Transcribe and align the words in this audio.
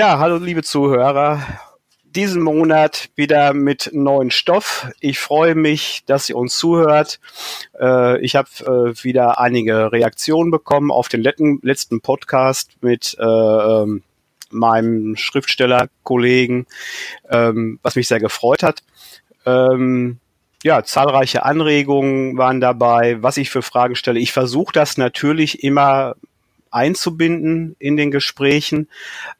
Ja, 0.00 0.18
hallo 0.18 0.38
liebe 0.38 0.62
Zuhörer. 0.62 1.46
Diesen 2.04 2.40
Monat 2.40 3.10
wieder 3.16 3.52
mit 3.52 3.90
neuen 3.92 4.30
Stoff. 4.30 4.88
Ich 4.98 5.18
freue 5.18 5.54
mich, 5.54 6.04
dass 6.06 6.26
ihr 6.30 6.36
uns 6.36 6.56
zuhört. 6.56 7.20
Äh, 7.78 8.18
ich 8.22 8.34
habe 8.34 8.48
äh, 8.60 9.04
wieder 9.04 9.38
einige 9.38 9.92
Reaktionen 9.92 10.50
bekommen 10.50 10.90
auf 10.90 11.08
den 11.08 11.20
letzten, 11.20 11.58
letzten 11.60 12.00
Podcast 12.00 12.78
mit 12.80 13.14
äh, 13.20 13.22
ähm, 13.22 14.02
meinem 14.48 15.16
Schriftstellerkollegen, 15.16 16.66
ähm, 17.28 17.78
was 17.82 17.94
mich 17.94 18.08
sehr 18.08 18.20
gefreut 18.20 18.62
hat. 18.62 18.82
Ähm, 19.44 20.18
ja, 20.62 20.82
zahlreiche 20.82 21.44
Anregungen 21.44 22.38
waren 22.38 22.62
dabei, 22.62 23.22
was 23.22 23.36
ich 23.36 23.50
für 23.50 23.60
Fragen 23.60 23.96
stelle. 23.96 24.18
Ich 24.18 24.32
versuche 24.32 24.72
das 24.72 24.96
natürlich 24.96 25.62
immer 25.62 26.14
einzubinden 26.70 27.74
in 27.78 27.96
den 27.96 28.10
Gesprächen, 28.10 28.88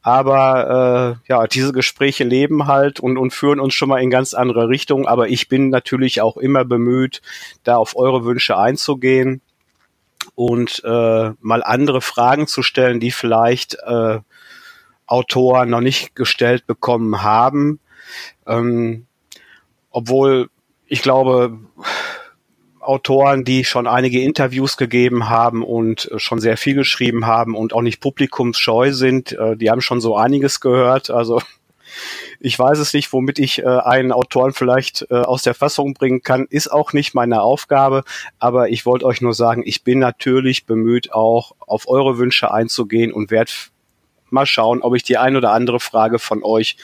aber 0.03 1.19
äh, 1.27 1.31
ja, 1.31 1.47
diese 1.47 1.73
Gespräche 1.73 2.25
leben 2.25 2.67
halt 2.67 3.01
und, 3.01 3.17
und 3.17 3.33
führen 3.33 3.61
uns 3.61 3.75
schon 3.75 3.89
mal 3.89 4.03
in 4.03 4.11
ganz 4.11 4.35
andere 4.35 4.69
Richtungen. 4.69 5.07
Aber 5.07 5.29
ich 5.29 5.49
bin 5.49 5.71
natürlich 5.71 6.21
auch 6.21 6.37
immer 6.37 6.65
bemüht, 6.65 7.23
da 7.63 7.77
auf 7.77 7.97
eure 7.97 8.25
Wünsche 8.25 8.57
einzugehen 8.57 9.41
und 10.35 10.83
äh, 10.85 11.31
mal 11.41 11.63
andere 11.63 12.01
Fragen 12.01 12.47
zu 12.47 12.63
stellen, 12.63 13.01
die 13.01 13.11
vielleicht 13.11 13.75
äh, 13.85 14.19
Autoren 15.07 15.71
noch 15.71 15.81
nicht 15.81 16.15
gestellt 16.15 16.67
bekommen 16.67 17.23
haben. 17.23 17.81
Ähm, 18.47 19.07
obwohl 19.91 20.51
ich 20.87 21.03
glaube, 21.03 21.59
Autoren, 22.81 23.45
die 23.45 23.65
schon 23.65 23.87
einige 23.87 24.23
Interviews 24.23 24.77
gegeben 24.77 25.29
haben 25.29 25.63
und 25.63 26.11
schon 26.17 26.41
sehr 26.41 26.57
viel 26.57 26.75
geschrieben 26.75 27.27
haben 27.27 27.55
und 27.55 27.75
auch 27.75 27.83
nicht 27.83 28.01
publikumsscheu 28.01 28.93
sind, 28.93 29.33
äh, 29.33 29.57
die 29.57 29.71
haben 29.71 29.83
schon 29.83 30.01
so 30.01 30.17
einiges 30.17 30.61
gehört. 30.61 31.11
Also 31.11 31.43
ich 32.41 32.59
weiß 32.59 32.79
es 32.79 32.95
nicht, 32.95 33.13
womit 33.13 33.39
ich 33.39 33.59
äh, 33.61 33.67
einen 33.67 34.13
Autoren 34.13 34.53
vielleicht 34.53 35.07
äh, 35.11 35.15
aus 35.15 35.43
der 35.43 35.55
Fassung 35.55 35.95
bringen 35.95 36.23
kann, 36.23 36.47
ist 36.49 36.73
auch 36.73 36.93
nicht 36.93 37.15
meine 37.15 37.43
Aufgabe. 37.43 38.03
Aber 38.39 38.71
ich 38.71 38.87
wollte 38.87 39.05
euch 39.05 39.21
nur 39.21 39.35
sagen, 39.35 39.63
ich 39.65 39.85
bin 39.85 39.99
natürlich 39.99 40.65
bemüht, 40.65 41.13
auch 41.13 41.55
auf 41.59 41.87
eure 41.87 42.19
Wünsche 42.19 42.51
einzugehen 42.51 43.13
und 43.13 43.31
werde 43.31 43.53
mal 44.31 44.47
schauen, 44.47 44.81
ob 44.81 44.95
ich 44.95 45.03
die 45.03 45.19
ein 45.19 45.37
oder 45.37 45.53
andere 45.53 45.81
Frage 45.81 46.19
von 46.19 46.43
euch 46.43 46.77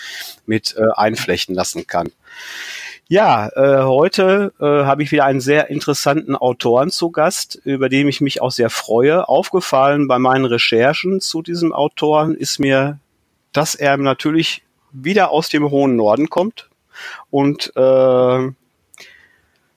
mit 0.47 0.75
äh, 0.77 0.83
einflechten 0.95 1.55
lassen 1.55 1.87
kann. 1.87 2.11
Ja, 3.09 3.49
äh, 3.55 3.85
heute 3.85 4.53
äh, 4.59 4.65
habe 4.65 5.05
ich 5.05 5.13
wieder 5.13 5.27
einen 5.27 5.41
sehr 5.41 5.71
interessanten 5.71 6.35
Autoren 6.35 6.91
zu 6.91 7.13
Gast, 7.13 7.55
über 7.63 7.89
den 7.89 8.09
ich 8.09 8.21
mich 8.21 8.43
auch 8.43 8.51
sehr 8.51 8.69
freue. 8.69 9.29
Aufgefallen 9.29 10.09
bei 10.09 10.19
meinen 10.19 10.45
Recherchen 10.45 11.21
zu 11.21 11.41
diesem 11.41 11.73
Autoren 11.73 12.35
ist 12.35 12.59
mir, 12.59 12.99
dass 13.53 13.77
er 13.77 13.97
natürlich 13.97 14.65
wieder 14.91 15.31
aus 15.31 15.49
dem 15.49 15.71
hohen 15.71 15.95
Norden 15.95 16.31
kommt 16.31 16.69
und 17.31 17.73
äh, 17.77 18.49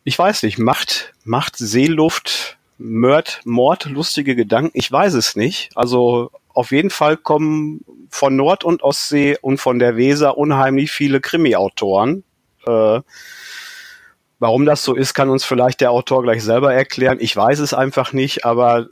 ich 0.05 0.17
weiß 0.17 0.41
nicht, 0.41 0.57
macht, 0.57 1.13
macht 1.23 1.55
Seeluft, 1.55 2.57
Mord, 2.79 3.41
Mord, 3.45 3.85
lustige 3.85 4.35
Gedanken, 4.35 4.71
ich 4.73 4.91
weiß 4.91 5.13
es 5.13 5.35
nicht. 5.35 5.69
Also 5.75 6.31
auf 6.51 6.71
jeden 6.71 6.89
Fall 6.89 7.15
kommen 7.15 7.85
von 8.09 8.35
Nord- 8.35 8.63
und 8.63 8.81
Ostsee 8.81 9.37
und 9.39 9.59
von 9.59 9.77
der 9.77 9.97
Weser 9.97 10.35
unheimlich 10.35 10.89
viele 10.89 11.21
Krimi-Autoren 11.21 12.23
äh, 12.69 13.01
warum 14.39 14.65
das 14.65 14.83
so 14.83 14.95
ist, 14.95 15.13
kann 15.13 15.29
uns 15.29 15.43
vielleicht 15.43 15.81
der 15.81 15.91
Autor 15.91 16.23
gleich 16.23 16.43
selber 16.43 16.73
erklären. 16.73 17.17
Ich 17.19 17.35
weiß 17.35 17.59
es 17.59 17.73
einfach 17.73 18.13
nicht, 18.13 18.45
aber 18.45 18.87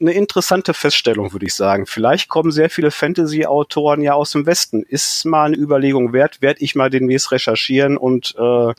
eine 0.00 0.12
interessante 0.12 0.72
Feststellung, 0.72 1.32
würde 1.32 1.46
ich 1.46 1.54
sagen. 1.54 1.86
Vielleicht 1.86 2.28
kommen 2.28 2.50
sehr 2.50 2.70
viele 2.70 2.90
Fantasy-Autoren 2.90 4.00
ja 4.00 4.14
aus 4.14 4.32
dem 4.32 4.46
Westen. 4.46 4.82
Ist 4.82 5.26
mal 5.26 5.46
eine 5.46 5.56
Überlegung 5.56 6.12
wert, 6.12 6.40
werde 6.40 6.62
ich 6.62 6.74
mal 6.74 6.88
demnächst 6.88 7.30
recherchieren 7.32 7.98
und 7.98 8.34
äh, 8.38 8.72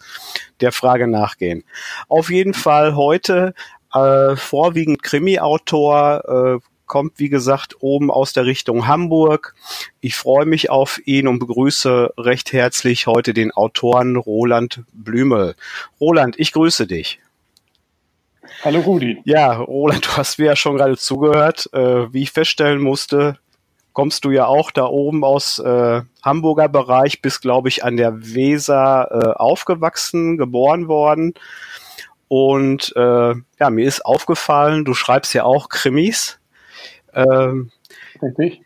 der 0.62 0.72
Frage 0.72 1.08
nachgehen. 1.08 1.64
Auf 2.08 2.32
jeden 2.32 2.56
Fall 2.56 2.96
heute 2.96 3.54
äh, 3.94 4.36
vorwiegend 4.36 5.04
Krimi-Autor, 5.04 6.60
äh, 6.60 6.71
kommt, 6.92 7.20
wie 7.20 7.30
gesagt, 7.30 7.78
oben 7.80 8.12
aus 8.12 8.34
der 8.34 8.46
Richtung 8.46 8.86
Hamburg. 8.86 9.56
Ich 10.02 10.18
freue 10.18 10.46
mich 10.46 10.70
auf 10.70 11.00
ihn 11.06 11.26
und 11.30 11.40
begrüße 11.40 12.16
recht 12.18 12.52
herzlich 12.52 13.08
heute 13.08 13.34
den 13.34 13.52
Autoren 13.52 14.18
Roland 14.18 14.84
Blümel. 14.92 15.56
Roland, 16.02 16.38
ich 16.38 16.52
grüße 16.52 16.88
dich. 16.88 17.22
Hallo 18.62 18.82
Rudi. 18.82 19.22
Ja, 19.24 19.54
Roland, 19.54 20.06
du 20.06 20.18
hast 20.18 20.38
mir 20.38 20.48
ja 20.48 20.56
schon 20.58 20.76
gerade 20.76 20.98
zugehört. 20.98 21.70
Äh, 21.72 22.12
wie 22.12 22.24
ich 22.24 22.32
feststellen 22.32 22.82
musste, 22.82 23.38
kommst 23.94 24.26
du 24.26 24.32
ja 24.32 24.48
auch 24.48 24.70
da 24.70 24.84
oben 24.84 25.24
aus 25.24 25.60
äh, 25.60 26.02
Hamburger 26.22 26.68
Bereich, 26.68 27.22
bist, 27.22 27.42
glaube 27.42 27.70
ich, 27.70 27.86
an 27.86 27.96
der 27.96 28.34
Weser 28.36 29.08
äh, 29.12 29.40
aufgewachsen, 29.40 30.38
geboren 30.38 30.90
worden. 30.90 31.36
Und 32.28 32.94
äh, 32.98 33.34
ja, 33.60 33.70
mir 33.70 33.86
ist 33.86 34.06
aufgefallen, 34.06 34.84
du 34.84 34.94
schreibst 34.94 35.34
ja 35.34 35.46
auch 35.46 35.70
Krimis. 35.70 36.41
Ähm, 37.14 37.72
Richtig. 38.22 38.62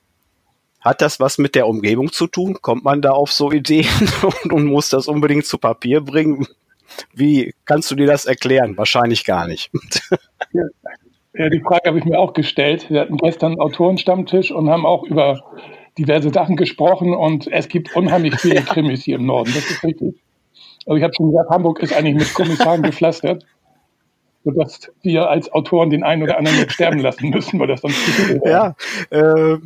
Hat 0.82 1.02
das 1.02 1.20
was 1.20 1.40
mit 1.40 1.56
der 1.56 1.68
Umgebung 1.68 2.12
zu 2.12 2.28
tun? 2.28 2.58
Kommt 2.62 2.84
man 2.84 3.02
da 3.02 3.12
auf 3.12 3.32
so 3.32 3.52
Ideen 3.52 3.88
und, 4.44 4.54
und 4.54 4.66
muss 4.66 4.90
das 4.90 5.08
unbedingt 5.08 5.46
zu 5.46 5.58
Papier 5.58 6.02
bringen? 6.02 6.48
Wie 7.14 7.54
kannst 7.66 7.90
du 7.90 7.96
dir 7.96 8.06
das 8.06 8.26
erklären? 8.26 8.78
Wahrscheinlich 8.78 9.26
gar 9.26 9.48
nicht. 9.48 9.72
Ja, 10.54 11.50
die 11.50 11.60
Frage 11.60 11.90
habe 11.90 11.98
ich 11.98 12.06
mir 12.06 12.20
auch 12.20 12.34
gestellt. 12.34 12.90
Wir 12.90 13.02
hatten 13.02 13.18
gestern 13.18 13.54
einen 13.54 13.62
Autorenstammtisch 13.62 14.52
und 14.52 14.70
haben 14.70 14.86
auch 14.86 15.04
über 15.04 15.44
diverse 15.98 16.30
Sachen 16.30 16.56
gesprochen 16.56 17.14
und 17.14 17.48
es 17.48 17.68
gibt 17.68 17.96
unheimlich 17.96 18.36
viele 18.36 18.62
Krimis 18.62 19.04
hier 19.04 19.16
im 19.16 19.26
Norden. 19.26 19.52
Das 19.54 19.70
ist 19.70 19.84
richtig. 19.84 20.16
Also 20.86 20.98
ich 20.98 21.04
habe 21.04 21.14
schon 21.14 21.32
gesagt, 21.32 21.50
Hamburg 21.50 21.80
ist 21.80 21.94
eigentlich 21.94 22.16
mit 22.16 22.34
Kommissaren 22.34 22.82
gepflastert 22.84 23.44
sodass 24.46 24.92
wir 25.02 25.30
als 25.30 25.52
Autoren 25.52 25.90
den 25.90 26.04
einen 26.04 26.24
oder 26.24 26.38
anderen 26.38 26.70
sterben 26.70 27.00
lassen 27.00 27.30
müssen, 27.30 27.60
weil 27.60 27.68
das 27.68 27.82
sonst 27.82 27.98
zu 28.06 28.40
Ja, 28.46 28.76
äh, 29.10 29.58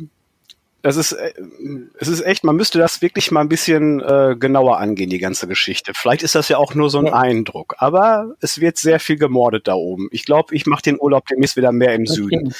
das 0.82 0.96
ist, 0.96 1.12
äh, 1.12 1.32
es 1.98 2.08
ist 2.08 2.22
echt, 2.22 2.42
man 2.44 2.56
müsste 2.56 2.78
das 2.78 3.02
wirklich 3.02 3.30
mal 3.30 3.42
ein 3.42 3.48
bisschen 3.48 4.00
äh, 4.00 4.34
genauer 4.38 4.78
angehen, 4.78 5.10
die 5.10 5.18
ganze 5.18 5.46
Geschichte. 5.46 5.92
Vielleicht 5.94 6.22
ist 6.22 6.34
das 6.34 6.48
ja 6.48 6.56
auch 6.56 6.74
nur 6.74 6.88
so 6.88 6.98
ein 6.98 7.06
ja. 7.06 7.12
Eindruck, 7.14 7.74
aber 7.78 8.34
es 8.40 8.60
wird 8.60 8.78
sehr 8.78 8.98
viel 8.98 9.16
gemordet 9.16 9.68
da 9.68 9.74
oben. 9.74 10.08
Ich 10.10 10.24
glaube, 10.24 10.54
ich 10.54 10.66
mache 10.66 10.82
den 10.82 10.98
Urlaub 10.98 11.26
demnächst 11.26 11.56
wieder 11.56 11.72
mehr 11.72 11.94
im 11.94 12.06
das 12.06 12.14
Süden. 12.14 12.54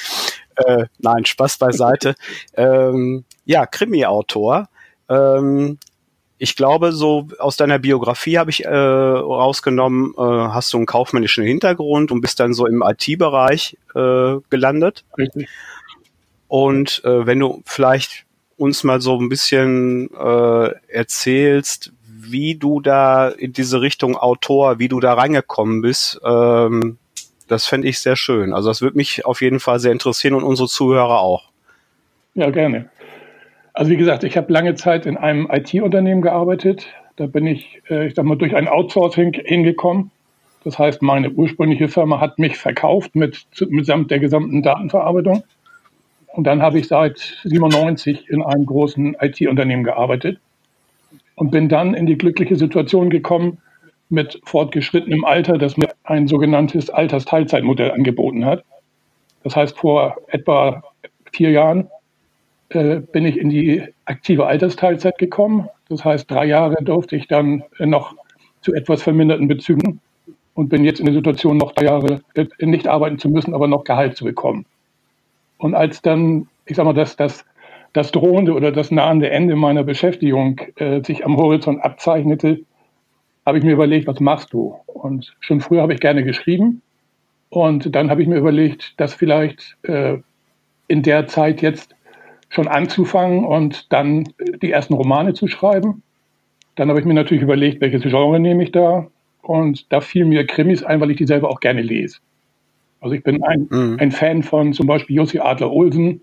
Äh, 0.55 0.85
nein, 0.99 1.25
Spaß 1.25 1.57
beiseite. 1.57 2.15
ähm, 2.55 3.23
ja, 3.45 3.65
Krimi-Autor. 3.65 4.69
Ähm, 5.09 5.79
ich 6.41 6.55
glaube, 6.55 6.91
so 6.91 7.27
aus 7.37 7.55
deiner 7.55 7.77
Biografie 7.77 8.39
habe 8.39 8.49
ich 8.49 8.65
äh, 8.65 8.67
rausgenommen, 8.67 10.15
äh, 10.17 10.21
hast 10.21 10.73
du 10.73 10.77
einen 10.77 10.87
kaufmännischen 10.87 11.43
Hintergrund 11.43 12.11
und 12.11 12.21
bist 12.21 12.39
dann 12.39 12.55
so 12.55 12.65
im 12.65 12.81
IT-Bereich 12.81 13.77
äh, 13.93 14.37
gelandet. 14.49 15.05
Richtig. 15.19 15.47
Und 16.47 17.03
äh, 17.05 17.27
wenn 17.27 17.37
du 17.37 17.61
vielleicht 17.67 18.25
uns 18.57 18.83
mal 18.83 19.01
so 19.01 19.19
ein 19.19 19.29
bisschen 19.29 20.09
äh, 20.15 20.71
erzählst, 20.87 21.91
wie 22.07 22.55
du 22.55 22.81
da 22.81 23.29
in 23.29 23.53
diese 23.53 23.81
Richtung 23.81 24.17
Autor, 24.17 24.79
wie 24.79 24.87
du 24.87 24.99
da 24.99 25.13
reingekommen 25.13 25.83
bist, 25.83 26.19
ähm, 26.25 26.97
das 27.47 27.67
fände 27.67 27.87
ich 27.87 27.99
sehr 27.99 28.15
schön. 28.15 28.51
Also 28.51 28.67
das 28.69 28.81
würde 28.81 28.97
mich 28.97 29.25
auf 29.25 29.41
jeden 29.41 29.59
Fall 29.59 29.79
sehr 29.79 29.91
interessieren 29.91 30.33
und 30.33 30.43
unsere 30.43 30.67
Zuhörer 30.67 31.19
auch. 31.19 31.51
Ja, 32.33 32.49
gerne. 32.49 32.89
Also 33.73 33.91
wie 33.91 33.97
gesagt, 33.97 34.23
ich 34.23 34.37
habe 34.37 34.51
lange 34.51 34.75
Zeit 34.75 35.05
in 35.05 35.17
einem 35.17 35.49
IT-Unternehmen 35.51 36.21
gearbeitet. 36.21 36.87
Da 37.15 37.27
bin 37.27 37.47
ich, 37.47 37.81
äh, 37.89 38.07
ich 38.07 38.15
sag 38.15 38.25
mal, 38.25 38.37
durch 38.37 38.55
ein 38.55 38.67
Outsourcing 38.67 39.33
hingekommen. 39.33 40.11
Das 40.63 40.77
heißt, 40.77 41.01
meine 41.01 41.31
ursprüngliche 41.31 41.87
Firma 41.87 42.19
hat 42.19 42.37
mich 42.37 42.57
verkauft 42.57 43.15
mit, 43.15 43.45
mitsamt 43.69 44.11
der 44.11 44.19
gesamten 44.19 44.61
Datenverarbeitung. 44.61 45.43
Und 46.27 46.45
dann 46.45 46.61
habe 46.61 46.79
ich 46.79 46.87
seit 46.87 47.39
97 47.43 48.29
in 48.29 48.41
einem 48.41 48.65
großen 48.65 49.15
IT-Unternehmen 49.19 49.83
gearbeitet 49.83 50.39
und 51.35 51.51
bin 51.51 51.67
dann 51.67 51.93
in 51.93 52.05
die 52.05 52.17
glückliche 52.17 52.55
Situation 52.55 53.09
gekommen, 53.09 53.57
mit 54.11 54.41
fortgeschrittenem 54.43 55.23
Alter, 55.23 55.57
dass 55.57 55.77
mir 55.77 55.89
ein 56.03 56.27
sogenanntes 56.27 56.89
Altersteilzeitmodell 56.89 57.91
angeboten 57.91 58.45
hat. 58.45 58.63
Das 59.43 59.55
heißt, 59.55 59.77
vor 59.77 60.17
etwa 60.27 60.83
vier 61.31 61.51
Jahren 61.51 61.89
bin 62.73 63.25
ich 63.25 63.37
in 63.37 63.49
die 63.49 63.83
aktive 64.05 64.45
Altersteilzeit 64.45 65.17
gekommen. 65.17 65.67
Das 65.89 66.05
heißt, 66.05 66.29
drei 66.31 66.45
Jahre 66.45 66.83
durfte 66.83 67.15
ich 67.15 67.27
dann 67.27 67.63
noch 67.79 68.15
zu 68.61 68.73
etwas 68.73 69.03
verminderten 69.03 69.47
Bezügen 69.47 69.99
und 70.53 70.69
bin 70.69 70.85
jetzt 70.85 70.99
in 70.99 71.05
der 71.05 71.15
Situation, 71.15 71.57
noch 71.57 71.73
drei 71.73 71.85
Jahre 71.85 72.21
äh, 72.35 72.45
nicht 72.59 72.87
arbeiten 72.87 73.17
zu 73.17 73.29
müssen, 73.29 73.53
aber 73.53 73.67
noch 73.67 73.83
Gehalt 73.83 74.17
zu 74.17 74.25
bekommen. 74.25 74.65
Und 75.57 75.75
als 75.75 76.01
dann, 76.01 76.47
ich 76.65 76.75
sag 76.75 76.85
mal, 76.85 76.93
dass 76.93 77.15
das, 77.15 77.45
das 77.93 78.11
drohende 78.11 78.53
oder 78.53 78.71
das 78.71 78.91
nahende 78.91 79.29
Ende 79.29 79.55
meiner 79.55 79.83
Beschäftigung 79.83 80.59
äh, 80.75 81.03
sich 81.03 81.25
am 81.25 81.37
Horizont 81.37 81.83
abzeichnete, 81.83 82.61
habe 83.45 83.57
ich 83.57 83.63
mir 83.63 83.73
überlegt, 83.73 84.07
was 84.07 84.19
machst 84.19 84.53
du? 84.53 84.75
Und 84.85 85.35
schon 85.39 85.61
früher 85.61 85.81
habe 85.81 85.93
ich 85.93 85.99
gerne 85.99 86.23
geschrieben. 86.23 86.81
Und 87.49 87.95
dann 87.95 88.09
habe 88.09 88.21
ich 88.21 88.27
mir 88.27 88.37
überlegt, 88.37 88.99
dass 88.99 89.13
vielleicht 89.13 89.77
äh, 89.83 90.17
in 90.87 91.03
der 91.03 91.27
Zeit 91.27 91.61
jetzt 91.61 91.95
schon 92.51 92.67
anzufangen 92.67 93.45
und 93.45 93.91
dann 93.93 94.27
die 94.61 94.71
ersten 94.71 94.93
Romane 94.93 95.33
zu 95.33 95.47
schreiben. 95.47 96.03
Dann 96.75 96.89
habe 96.89 96.99
ich 96.99 97.05
mir 97.05 97.13
natürlich 97.13 97.41
überlegt, 97.41 97.81
welches 97.81 98.03
Genre 98.03 98.39
nehme 98.39 98.63
ich 98.63 98.71
da. 98.71 99.07
Und 99.41 99.91
da 99.91 100.01
fiel 100.01 100.25
mir 100.25 100.45
Krimis 100.45 100.83
ein, 100.83 100.99
weil 100.99 101.11
ich 101.11 101.17
die 101.17 101.25
selber 101.25 101.49
auch 101.49 101.61
gerne 101.61 101.81
lese. 101.81 102.19
Also 102.99 103.15
ich 103.15 103.23
bin 103.23 103.41
ein, 103.41 103.67
mhm. 103.69 103.97
ein 103.99 104.11
Fan 104.11 104.43
von 104.43 104.73
zum 104.73 104.85
Beispiel 104.85 105.15
Jussi 105.15 105.39
Adler-Olsen 105.39 106.21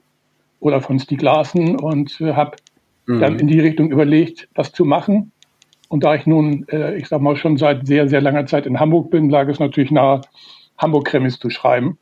oder 0.61 0.83
von 0.83 1.01
Stieg 1.01 1.23
Larsen 1.23 1.77
und 1.77 2.21
äh, 2.21 2.35
habe 2.35 2.57
mhm. 3.07 3.21
dann 3.21 3.39
in 3.39 3.47
die 3.47 3.61
Richtung 3.61 3.91
überlegt, 3.91 4.49
was 4.55 4.73
zu 4.73 4.85
machen. 4.85 5.33
Und 5.89 6.05
da 6.05 6.15
ich 6.15 6.27
nun, 6.27 6.69
äh, 6.69 6.97
ich 6.97 7.09
sag 7.09 7.23
mal, 7.23 7.37
schon 7.37 7.57
seit 7.57 7.87
sehr, 7.87 8.07
sehr 8.09 8.21
langer 8.21 8.45
Zeit 8.45 8.67
in 8.67 8.79
Hamburg 8.79 9.11
bin, 9.11 9.31
lag 9.31 9.49
es 9.49 9.59
natürlich 9.59 9.91
nahe, 9.91 10.21
Hamburg-Krimis 10.77 11.39
zu 11.39 11.49
schreiben. 11.49 11.99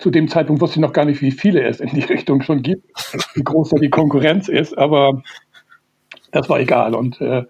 Zu 0.00 0.10
dem 0.10 0.28
Zeitpunkt 0.28 0.62
wusste 0.62 0.76
ich 0.76 0.80
noch 0.80 0.94
gar 0.94 1.04
nicht, 1.04 1.20
wie 1.20 1.30
viele 1.30 1.62
es 1.62 1.78
in 1.78 1.90
die 1.90 2.00
Richtung 2.08 2.42
schon 2.42 2.62
gibt, 2.62 2.90
wie 3.34 3.42
groß 3.42 3.70
da 3.70 3.76
die 3.76 3.90
Konkurrenz 3.90 4.48
ist, 4.48 4.76
aber 4.76 5.22
das 6.32 6.48
war 6.48 6.58
egal. 6.58 6.94
Und 6.94 7.20
äh, 7.20 7.44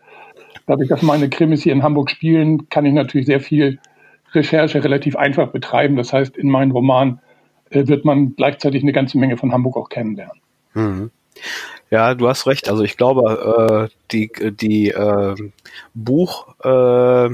dadurch, 0.66 0.88
dass 0.88 1.02
meine 1.02 1.30
Krimis 1.30 1.62
hier 1.62 1.72
in 1.72 1.82
Hamburg 1.82 2.10
spielen, 2.10 2.68
kann 2.68 2.86
ich 2.86 2.92
natürlich 2.92 3.26
sehr 3.26 3.40
viel 3.40 3.78
Recherche 4.32 4.82
relativ 4.82 5.16
einfach 5.16 5.48
betreiben. 5.48 5.96
Das 5.96 6.12
heißt, 6.12 6.36
in 6.36 6.50
meinen 6.50 6.72
Roman 6.72 7.20
äh, 7.70 7.86
wird 7.86 8.04
man 8.04 8.34
gleichzeitig 8.34 8.82
eine 8.82 8.92
ganze 8.92 9.18
Menge 9.18 9.36
von 9.36 9.52
Hamburg 9.52 9.76
auch 9.76 9.88
kennenlernen. 9.88 10.40
Mhm. 10.74 11.10
Ja, 11.90 12.14
du 12.14 12.28
hast 12.28 12.46
recht. 12.46 12.68
Also 12.68 12.84
ich 12.84 12.96
glaube, 12.96 13.88
äh, 13.90 13.96
die, 14.12 14.30
die 14.52 14.90
äh, 14.90 15.34
Buch 15.94 16.54
äh, 16.64 17.30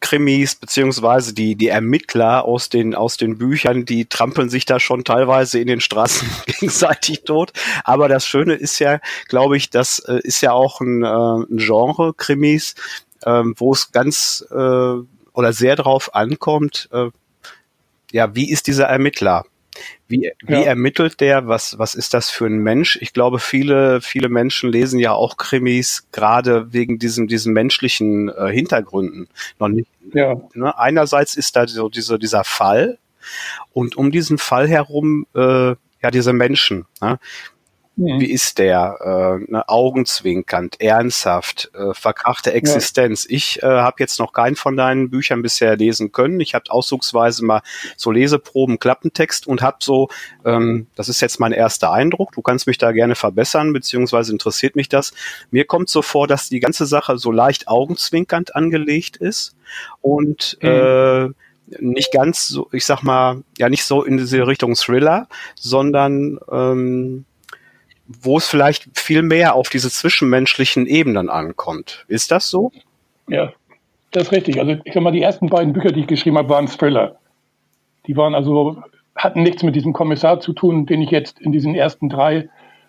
Krimis 0.00 0.54
beziehungsweise 0.54 1.34
die 1.34 1.56
die 1.56 1.68
Ermittler 1.68 2.44
aus 2.44 2.68
den 2.68 2.94
aus 2.94 3.16
den 3.16 3.38
Büchern, 3.38 3.84
die 3.84 4.06
trampeln 4.06 4.48
sich 4.48 4.64
da 4.64 4.80
schon 4.80 5.04
teilweise 5.04 5.58
in 5.58 5.66
den 5.66 5.80
Straßen 5.80 6.28
gegenseitig 6.46 7.22
tot. 7.24 7.52
Aber 7.84 8.08
das 8.08 8.26
Schöne 8.26 8.54
ist 8.54 8.78
ja, 8.78 9.00
glaube 9.28 9.56
ich, 9.56 9.70
das 9.70 9.98
äh, 10.00 10.20
ist 10.22 10.40
ja 10.40 10.52
auch 10.52 10.80
ein, 10.80 11.02
äh, 11.02 11.06
ein 11.06 11.58
Genre 11.58 12.14
Krimis, 12.14 12.74
äh, 13.22 13.42
wo 13.56 13.72
es 13.72 13.92
ganz 13.92 14.44
äh, 14.50 14.54
oder 15.32 15.52
sehr 15.52 15.76
drauf 15.76 16.14
ankommt. 16.14 16.88
Äh, 16.92 17.10
ja, 18.12 18.34
wie 18.34 18.50
ist 18.50 18.66
dieser 18.66 18.86
Ermittler? 18.86 19.44
Wie, 20.08 20.32
wie 20.42 20.52
ja. 20.52 20.62
ermittelt 20.62 21.20
der? 21.20 21.46
Was, 21.46 21.78
was 21.78 21.94
ist 21.94 22.14
das 22.14 22.30
für 22.30 22.46
ein 22.46 22.58
Mensch? 22.58 22.98
Ich 23.00 23.12
glaube, 23.12 23.38
viele, 23.38 24.00
viele 24.00 24.28
Menschen 24.28 24.70
lesen 24.70 24.98
ja 24.98 25.12
auch 25.12 25.36
Krimis, 25.36 26.08
gerade 26.12 26.72
wegen 26.72 26.98
diesem, 26.98 27.28
diesen 27.28 27.52
menschlichen 27.52 28.28
äh, 28.28 28.50
Hintergründen. 28.52 29.28
Noch 29.58 29.68
nicht. 29.68 29.88
Ja. 30.12 30.40
Ne? 30.54 30.76
Einerseits 30.76 31.36
ist 31.36 31.54
da 31.56 31.68
so 31.68 31.88
diese, 31.88 32.18
dieser 32.18 32.44
Fall 32.44 32.98
und 33.72 33.96
um 33.96 34.10
diesen 34.10 34.38
Fall 34.38 34.68
herum, 34.68 35.26
äh, 35.34 35.74
ja, 36.02 36.10
diese 36.10 36.32
Menschen. 36.32 36.86
Ne? 37.00 37.18
Mhm. 38.00 38.18
Wie 38.18 38.30
ist 38.30 38.58
der? 38.58 38.96
Äh, 39.46 39.52
ne, 39.52 39.68
augenzwinkernd, 39.68 40.80
ernsthaft, 40.80 41.70
äh, 41.74 41.92
verkrachte 41.92 42.52
Existenz. 42.52 43.24
Ja. 43.24 43.36
Ich 43.36 43.62
äh, 43.62 43.66
habe 43.66 43.96
jetzt 43.98 44.18
noch 44.18 44.32
keinen 44.32 44.56
von 44.56 44.74
deinen 44.74 45.10
Büchern 45.10 45.42
bisher 45.42 45.76
lesen 45.76 46.10
können. 46.10 46.40
Ich 46.40 46.54
habe 46.54 46.64
auszugsweise 46.70 47.44
mal 47.44 47.60
so 47.98 48.10
Leseproben, 48.10 48.78
Klappentext 48.78 49.46
und 49.46 49.60
habe 49.60 49.76
so, 49.80 50.08
ähm, 50.46 50.86
das 50.94 51.10
ist 51.10 51.20
jetzt 51.20 51.40
mein 51.40 51.52
erster 51.52 51.92
Eindruck, 51.92 52.32
du 52.32 52.40
kannst 52.40 52.66
mich 52.66 52.78
da 52.78 52.92
gerne 52.92 53.16
verbessern, 53.16 53.74
beziehungsweise 53.74 54.32
interessiert 54.32 54.76
mich 54.76 54.88
das. 54.88 55.12
Mir 55.50 55.66
kommt 55.66 55.90
so 55.90 56.00
vor, 56.00 56.26
dass 56.26 56.48
die 56.48 56.60
ganze 56.60 56.86
Sache 56.86 57.18
so 57.18 57.30
leicht 57.30 57.68
augenzwinkernd 57.68 58.56
angelegt 58.56 59.18
ist 59.18 59.54
und 60.00 60.56
mhm. 60.62 60.68
äh, 60.68 61.28
nicht 61.78 62.12
ganz 62.12 62.48
so, 62.48 62.68
ich 62.72 62.86
sag 62.86 63.02
mal, 63.02 63.42
ja 63.58 63.68
nicht 63.68 63.84
so 63.84 64.02
in 64.02 64.16
diese 64.16 64.46
Richtung 64.46 64.74
Thriller, 64.74 65.28
sondern 65.54 66.38
ähm, 66.50 67.26
wo 68.22 68.38
es 68.38 68.48
vielleicht 68.48 68.98
viel 68.98 69.22
mehr 69.22 69.54
auf 69.54 69.68
diese 69.68 69.90
zwischenmenschlichen 69.90 70.86
Ebenen 70.86 71.28
ankommt. 71.28 72.04
Ist 72.08 72.30
das 72.30 72.48
so? 72.48 72.72
Ja, 73.28 73.52
das 74.10 74.24
ist 74.24 74.32
richtig. 74.32 74.58
Also 74.58 74.76
ich 74.84 74.92
sag 74.92 75.02
mal, 75.02 75.12
die 75.12 75.22
ersten 75.22 75.48
beiden 75.48 75.72
Bücher, 75.72 75.92
die 75.92 76.00
ich 76.00 76.06
geschrieben 76.06 76.36
habe, 76.36 76.48
waren 76.48 76.66
Thriller. 76.66 77.16
Die 78.06 78.16
waren 78.16 78.34
also, 78.34 78.82
hatten 79.14 79.42
nichts 79.42 79.62
mit 79.62 79.76
diesem 79.76 79.92
Kommissar 79.92 80.40
zu 80.40 80.52
tun, 80.52 80.86
den 80.86 81.02
ich 81.02 81.10
jetzt 81.10 81.40
in 81.40 81.52
diesen 81.52 81.74
ersten 81.74 82.08
drei, 82.08 82.48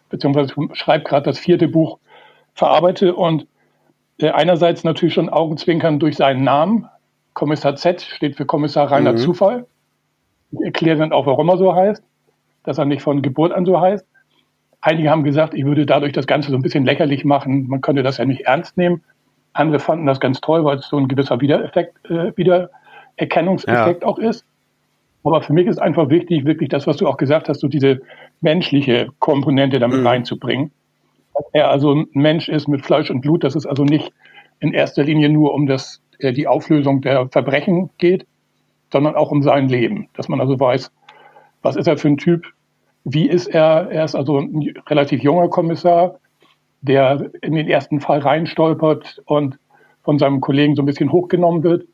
beziehungsweise 0.09 0.53
schreibe 0.73 1.03
gerade 1.03 1.25
das 1.25 1.37
vierte 1.37 1.67
Buch, 1.67 1.99
verarbeite. 2.55 3.13
Und 3.13 3.45
äh, 4.17 4.29
einerseits 4.29 4.83
natürlich 4.83 5.13
schon 5.13 5.29
Augenzwinkern 5.29 5.99
durch 5.99 6.15
seinen 6.15 6.43
Namen. 6.43 6.87
Kommissar 7.33 7.75
Z 7.75 8.01
steht 8.01 8.35
für 8.35 8.45
Kommissar 8.45 8.91
Rainer 8.91 9.13
mhm. 9.13 9.17
Zufall. 9.17 9.67
Ich 10.51 10.61
erkläre 10.61 10.97
dann 10.97 11.13
auch, 11.13 11.27
warum 11.27 11.49
er 11.49 11.57
so 11.57 11.75
heißt, 11.75 12.03
dass 12.63 12.77
er 12.79 12.85
nicht 12.85 13.03
von 13.03 13.21
Geburt 13.21 13.51
an 13.51 13.65
so 13.65 13.79
heißt. 13.79 14.05
Einige 14.81 15.11
haben 15.11 15.23
gesagt, 15.23 15.53
ich 15.53 15.63
würde 15.63 15.85
dadurch 15.85 16.11
das 16.11 16.25
Ganze 16.25 16.49
so 16.49 16.55
ein 16.55 16.63
bisschen 16.63 16.85
lächerlich 16.85 17.23
machen. 17.23 17.67
Man 17.67 17.81
könnte 17.81 18.01
das 18.03 18.17
ja 18.17 18.25
nicht 18.25 18.41
ernst 18.41 18.77
nehmen. 18.77 19.03
Andere 19.53 19.79
fanden 19.79 20.05
das 20.05 20.19
ganz 20.19 20.41
toll, 20.41 20.63
weil 20.65 20.77
es 20.77 20.87
so 20.87 20.97
ein 20.97 21.07
gewisser 21.07 21.39
Wiedereffekt, 21.39 21.93
äh, 22.09 22.35
Wiedererkennungseffekt 22.35 24.01
ja. 24.01 24.07
auch 24.07 24.17
ist. 24.17 24.45
Aber 25.23 25.41
für 25.41 25.53
mich 25.53 25.67
ist 25.67 25.79
einfach 25.79 26.09
wichtig, 26.09 26.45
wirklich 26.45 26.69
das, 26.69 26.87
was 26.87 26.97
du 26.97 27.07
auch 27.07 27.17
gesagt 27.17 27.47
hast, 27.47 27.59
so 27.59 27.67
diese 27.67 28.01
menschliche 28.41 29.09
Komponente 29.19 29.77
damit 29.77 29.99
mhm. 29.99 30.07
reinzubringen. 30.07 30.71
Dass 31.35 31.45
er 31.53 31.69
also 31.69 31.93
ein 31.93 32.07
Mensch 32.13 32.49
ist 32.49 32.67
mit 32.67 32.83
Fleisch 32.83 33.11
und 33.11 33.21
Blut, 33.21 33.43
dass 33.43 33.55
es 33.55 33.67
also 33.67 33.83
nicht 33.83 34.11
in 34.59 34.73
erster 34.73 35.03
Linie 35.03 35.29
nur 35.29 35.53
um 35.53 35.67
das, 35.67 36.01
äh, 36.19 36.33
die 36.33 36.47
Auflösung 36.47 37.01
der 37.01 37.27
Verbrechen 37.29 37.91
geht, 37.99 38.25
sondern 38.91 39.15
auch 39.15 39.31
um 39.31 39.43
sein 39.43 39.69
Leben. 39.69 40.09
Dass 40.13 40.27
man 40.27 40.41
also 40.41 40.59
weiß, 40.59 40.91
was 41.61 41.75
ist 41.75 41.87
er 41.87 41.97
für 41.97 42.07
ein 42.07 42.17
Typ, 42.17 42.47
wie 43.03 43.27
ist 43.27 43.47
er? 43.47 43.89
Er 43.89 44.05
ist 44.05 44.15
also 44.15 44.39
ein 44.39 44.73
relativ 44.87 45.23
junger 45.23 45.49
Kommissar, 45.49 46.19
der 46.81 47.29
in 47.41 47.53
den 47.53 47.67
ersten 47.67 47.99
Fall 47.99 48.19
reinstolpert 48.19 49.21
und 49.25 49.57
von 50.03 50.19
seinem 50.19 50.41
Kollegen 50.41 50.75
so 50.75 50.81
ein 50.81 50.85
bisschen 50.85 51.11
hochgenommen 51.11 51.63
wird. 51.63 51.85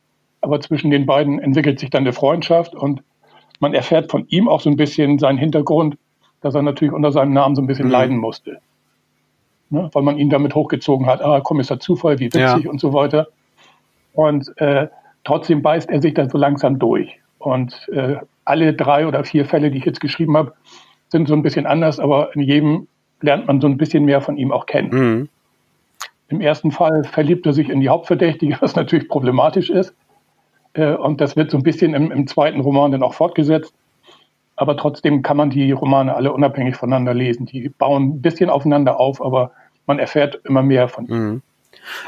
Aber 0.42 0.62
zwischen 0.62 0.92
den 0.92 1.06
beiden 1.06 1.40
entwickelt 1.40 1.80
sich 1.80 1.90
dann 1.90 2.04
eine 2.04 2.14
Freundschaft 2.14 2.76
und 2.76 3.02
man 3.60 3.74
erfährt 3.74 4.12
von 4.12 4.26
ihm 4.28 4.48
auch 4.48 4.62
so 4.62 4.70
ein 4.70 4.78
bisschen 4.78 5.20
seinen 5.20 5.38
Hintergrund, 5.38 5.98
dass 6.42 6.56
er 6.56 6.62
natürlich 6.62 6.94
unter 6.94 7.12
seinem 7.12 7.34
Namen 7.34 7.56
so 7.56 7.62
ein 7.62 7.68
bisschen 7.68 7.88
mhm. 7.88 7.92
leiden 7.92 8.18
musste. 8.18 8.60
Ne? 9.70 9.90
Weil 9.92 10.04
man 10.04 10.18
ihn 10.18 10.30
damit 10.30 10.56
hochgezogen 10.56 11.08
hat, 11.08 11.22
ah, 11.22 11.42
Kommissar 11.42 11.80
Zufall, 11.80 12.20
wie 12.20 12.26
witzig 12.26 12.64
ja. 12.64 12.70
und 12.70 12.80
so 12.80 12.94
weiter. 12.94 13.28
Und 14.14 14.54
äh, 14.58 14.88
trotzdem 15.24 15.62
beißt 15.62 15.90
er 15.90 16.02
sich 16.02 16.14
dann 16.14 16.30
so 16.30 16.38
langsam 16.38 16.80
durch. 16.80 17.20
Und 17.40 17.88
äh, 17.92 18.18
alle 18.46 18.74
drei 18.74 19.08
oder 19.08 19.24
vier 19.24 19.46
Fälle, 19.46 19.72
die 19.72 19.80
ich 19.80 19.86
jetzt 19.86 20.00
geschrieben 20.00 20.38
habe, 20.38 20.54
sind 21.10 21.28
so 21.28 21.34
ein 21.34 21.44
bisschen 21.44 21.66
anders, 21.66 22.00
aber 22.00 22.36
in 22.36 22.42
jedem 22.42 22.88
lernt 23.22 23.48
man 23.48 23.62
so 23.62 23.68
ein 23.68 23.78
bisschen 23.78 24.06
mehr 24.06 24.22
von 24.22 24.38
ihm 24.38 24.52
auch 24.52 24.66
kennen. 24.66 24.90
Mhm. 24.90 25.30
Im 26.30 26.42
ersten 26.42 26.72
Fall 26.72 27.04
verliebt 27.04 27.46
er 27.46 27.54
sich 27.54 27.70
in 27.70 27.80
die 27.80 27.90
Hauptverdächtige, 27.90 28.58
was 28.60 28.76
natürlich 28.76 29.08
problematisch 29.08 29.70
ist. 29.70 29.94
Äh, 30.74 30.94
und 30.94 31.22
das 31.22 31.36
wird 31.36 31.52
so 31.52 31.58
ein 31.58 31.64
bisschen 31.64 31.94
im, 31.94 32.12
im, 32.12 32.28
zweiten 32.28 32.60
Roman 32.60 32.92
dann 32.92 33.04
auch 33.04 33.14
fortgesetzt. 33.14 33.74
Aber 34.56 34.76
trotzdem 34.76 35.22
kann 35.22 35.38
man 35.38 35.50
die 35.50 35.72
Romane 35.72 36.16
alle 36.16 36.34
unabhängig 36.34 36.76
voneinander 36.76 37.14
lesen. 37.14 37.46
Die 37.46 37.70
bauen 37.70 38.10
ein 38.10 38.22
bisschen 38.22 38.50
aufeinander 38.50 39.00
auf, 39.00 39.22
aber 39.22 39.52
man 39.86 40.00
erfährt 40.00 40.42
immer 40.44 40.64
mehr 40.64 40.88
von 40.88 41.08
ihm. 41.08 41.16
Mhm. 41.16 41.42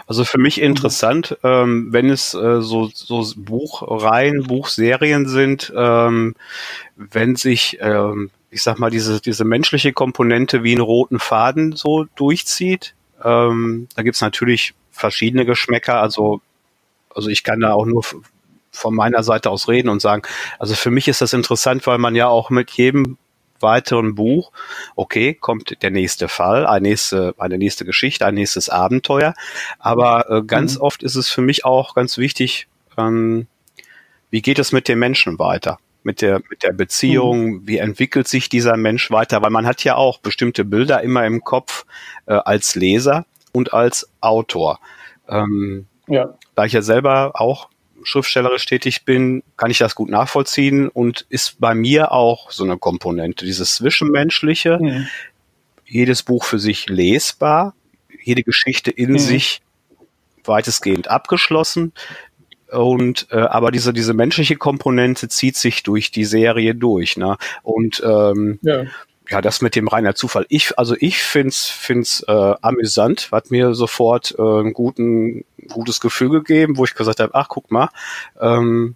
Also 0.08 0.26
für 0.26 0.40
mich 0.40 0.62
interessant, 0.62 1.38
ähm, 1.44 1.88
wenn 1.92 2.10
es 2.10 2.34
äh, 2.34 2.62
so, 2.62 2.90
so 2.94 3.26
Buchreihen, 3.38 4.44
Buchserien 4.44 5.26
sind, 5.26 5.72
ähm, 5.76 6.36
wenn 6.98 7.36
sich 7.38 7.78
ähm, 7.80 8.30
ich 8.52 8.64
sag 8.64 8.80
mal, 8.80 8.90
diese, 8.90 9.22
diese 9.22 9.46
menschliche 9.46 9.94
Komponente 9.94 10.64
wie 10.64 10.72
einen 10.72 10.82
roten 10.82 11.20
Faden 11.20 11.76
so 11.76 12.06
durchzieht. 12.16 12.96
Ähm, 13.24 13.88
da 13.96 14.04
gibt's 14.04 14.22
natürlich 14.22 14.74
verschiedene 14.92 15.46
Geschmäcker. 15.46 16.02
Also, 16.02 16.42
also 17.14 17.30
ich 17.30 17.44
kann 17.44 17.60
da 17.60 17.74
auch 17.74 17.86
nur 17.86 18.04
von 18.72 18.96
meiner 18.96 19.24
Seite 19.24 19.50
aus 19.50 19.68
reden 19.68 19.90
und 19.90 20.02
sagen, 20.02 20.24
also 20.58 20.76
für 20.76 20.92
mich 20.92 21.08
ist 21.08 21.22
das 21.22 21.34
interessant, 21.34 21.86
weil 21.88 21.98
man 21.98 22.16
ja 22.16 22.28
auch 22.28 22.50
mit 22.50 22.72
jedem 22.72 23.18
weiteren 23.62 24.16
Buch, 24.16 24.52
okay, 24.96 25.34
kommt 25.34 25.82
der 25.82 25.92
nächste 25.92 26.28
Fall, 26.28 26.66
eine 26.66 26.90
nächste, 26.90 27.36
eine 27.38 27.58
nächste 27.58 27.86
Geschichte, 27.86 28.26
ein 28.26 28.36
nächstes 28.36 28.70
Abenteuer. 28.70 29.34
Aber 29.80 30.30
äh, 30.30 30.44
ganz 30.44 30.76
mhm. 30.76 30.82
oft 30.82 31.04
ist 31.04 31.16
es 31.16 31.28
für 31.28 31.42
mich 31.42 31.66
auch 31.66 31.94
ganz 31.94 32.18
wichtig, 32.18 32.68
ähm, 32.98 33.48
wie 34.30 34.42
geht 34.42 34.60
es 34.60 34.72
mit 34.72 34.88
den 34.88 35.00
Menschen 35.00 35.40
weiter? 35.40 35.80
Mit 36.04 36.22
der, 36.22 36.42
mit 36.50 36.64
der 36.64 36.74
Beziehung, 36.74 37.48
mhm. 37.48 37.68
wie 37.68 37.78
entwickelt 37.78 38.28
sich 38.28 38.50
dieser 38.50 38.78
Mensch 38.78 39.12
weiter, 39.12 39.42
weil 39.42 39.50
man 39.50 39.66
hat 39.66 39.84
ja 39.84 39.96
auch 39.96 40.20
bestimmte 40.20 40.66
Bilder 40.66 41.02
immer 41.02 41.26
im 41.26 41.44
Kopf 41.44 41.86
äh, 42.26 42.34
als 42.34 42.76
Leser 42.76 43.26
und 43.52 43.74
als 43.74 44.10
Autor. 44.22 44.80
Ähm, 45.28 45.88
ja. 46.08 46.34
Da 46.56 46.66
ich 46.66 46.74
ja 46.74 46.82
selber 46.82 47.32
auch 47.36 47.70
schriftstellerisch 48.04 48.66
tätig 48.66 49.06
bin, 49.06 49.44
kann 49.58 49.72
ich 49.72 49.78
das 49.78 49.96
gut 49.96 50.10
nachvollziehen 50.10 50.88
und 50.88 51.26
ist 51.30 51.60
bei 51.60 51.76
mir 51.76 52.12
auch 52.12 52.52
so 52.52 52.64
eine 52.64 52.78
Komponente, 52.78 53.46
dieses 53.46 53.76
Zwischenmenschliche, 53.76 54.80
mhm. 54.82 55.08
jedes 55.86 56.24
Buch 56.24 56.46
für 56.46 56.60
sich 56.60 56.88
lesbar, 56.88 57.74
jede 58.24 58.44
Geschichte 58.44 58.92
in 58.92 59.12
mhm. 59.12 59.20
sich 59.20 59.62
weitestgehend 60.46 61.10
abgeschlossen. 61.10 61.94
Und 62.72 63.28
äh, 63.32 63.38
aber 63.38 63.72
diese 63.72 63.94
diese 63.94 64.14
menschliche 64.14 64.56
Komponente 64.56 65.28
zieht 65.28 65.56
sich 65.56 65.84
durch 65.84 66.12
die 66.12 66.26
Serie 66.26 66.76
durch, 66.76 67.18
ne? 67.18 67.38
Und 67.64 68.02
ähm, 68.06 68.60
ja. 68.62 68.84
ja, 69.30 69.42
das 69.42 69.62
mit 69.62 69.76
dem 69.76 69.88
reiner 69.88 70.16
Zufall. 70.16 70.46
Ich, 70.50 70.78
also 70.78 70.96
ich 71.00 71.18
find's, 71.18 71.68
find's 71.70 72.24
äh, 72.28 72.54
amüsant, 72.62 73.30
hat 73.32 73.52
mir 73.52 73.74
sofort 73.74 74.36
äh, 74.38 74.42
ein 74.42 74.74
guten, 74.74 75.46
gutes 75.68 76.00
Gefühl 76.00 76.30
gegeben, 76.30 76.78
wo 76.78 76.86
ich 76.86 76.96
gesagt 76.96 77.20
habe, 77.20 77.34
ach 77.34 77.48
guck 77.50 77.72
mal, 77.72 77.90
ähm, 78.40 78.96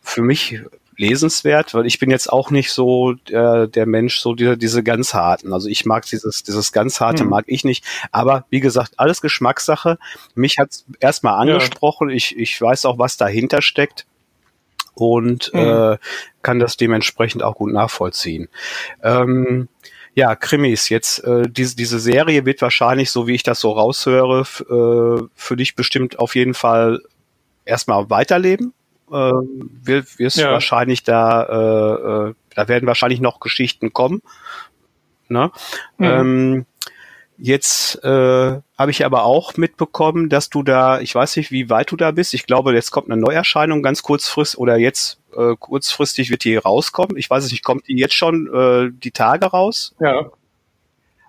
für 0.00 0.22
mich 0.22 0.60
lesenswert, 0.96 1.74
weil 1.74 1.86
ich 1.86 1.98
bin 1.98 2.10
jetzt 2.10 2.32
auch 2.32 2.50
nicht 2.50 2.72
so 2.72 3.14
äh, 3.28 3.68
der 3.68 3.86
Mensch, 3.86 4.18
so 4.18 4.34
die, 4.34 4.56
diese 4.56 4.82
ganz 4.82 5.14
harten. 5.14 5.52
Also 5.52 5.68
ich 5.68 5.84
mag 5.84 6.06
dieses, 6.06 6.42
dieses 6.42 6.72
ganz 6.72 7.00
harte, 7.00 7.22
hm. 7.22 7.30
mag 7.30 7.44
ich 7.48 7.64
nicht. 7.64 7.84
Aber 8.12 8.44
wie 8.50 8.60
gesagt, 8.60 8.94
alles 8.96 9.20
Geschmackssache. 9.20 9.98
Mich 10.34 10.58
hat's 10.58 10.84
erstmal 11.00 11.40
angesprochen. 11.40 12.10
Ja. 12.10 12.16
Ich, 12.16 12.36
ich 12.36 12.60
weiß 12.60 12.84
auch, 12.86 12.98
was 12.98 13.16
dahinter 13.16 13.62
steckt 13.62 14.06
und 14.94 15.50
hm. 15.52 15.92
äh, 15.94 15.98
kann 16.42 16.58
das 16.58 16.76
dementsprechend 16.76 17.42
auch 17.42 17.56
gut 17.56 17.72
nachvollziehen. 17.72 18.48
Ähm, 19.02 19.68
ja, 20.14 20.36
Krimis. 20.36 20.88
Jetzt 20.88 21.24
äh, 21.24 21.48
diese, 21.48 21.74
diese 21.76 21.98
Serie 21.98 22.46
wird 22.46 22.62
wahrscheinlich, 22.62 23.10
so 23.10 23.26
wie 23.26 23.34
ich 23.34 23.42
das 23.42 23.60
so 23.60 23.72
raushöre, 23.72 24.42
äh, 24.42 25.26
für 25.34 25.56
dich 25.56 25.74
bestimmt 25.74 26.18
auf 26.18 26.36
jeden 26.36 26.54
Fall 26.54 27.00
erstmal 27.64 28.10
weiterleben 28.10 28.72
äh, 29.14 29.32
wird 29.82 30.18
wirst 30.18 30.38
ja. 30.38 30.52
wahrscheinlich 30.52 31.04
da, 31.04 31.42
äh, 31.44 32.30
äh, 32.30 32.34
da 32.54 32.68
werden 32.68 32.86
wahrscheinlich 32.86 33.20
noch 33.20 33.40
Geschichten 33.40 33.92
kommen. 33.92 34.22
Ne? 35.28 35.50
Mhm. 35.98 36.04
Ähm, 36.04 36.66
Jetzt 37.36 38.02
äh, 38.04 38.08
habe 38.78 38.90
ich 38.90 39.04
aber 39.04 39.24
auch 39.24 39.56
mitbekommen, 39.56 40.28
dass 40.28 40.50
du 40.50 40.62
da, 40.62 41.00
ich 41.00 41.14
weiß 41.14 41.36
nicht, 41.36 41.50
wie 41.50 41.68
weit 41.68 41.90
du 41.90 41.96
da 41.96 42.12
bist. 42.12 42.32
Ich 42.32 42.46
glaube, 42.46 42.72
jetzt 42.72 42.92
kommt 42.92 43.10
eine 43.10 43.20
Neuerscheinung 43.20 43.82
ganz 43.82 44.02
kurzfristig 44.02 44.58
oder 44.58 44.76
jetzt 44.76 45.18
äh, 45.36 45.56
kurzfristig 45.58 46.30
wird 46.30 46.44
die 46.44 46.56
rauskommen. 46.56 47.16
Ich 47.16 47.28
weiß 47.28 47.44
es 47.44 47.50
nicht, 47.50 47.64
kommt 47.64 47.88
die 47.88 47.98
jetzt 47.98 48.14
schon 48.14 48.46
äh, 48.54 48.90
die 48.92 49.10
Tage 49.10 49.46
raus? 49.46 49.96
Ja. 49.98 50.30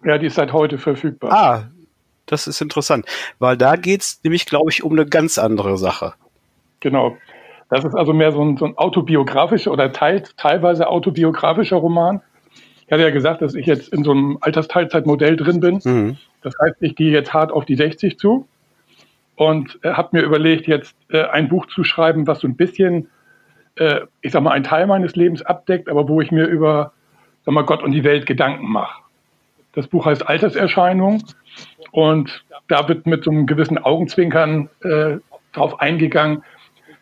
Ja, 0.04 0.20
die 0.20 0.28
ist 0.28 0.36
seit 0.36 0.54
heute 0.54 0.78
verfügbar. 0.78 1.32
Ah, 1.32 1.70
das 2.28 2.46
ist 2.46 2.62
interessant, 2.62 3.08
weil 3.40 3.58
da 3.58 3.76
geht's 3.76 4.20
nämlich, 4.24 4.46
glaube 4.46 4.70
ich, 4.70 4.84
um 4.84 4.92
eine 4.92 5.08
ganz 5.08 5.40
andere 5.40 5.80
Sache. 5.80 6.14
Genau. 6.82 7.18
Das 7.70 7.84
ist 7.84 7.96
also 7.96 8.14
mehr 8.14 8.32
so 8.32 8.42
ein, 8.42 8.58
so 8.58 8.66
ein 8.66 8.78
autobiografischer 8.78 9.72
oder 9.72 9.92
teil, 9.92 10.24
teilweise 10.38 10.88
autobiografischer 10.88 11.78
Roman. 11.78 12.22
Ich 12.86 12.92
hatte 12.92 13.02
ja 13.02 13.10
gesagt, 13.10 13.42
dass 13.42 13.56
ich 13.56 13.66
jetzt 13.66 13.92
in 13.92 14.04
so 14.04 14.12
einem 14.12 14.38
Altersteilzeitmodell 14.42 15.36
drin 15.36 15.60
bin. 15.60 15.82
Mhm. 15.84 16.18
Das 16.42 16.54
heißt, 16.62 16.76
ich 16.82 16.96
gehe 16.96 17.12
jetzt 17.12 17.34
hart 17.34 17.52
auf 17.52 17.66
die 17.66 17.76
60 17.76 18.20
zu 18.20 18.48
und 19.36 19.80
äh, 19.84 19.94
habe 19.94 20.10
mir 20.12 20.22
überlegt, 20.24 20.68
jetzt 20.68 20.96
äh, 21.10 21.24
ein 21.24 21.50
Buch 21.50 21.66
zu 21.66 21.84
schreiben, 21.84 22.28
was 22.28 22.40
so 22.40 22.48
ein 22.48 22.56
bisschen, 22.56 23.10
äh, 23.76 24.02
ich 24.22 24.32
sag 24.32 24.44
mal, 24.44 24.52
einen 24.52 24.64
Teil 24.64 24.86
meines 24.86 25.16
Lebens 25.16 25.42
abdeckt, 25.42 25.90
aber 25.90 26.08
wo 26.08 26.22
ich 26.22 26.32
mir 26.32 26.46
über, 26.46 26.94
sag 27.46 27.54
mal, 27.54 27.64
Gott 27.64 27.82
und 27.82 27.92
die 27.92 28.04
Welt 28.04 28.28
Gedanken 28.28 28.72
mache. 28.72 29.02
Das 29.74 29.88
Buch 29.88 30.06
heißt 30.06 30.28
Alterserscheinung 30.28 31.24
und 31.92 32.46
da 32.68 32.88
wird 32.88 33.08
mit 33.08 33.24
so 33.24 33.32
einem 33.32 33.46
gewissen 33.46 33.78
Augenzwinkern 33.78 34.70
äh, 34.84 35.18
darauf 35.52 35.82
eingegangen, 35.82 36.44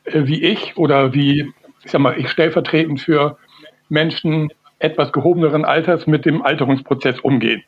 wie 0.05 0.43
ich 0.43 0.77
oder 0.77 1.13
wie, 1.13 1.51
ich 1.83 1.91
sag 1.91 2.01
mal, 2.01 2.17
ich 2.17 2.29
stellvertretend 2.29 3.01
für 3.01 3.37
Menschen 3.89 4.51
etwas 4.79 5.11
gehobeneren 5.13 5.65
Alters 5.65 6.07
mit 6.07 6.25
dem 6.25 6.41
Alterungsprozess 6.41 7.19
umgehen. 7.19 7.63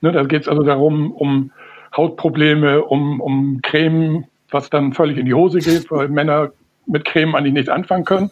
Ne, 0.00 0.12
da 0.12 0.24
geht 0.24 0.42
es 0.42 0.48
also 0.48 0.62
darum, 0.62 1.12
um 1.12 1.50
Hautprobleme, 1.96 2.82
um, 2.82 3.20
um 3.20 3.60
Creme, 3.62 4.24
was 4.50 4.70
dann 4.70 4.92
völlig 4.92 5.18
in 5.18 5.26
die 5.26 5.34
Hose 5.34 5.58
geht, 5.58 5.90
weil 5.90 6.08
Männer 6.08 6.52
mit 6.86 7.04
Creme 7.04 7.34
eigentlich 7.34 7.52
nichts 7.54 7.68
anfangen 7.68 8.04
können. 8.04 8.30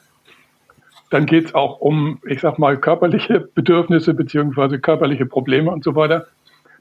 Dann 1.11 1.27
geht 1.27 1.47
es 1.47 1.55
auch 1.55 1.81
um, 1.81 2.21
ich 2.27 2.41
sag 2.41 2.59
mal, 2.59 2.77
körperliche 2.77 3.41
Bedürfnisse 3.41 4.15
beziehungsweise 4.15 4.79
körperliche 4.79 5.27
Probleme 5.27 5.71
und 5.71 5.83
so 5.83 5.97
weiter. 5.97 6.27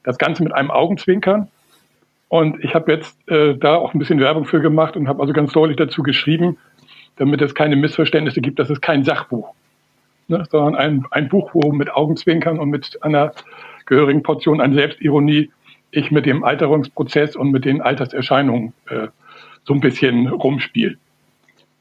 Das 0.04 0.18
Ganze 0.18 0.44
mit 0.44 0.54
einem 0.54 0.72
Augenzwinkern. 0.72 1.50
Und 2.30 2.64
ich 2.64 2.76
habe 2.76 2.92
jetzt 2.92 3.18
äh, 3.28 3.56
da 3.56 3.76
auch 3.76 3.94
ein 3.94 4.00
bisschen 4.00 4.20
Werbung 4.20 4.46
für 4.46 4.62
gemacht 4.62 4.96
und 4.96 5.08
habe 5.08 5.22
also 5.22 5.34
ganz 5.34 5.52
deutlich 5.52 5.78
dazu 5.78 6.04
geschrieben, 6.04 6.58
damit 7.18 7.42
es 7.42 7.56
keine 7.56 7.76
Missverständnisse 7.76 8.40
gibt, 8.40 8.60
dass 8.60 8.70
es 8.70 8.80
kein 8.82 9.04
Sachbuch, 9.04 9.54
ne, 10.28 10.46
sondern 10.50 10.76
ein, 10.76 11.06
ein 11.12 11.28
Buch, 11.28 11.50
wo 11.54 11.72
mit 11.72 11.92
Augenzwinkern 11.92 12.60
und 12.60 12.70
mit 12.70 13.02
einer 13.02 13.34
gehörigen 13.88 14.24
Portion 14.24 14.62
an 14.62 14.74
Selbstironie 14.74 15.50
ich 15.92 16.12
mit 16.12 16.28
dem 16.28 16.44
Alterungsprozess 16.44 17.36
und 17.36 17.52
mit 17.52 17.66
den 17.66 17.82
Alterserscheinungen 17.82 18.74
äh, 18.90 19.08
so 19.64 19.74
ein 19.74 19.80
bisschen 19.80 20.28
rumspiele. 20.28 20.98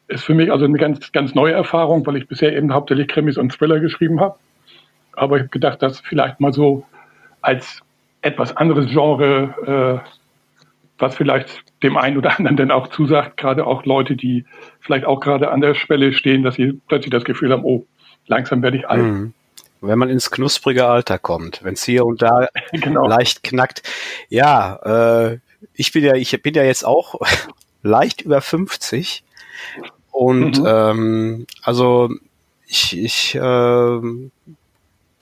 Ist 0.09 0.25
für 0.25 0.33
mich 0.33 0.51
also 0.51 0.65
eine 0.65 0.79
ganz, 0.79 1.13
ganz 1.13 1.35
neue 1.35 1.53
Erfahrung, 1.53 2.07
weil 2.07 2.17
ich 2.17 2.27
bisher 2.27 2.57
eben 2.57 2.73
hauptsächlich 2.73 3.09
Krimis 3.09 3.37
und 3.37 3.53
Thriller 3.53 3.81
geschrieben 3.81 4.19
habe. 4.21 4.37
Aber 5.13 5.37
ich 5.37 5.43
habe 5.43 5.51
gedacht, 5.51 5.83
das 5.83 6.01
vielleicht 6.01 6.41
mal 6.41 6.55
so 6.55 6.87
als 7.43 7.83
etwas 8.23 8.57
anderes 8.57 8.87
Genre 8.91 10.03
äh, 10.05 10.18
was 10.99 11.17
vielleicht 11.17 11.65
dem 11.83 11.97
einen 11.97 12.19
oder 12.19 12.39
anderen 12.39 12.57
dann 12.57 12.71
auch 12.71 12.89
zusagt, 12.89 13.37
gerade 13.37 13.67
auch 13.67 13.85
Leute, 13.85 14.17
die 14.17 14.45
vielleicht 14.81 15.05
auch 15.05 15.21
gerade 15.21 15.51
an 15.51 15.61
der 15.61 15.75
Schwelle 15.75 16.13
stehen, 16.13 16.43
dass 16.43 16.57
sie 16.57 16.81
plötzlich 16.89 17.11
das 17.11 17.25
Gefühl 17.25 17.53
haben, 17.53 17.65
oh, 17.65 17.87
langsam 18.27 18.63
werde 18.63 18.79
ich 18.79 18.89
alt. 18.89 19.03
Mhm. 19.03 19.35
Wenn 19.81 19.99
man 19.99 20.09
ins 20.09 20.31
knusprige 20.31 20.87
Alter 20.87 21.19
kommt, 21.19 21.63
wenn 21.63 21.75
es 21.75 21.85
hier 21.85 22.05
und 22.05 22.21
da 22.21 22.49
genau. 22.73 23.07
leicht 23.07 23.45
knackt. 23.45 23.83
Ja, 24.29 25.31
äh, 25.31 25.39
ich 25.75 25.93
bin 25.93 26.05
ja, 26.05 26.15
ich 26.15 26.41
bin 26.43 26.55
ja 26.55 26.65
jetzt 26.65 26.85
auch 26.85 27.15
leicht 27.83 28.23
über 28.23 28.41
50 28.41 29.23
und 30.11 30.59
mhm. 30.59 30.67
ähm, 30.67 31.47
also 31.63 32.11
ich, 32.67 32.99
ich 32.99 33.35
äh, 33.37 34.01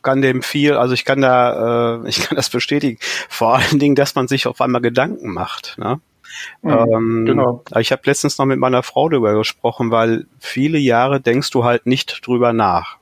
kann 0.06 0.22
dem 0.22 0.40
viel, 0.40 0.74
also 0.74 0.94
ich 0.94 1.04
kann 1.04 1.20
da, 1.20 2.04
äh, 2.04 2.08
ich 2.08 2.20
kann 2.20 2.36
das 2.36 2.48
bestätigen. 2.48 2.98
Vor 3.28 3.56
allen 3.56 3.80
Dingen, 3.80 3.96
dass 3.96 4.14
man 4.14 4.28
sich 4.28 4.46
auf 4.46 4.60
einmal 4.60 4.80
Gedanken 4.80 5.32
macht. 5.32 5.76
Ne? 5.78 6.00
Mhm, 6.62 6.70
ähm, 6.70 7.24
genau. 7.26 7.64
Ich 7.78 7.90
habe 7.90 8.02
letztens 8.04 8.38
noch 8.38 8.46
mit 8.46 8.60
meiner 8.60 8.84
Frau 8.84 9.08
darüber 9.08 9.34
gesprochen, 9.34 9.90
weil 9.90 10.26
viele 10.38 10.78
Jahre 10.78 11.20
denkst 11.20 11.50
du 11.50 11.64
halt 11.64 11.86
nicht 11.86 12.24
drüber 12.24 12.52
nach. 12.52 12.98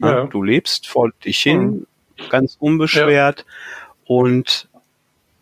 Ne? 0.00 0.10
Ja. 0.10 0.24
Du 0.26 0.42
lebst 0.42 0.88
vor 0.88 1.10
dich 1.24 1.38
hin, 1.38 1.60
mhm. 1.60 2.28
ganz 2.30 2.56
unbeschwert 2.58 3.44
ja. 3.46 3.84
und 4.06 4.68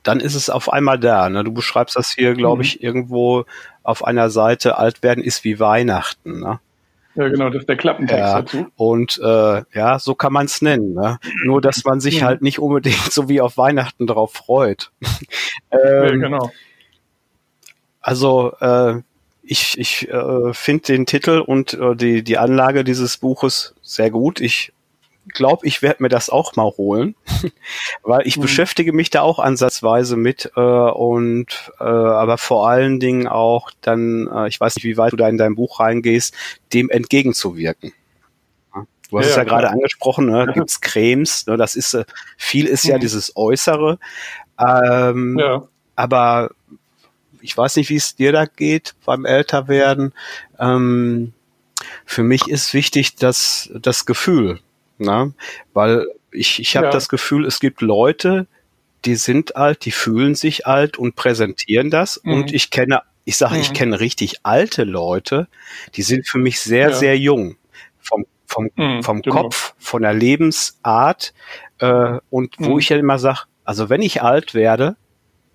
dann 0.02 0.21
ist 0.21 0.35
es 0.35 0.50
auf 0.50 0.71
einmal 0.71 0.99
da. 0.99 1.30
Ne? 1.30 1.42
Du 1.42 1.52
beschreibst 1.52 1.97
das 1.97 2.11
hier, 2.11 2.35
glaube 2.35 2.59
mhm. 2.59 2.62
ich, 2.64 2.83
irgendwo 2.83 3.47
auf 3.83 4.04
einer 4.04 4.28
Seite, 4.28 4.76
alt 4.76 5.02
werden 5.02 5.25
ist 5.25 5.42
wie 5.42 5.59
Weihnachten. 5.59 6.40
Ne? 6.40 6.61
Ja, 7.16 7.28
genau, 7.28 7.49
das 7.49 7.61
ist 7.61 7.68
der 7.68 7.76
Klappentext 7.76 8.18
ja, 8.18 8.42
dazu. 8.42 8.66
Und 8.76 9.18
äh, 9.23 9.62
ja, 9.73 9.99
so 9.99 10.14
kann 10.14 10.32
man 10.32 10.46
es 10.46 10.61
nennen. 10.61 10.92
Ne? 10.94 11.18
Nur, 11.44 11.62
dass 11.62 11.85
man 11.85 12.00
sich 12.00 12.23
halt 12.23 12.42
nicht 12.42 12.58
unbedingt 12.58 12.96
so 13.11 13.28
wie 13.28 13.40
auf 13.40 13.56
Weihnachten 13.56 14.06
drauf 14.06 14.35
freut. 14.35 14.90
ähm, 15.70 15.80
ja, 15.82 16.11
genau. 16.11 16.50
Also 18.00 18.52
äh, 18.61 19.00
ich, 19.42 19.78
ich 19.78 20.08
äh, 20.11 20.52
finde 20.52 20.85
den 20.85 21.06
Titel 21.06 21.40
und 21.40 21.75
äh, 21.75 21.96
die, 21.96 22.23
die 22.23 22.38
Anlage 22.38 22.85
dieses 22.85 23.16
Buches 23.16 23.75
sehr 23.80 24.11
gut. 24.11 24.40
Ich 24.40 24.73
glaube, 25.28 25.66
ich 25.66 25.83
werde 25.83 26.02
mir 26.02 26.09
das 26.09 26.30
auch 26.30 26.56
mal 26.56 26.71
holen, 26.76 27.14
weil 28.02 28.26
ich 28.26 28.37
mhm. 28.37 28.42
beschäftige 28.42 28.92
mich 28.92 29.11
da 29.11 29.23
auch 29.23 29.38
ansatzweise 29.38 30.16
mit 30.16 30.52
äh, 30.56 30.61
und 30.61 31.73
äh, 31.80 31.85
aber 31.85 32.38
vor 32.38 32.68
allen 32.68 33.00
Dingen 33.00 33.26
auch 33.26 33.71
dann, 33.80 34.28
äh, 34.28 34.49
ich 34.49 34.61
weiß 34.61 34.76
nicht, 34.76 34.85
wie 34.85 34.97
weit 34.97 35.12
du 35.12 35.16
da 35.16 35.28
in 35.28 35.38
dein 35.38 35.54
Buch 35.54 35.80
reingehst, 35.80 36.35
dem 36.73 36.90
entgegenzuwirken. 36.90 37.92
Du 39.11 39.18
hast 39.18 39.26
ja, 39.26 39.30
es 39.30 39.37
ja, 39.37 39.42
ja 39.42 39.49
gerade 39.49 39.71
angesprochen, 39.71 40.26
ne? 40.26 40.50
gibt's 40.52 40.80
Cremes, 40.80 41.47
ne? 41.47 41.56
das 41.56 41.76
ist 41.76 41.95
äh, 41.95 42.04
viel 42.37 42.66
ist 42.66 42.85
mhm. 42.85 42.90
ja 42.90 42.99
dieses 42.99 43.37
Äußere, 43.37 43.99
ähm, 44.59 45.38
ja. 45.38 45.62
aber 45.95 46.50
ich 47.40 47.56
weiß 47.56 47.76
nicht, 47.76 47.90
wie 47.90 47.97
es 47.97 48.16
dir 48.16 48.33
da 48.33 48.47
geht 48.47 48.95
beim 49.04 49.25
Älterwerden. 49.25 50.12
Ähm, 50.59 51.33
für 52.04 52.25
mich 52.25 52.49
ist 52.49 52.75
wichtig, 52.75 53.14
dass 53.16 53.71
das 53.75 54.06
Gefühl, 54.06 54.59
na? 54.99 55.33
Weil 55.73 56.07
ich, 56.31 56.61
ich 56.61 56.76
habe 56.76 56.87
ja. 56.87 56.93
das 56.93 57.09
Gefühl, 57.09 57.45
es 57.47 57.61
gibt 57.61 57.81
Leute, 57.81 58.47
die 59.05 59.15
sind 59.15 59.57
alt, 59.57 59.85
die 59.85 59.91
fühlen 59.91 60.35
sich 60.35 60.67
alt 60.67 60.99
und 60.99 61.17
präsentieren 61.17 61.91
das. 61.91 62.21
Mhm. 62.25 62.33
Und 62.33 62.53
ich 62.53 62.71
kenne, 62.71 63.03
ich 63.25 63.37
sage, 63.37 63.55
mhm. 63.55 63.61
ich 63.61 63.73
kenne 63.73 64.00
richtig 64.00 64.45
alte 64.45 64.85
Leute, 64.85 65.49
die 65.95 66.03
sind 66.03 66.26
für 66.26 66.38
mich 66.38 66.61
sehr, 66.61 66.91
ja. 66.91 66.95
sehr 66.95 67.19
jung. 67.19 67.57
Vom, 68.00 68.26
vom, 68.47 68.71
mhm, 68.76 69.03
vom 69.03 69.23
genau. 69.23 69.43
Kopf, 69.43 69.75
von 69.79 70.03
der 70.03 70.15
Lebensart. 70.15 71.35
Äh, 71.79 72.19
und 72.31 72.55
wo 72.59 72.75
mhm. 72.75 72.79
ich 72.79 72.88
ja 72.88 72.97
immer 72.97 73.19
sage, 73.19 73.41
also 73.65 73.88
wenn 73.88 74.03
ich 74.03 74.23
alt 74.23 74.55
werde 74.55 74.97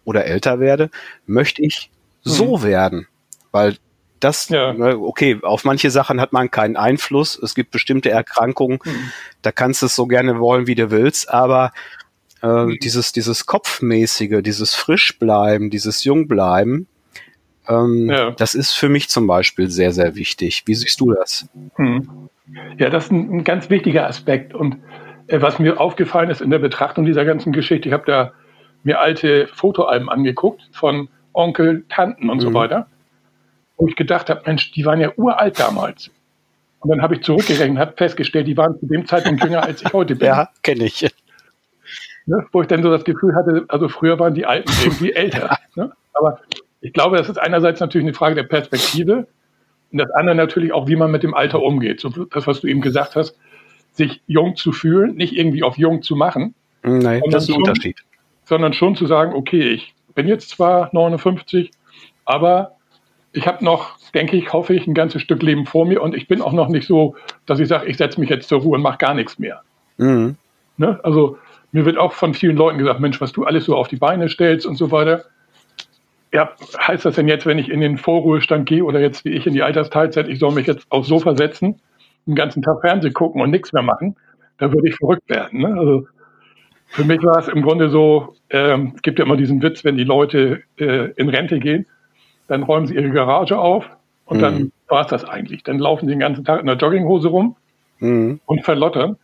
oder 0.04 0.26
älter 0.26 0.60
werde, 0.60 0.90
möchte 1.26 1.62
ich 1.62 1.90
so 2.24 2.58
mhm. 2.58 2.64
werden. 2.64 3.08
Weil 3.52 3.78
das, 4.24 4.50
ja. 4.50 4.74
Ne, 4.74 4.98
okay, 4.98 5.40
auf 5.42 5.66
manche 5.66 5.92
Sachen 5.92 6.22
hat 6.22 6.32
man 6.32 6.50
keinen 6.50 6.78
Einfluss. 6.78 7.38
Es 7.38 7.56
gibt 7.56 7.72
bestimmte 7.72 8.10
Erkrankungen, 8.10 8.80
mhm. 8.84 9.12
da 9.42 9.52
kannst 9.52 9.82
du 9.82 9.88
es 9.88 9.96
so 9.96 10.08
gerne 10.08 10.40
wollen, 10.40 10.68
wie 10.68 10.76
du 10.76 10.92
willst, 10.92 11.30
aber 11.30 11.74
äh, 12.42 12.48
mhm. 12.48 12.78
dieses, 12.82 13.12
dieses 13.12 13.46
Kopfmäßige, 13.46 14.42
dieses 14.42 14.74
Frischbleiben, 14.74 15.70
dieses 15.70 16.04
Jungbleiben, 16.04 16.88
ähm, 17.68 18.10
ja. 18.10 18.32
das 18.32 18.56
ist 18.56 18.72
für 18.72 18.90
mich 18.90 19.10
zum 19.10 19.28
Beispiel 19.28 19.70
sehr, 19.70 19.92
sehr 19.92 20.16
wichtig. 20.16 20.64
Wie 20.66 20.76
siehst 20.76 21.00
du 21.00 21.14
das? 21.14 21.48
Mhm. 21.78 22.30
Ja, 22.78 22.90
das 22.90 23.06
ist 23.06 23.12
ein, 23.12 23.32
ein, 23.32 23.44
ganz 23.44 23.70
wichtiger 23.70 24.08
Aspekt 24.08 24.54
und 24.54 24.78
äh, 25.28 25.42
was 25.42 25.60
mir 25.60 25.80
aufgefallen 25.80 26.30
ist 26.30 26.42
in 26.42 26.50
der 26.50 26.60
Betrachtung 26.60 27.06
dieser 27.06 27.26
ganzen 27.26 27.54
Geschichte, 27.54 27.88
ich 27.90 27.94
habe 27.94 28.06
da 28.06 28.34
mir 28.84 29.00
alte 29.00 29.48
Fotoalben 29.48 30.10
angeguckt 30.10 30.70
von 30.72 31.10
Onkel, 31.34 31.86
Tanten 31.88 32.30
und 32.30 32.38
mhm. 32.38 32.42
so 32.42 32.54
weiter, 32.54 32.88
wo 33.82 33.88
ich 33.88 33.96
gedacht 33.96 34.30
habe, 34.30 34.44
Mensch, 34.46 34.72
die 34.74 34.86
waren 34.86 35.02
ja 35.02 35.12
uralt 35.18 35.60
damals. 35.60 36.12
Und 36.82 36.92
dann 36.92 37.02
habe 37.02 37.16
ich 37.16 37.24
zurückgerechnet 37.24 37.72
und 37.72 37.80
habe 37.80 37.94
festgestellt, 37.98 38.46
die 38.46 38.56
waren 38.56 38.80
zu 38.80 38.86
dem 38.86 39.08
Zeitpunkt 39.08 39.44
jünger, 39.44 39.64
als 39.64 39.82
ich 39.82 39.92
heute 39.92 40.16
bin. 40.16 40.28
Ja, 40.28 40.50
kenne 40.62 40.86
ich. 40.86 41.02
Ne? 42.28 42.46
Wo 42.52 42.62
ich 42.62 42.68
dann 42.68 42.84
so 42.84 42.92
das 42.92 43.04
Gefühl 43.04 43.34
hatte, 43.34 43.66
also 43.70 43.90
früher 43.90 44.20
waren 44.20 44.36
die 44.36 44.46
Alten 44.46 44.72
irgendwie 44.84 45.14
älter. 45.14 45.58
Ne? 45.76 45.92
Aber 46.14 46.40
ich 46.82 46.94
glaube, 46.94 47.18
das 47.18 47.28
ist 47.28 47.40
einerseits 47.40 47.80
natürlich 47.80 48.06
eine 48.06 48.14
Frage 48.14 48.36
der 48.36 48.44
Perspektive 48.44 49.26
und 49.92 49.98
das 49.98 50.12
andere 50.12 50.36
natürlich 50.36 50.74
auch, 50.74 50.88
wie 50.88 50.96
man 50.96 51.10
mit 51.10 51.24
dem 51.24 51.34
Alter 51.34 51.60
umgeht. 51.64 52.02
So 52.02 52.10
das, 52.10 52.46
was 52.46 52.62
du 52.62 52.68
eben 52.68 52.82
gesagt 52.82 53.16
hast, 53.16 53.36
sich 53.94 54.22
jung 54.28 54.56
zu 54.56 54.74
fühlen, 54.74 55.16
nicht 55.16 55.36
irgendwie 55.36 55.64
auf 55.64 55.80
jung 55.80 56.04
zu 56.04 56.16
machen. 56.16 56.54
Nein, 56.84 57.24
das 57.32 57.44
ist 57.44 57.50
ein 57.50 57.54
schon, 57.54 57.64
Unterschied. 57.64 57.98
Sondern 58.46 58.74
schon 58.74 58.96
zu 58.96 59.08
sagen, 59.08 59.34
okay, 59.34 59.70
ich 59.70 59.96
bin 60.14 60.28
jetzt 60.28 60.50
zwar 60.50 60.92
59, 60.94 61.72
aber 62.26 62.76
ich 63.34 63.48
habe 63.48 63.64
noch, 63.64 63.98
denke 64.14 64.36
ich, 64.36 64.52
hoffe 64.52 64.74
ich, 64.74 64.88
ein 64.88 64.94
ganzes 64.94 65.22
Stück 65.22 65.42
Leben 65.42 65.66
vor 65.66 65.86
mir 65.86 66.02
und 66.02 66.16
ich 66.16 66.28
bin 66.28 66.42
auch 66.42 66.52
noch 66.52 66.68
nicht 66.68 66.88
so, 66.88 67.16
dass 67.46 67.60
ich 67.60 67.68
sage, 67.68 67.88
ich 67.88 67.98
setze 67.98 68.20
mich 68.20 68.30
jetzt 68.30 68.50
zur 68.50 68.62
Ruhe 68.62 68.76
und 68.76 68.82
mache 68.82 68.98
gar 68.98 69.14
nichts 69.14 69.40
mehr. 69.40 69.62
Mhm. 69.98 70.36
Ne? 70.78 71.00
Also 71.04 71.38
mir 71.72 71.86
wird 71.86 71.98
auch 71.98 72.14
von 72.14 72.34
vielen 72.34 72.58
Leuten 72.58 72.78
gesagt, 72.78 73.00
Mensch, 73.00 73.22
was 73.22 73.32
du 73.32 73.46
alles 73.46 73.66
so 73.66 73.76
auf 73.76 73.88
die 73.88 73.96
Beine 73.96 74.28
stellst 74.30 74.66
und 74.66 74.76
so 74.76 74.92
weiter. 74.92 75.24
Ja, 76.34 76.52
heißt 76.78 77.06
das 77.06 77.16
denn 77.16 77.28
jetzt, 77.28 77.46
wenn 77.46 77.60
ich 77.60 77.70
in 77.70 77.82
den 77.82 77.98
Vorruhestand 77.98 78.66
gehe 78.66 78.84
oder 78.84 79.00
jetzt 79.00 79.26
wie 79.26 79.30
ich 79.30 79.46
in 79.48 79.54
die 79.54 79.64
Altersteilzeit, 79.64 80.28
ich 80.28 80.40
soll 80.40 80.54
mich 80.54 80.68
jetzt 80.68 80.86
aufs 80.90 81.08
Sofa 81.08 81.36
setzen, 81.36 81.80
den 82.26 82.36
ganzen 82.36 82.62
Tag 82.62 82.80
Fernsehen 82.82 83.14
gucken 83.14 83.42
und 83.42 83.52
nichts 83.52 83.74
mehr 83.74 83.84
machen? 83.84 84.16
Da 84.58 84.72
würde 84.72 84.88
ich 84.90 84.96
verrückt 84.96 85.30
werden. 85.30 85.62
Ne? 85.62 85.78
Also 85.78 86.08
für 86.88 87.04
mich 87.04 87.24
war 87.24 87.38
es 87.38 87.48
im 87.48 87.62
Grunde 87.62 87.90
so, 87.90 88.36
ähm, 88.50 88.94
es 88.96 89.02
gibt 89.02 89.20
ja 89.20 89.26
immer 89.26 89.38
diesen 89.38 89.62
Witz, 89.62 89.84
wenn 89.84 89.98
die 89.98 90.04
Leute 90.04 90.64
äh, 90.78 91.12
in 91.16 91.30
Rente 91.30 91.60
gehen, 91.60 91.86
dann 92.52 92.64
räumen 92.64 92.86
sie 92.86 92.96
ihre 92.96 93.12
Garage 93.12 93.58
auf 93.58 93.90
und 94.26 94.38
mhm. 94.38 94.42
dann 94.42 94.72
war 94.90 95.02
es 95.02 95.08
das 95.08 95.24
eigentlich. 95.24 95.64
Dann 95.64 95.80
laufen 95.80 96.06
sie 96.06 96.12
den 96.12 96.20
ganzen 96.20 96.44
Tag 96.44 96.60
in 96.60 96.68
der 96.68 96.76
Jogginghose 96.76 97.30
rum 97.30 97.56
mhm. 98.00 98.42
und 98.46 98.66
verlottern. 98.66 99.16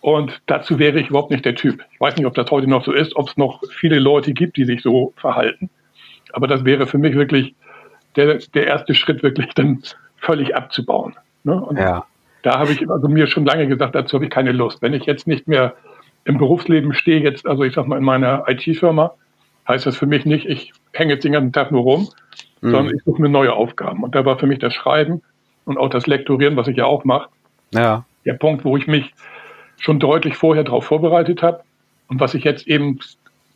Und 0.00 0.42
dazu 0.46 0.80
wäre 0.80 0.98
ich 0.98 1.08
überhaupt 1.08 1.30
nicht 1.30 1.44
der 1.44 1.54
Typ. 1.54 1.84
Ich 1.92 2.00
weiß 2.00 2.16
nicht, 2.16 2.26
ob 2.26 2.34
das 2.34 2.50
heute 2.50 2.68
noch 2.68 2.84
so 2.84 2.92
ist, 2.92 3.14
ob 3.14 3.28
es 3.28 3.36
noch 3.36 3.62
viele 3.70 4.00
Leute 4.00 4.32
gibt, 4.32 4.56
die 4.56 4.64
sich 4.64 4.82
so 4.82 5.12
verhalten. 5.16 5.70
Aber 6.32 6.48
das 6.48 6.64
wäre 6.64 6.88
für 6.88 6.98
mich 6.98 7.14
wirklich 7.14 7.54
der, 8.16 8.38
der 8.54 8.66
erste 8.66 8.92
Schritt, 8.94 9.22
wirklich 9.22 9.54
dann 9.54 9.80
völlig 10.16 10.56
abzubauen. 10.56 11.14
Ne? 11.44 11.60
Und 11.62 11.78
ja. 11.78 12.06
da 12.42 12.58
habe 12.58 12.72
ich 12.72 12.90
also 12.90 13.06
mir 13.06 13.28
schon 13.28 13.44
lange 13.44 13.68
gesagt, 13.68 13.94
dazu 13.94 14.16
habe 14.16 14.24
ich 14.24 14.30
keine 14.32 14.50
Lust. 14.50 14.82
Wenn 14.82 14.94
ich 14.94 15.04
jetzt 15.04 15.28
nicht 15.28 15.46
mehr 15.46 15.74
im 16.24 16.38
Berufsleben 16.38 16.92
stehe, 16.92 17.20
jetzt, 17.20 17.46
also 17.46 17.62
ich 17.62 17.74
sag 17.74 17.86
mal 17.86 17.98
in 17.98 18.04
meiner 18.04 18.44
IT-Firma, 18.48 19.14
heißt 19.68 19.86
das 19.86 19.96
für 19.96 20.06
mich 20.06 20.24
nicht, 20.24 20.46
ich 20.46 20.72
hänge 20.92 21.12
jetzt 21.12 21.24
den 21.24 21.32
ganzen 21.32 21.52
Tag 21.52 21.70
nur 21.70 21.82
rum, 21.82 22.08
mhm. 22.60 22.70
sondern 22.70 22.94
ich 22.96 23.02
suche 23.04 23.20
mir 23.22 23.28
neue 23.28 23.52
Aufgaben. 23.52 24.02
Und 24.02 24.14
da 24.14 24.24
war 24.24 24.38
für 24.38 24.46
mich 24.46 24.58
das 24.58 24.74
Schreiben 24.74 25.22
und 25.64 25.78
auch 25.78 25.90
das 25.90 26.06
Lektorieren, 26.06 26.56
was 26.56 26.68
ich 26.68 26.76
ja 26.76 26.86
auch 26.86 27.04
mache, 27.04 27.28
ja. 27.72 28.04
der 28.24 28.34
Punkt, 28.34 28.64
wo 28.64 28.76
ich 28.76 28.86
mich 28.86 29.12
schon 29.78 30.00
deutlich 30.00 30.36
vorher 30.36 30.64
darauf 30.64 30.84
vorbereitet 30.84 31.42
habe 31.42 31.60
und 32.08 32.20
was 32.20 32.34
ich 32.34 32.44
jetzt 32.44 32.66
eben 32.66 32.98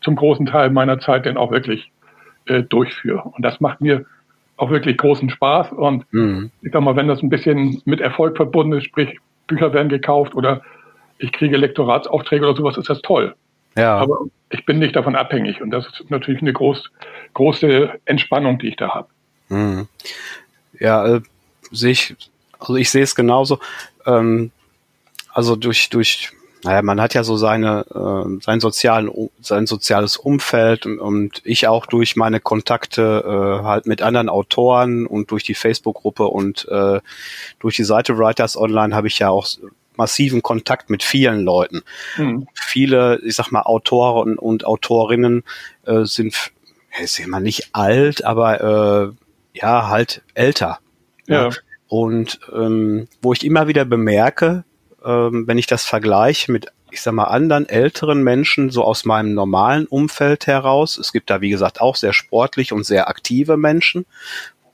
zum 0.00 0.16
großen 0.16 0.47
Teil 0.47 0.71
meiner 0.71 1.00
Zeit 1.00 1.26
dann 1.26 1.37
auch 1.37 1.50
wirklich 1.50 1.90
äh, 2.47 2.62
durchführe. 2.62 3.23
Und 3.23 3.44
das 3.44 3.61
macht 3.61 3.80
mir 3.80 4.04
auch 4.56 4.71
wirklich 4.71 4.97
großen 4.97 5.30
Spaß. 5.30 5.73
Und 5.73 6.04
mhm. 6.12 6.50
ich 6.62 6.73
sag 6.73 6.82
mal, 6.82 6.97
wenn 6.97 7.08
das 7.08 7.23
ein 7.23 7.30
bisschen 7.30 7.82
mit 7.84 8.00
Erfolg 8.00 8.36
verbunden 8.36 8.75
ist, 8.75 8.84
sprich 8.84 9.19
Bücher 9.47 9.73
werden 9.73 9.88
gekauft 9.88 10.34
oder 10.34 10.62
ich 11.19 11.32
kriege 11.32 11.56
Lektoratsaufträge 11.56 12.45
oder 12.45 12.56
sowas, 12.56 12.76
ist 12.76 12.91
das 12.91 13.00
toll. 13.02 13.34
Ja. 13.76 13.97
Aber 13.97 14.26
ich 14.50 14.65
bin 14.67 14.78
nicht 14.78 14.97
davon 14.97 15.17
abhängig 15.17 15.61
und 15.63 15.71
das 15.71 15.87
ist 15.87 16.11
natürlich 16.11 16.43
eine 16.43 16.52
groß, 16.52 16.91
große 17.35 18.00
Entspannung, 18.04 18.58
die 18.58 18.69
ich 18.69 18.76
da 18.76 18.95
habe. 18.95 19.08
Mhm. 19.49 19.89
Ja, 20.78 21.06
äh, 21.06 21.21
sehe 21.71 21.93
ich, 21.93 22.17
also 22.58 22.76
ich 22.76 22.91
sehe 22.91 23.02
es 23.02 23.15
genauso. 23.15 23.58
Ähm, 24.06 24.50
also 25.32 25.56
durch, 25.56 25.89
durch, 25.89 26.32
naja, 26.65 26.82
man 26.82 27.00
hat 27.00 27.15
ja 27.15 27.25
so 27.25 27.37
seine, 27.37 27.87
äh, 27.95 28.43
sein 28.43 28.61
sozialen, 28.61 29.11
sein 29.41 29.67
soziales 29.67 30.17
Umfeld 30.17 30.85
und, 30.85 30.99
und 30.99 31.41
ich 31.45 31.67
auch 31.67 31.87
durch 31.87 32.17
meine 32.17 32.41
Kontakte 32.41 33.25
äh, 33.25 33.65
halt 33.65 33.87
mit 33.87 34.02
anderen 34.02 34.28
Autoren 34.28 35.06
und 35.06 35.30
durch 35.30 35.45
die 35.45 35.54
Facebook-Gruppe 35.54 36.25
und 36.25 36.69
äh, 36.69 37.00
durch 37.58 37.76
die 37.76 37.85
Seite 37.85 38.19
Writers 38.19 38.56
Online 38.56 38.95
habe 38.95 39.08
ich 39.08 39.19
ja 39.19 39.30
auch 39.30 39.47
massiven 39.97 40.43
Kontakt 40.43 40.91
mit 40.91 41.02
vielen 41.02 41.43
Leuten. 41.45 41.83
Mhm. 42.17 42.47
Viele, 42.55 43.21
ich 43.25 43.35
sag 43.35 43.50
mal, 43.50 43.63
Autoren 43.63 44.39
und 44.39 44.65
Autorinnen 44.65 45.45
äh, 45.87 46.05
sind, 46.05 46.52
ist 47.00 47.19
ja 47.19 47.26
mal 47.26 47.41
nicht 47.41 47.71
alt, 47.73 48.25
aber 48.25 49.15
äh, 49.55 49.59
ja, 49.59 49.89
halt 49.89 50.23
älter. 50.35 50.78
Ja. 51.26 51.49
ja. 51.49 51.50
Und 51.89 52.41
ähm, 52.55 53.09
wo 53.21 53.33
ich 53.33 53.45
immer 53.45 53.69
wieder 53.69 53.85
bemerke, 53.85 54.65
ähm, 55.05 55.47
wenn 55.47 55.59
ich 55.59 55.67
das 55.67 55.85
vergleiche 55.85 56.50
mit, 56.50 56.69
ich 56.91 57.02
sag 57.02 57.13
mal, 57.13 57.25
anderen 57.25 57.69
älteren 57.69 58.23
Menschen, 58.23 58.71
so 58.71 58.85
aus 58.85 59.05
meinem 59.05 59.35
normalen 59.35 59.87
Umfeld 59.87 60.47
heraus. 60.47 60.99
Es 60.99 61.13
gibt 61.13 61.31
da, 61.31 61.41
wie 61.41 61.50
gesagt, 61.50 61.81
auch 61.81 61.97
sehr 61.97 62.13
sportlich 62.13 62.73
und 62.73 62.85
sehr 62.85 63.09
aktive 63.09 63.57
Menschen, 63.57 64.07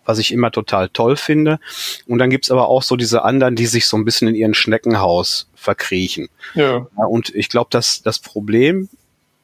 was 0.08 0.18
ich 0.18 0.32
immer 0.32 0.50
total 0.50 0.88
toll 0.88 1.16
finde. 1.16 1.60
Und 2.06 2.18
dann 2.18 2.30
gibt's 2.30 2.50
aber 2.50 2.68
auch 2.68 2.82
so 2.82 2.96
diese 2.96 3.22
anderen, 3.22 3.56
die 3.56 3.66
sich 3.66 3.86
so 3.86 3.96
ein 3.98 4.06
bisschen 4.06 4.26
in 4.26 4.34
ihren 4.34 4.54
Schneckenhaus 4.54 5.50
verkriechen. 5.54 6.30
Ja. 6.54 6.86
ja 6.96 7.04
und 7.04 7.34
ich 7.34 7.50
glaube, 7.50 7.68
dass 7.70 8.02
das 8.02 8.18
Problem 8.18 8.88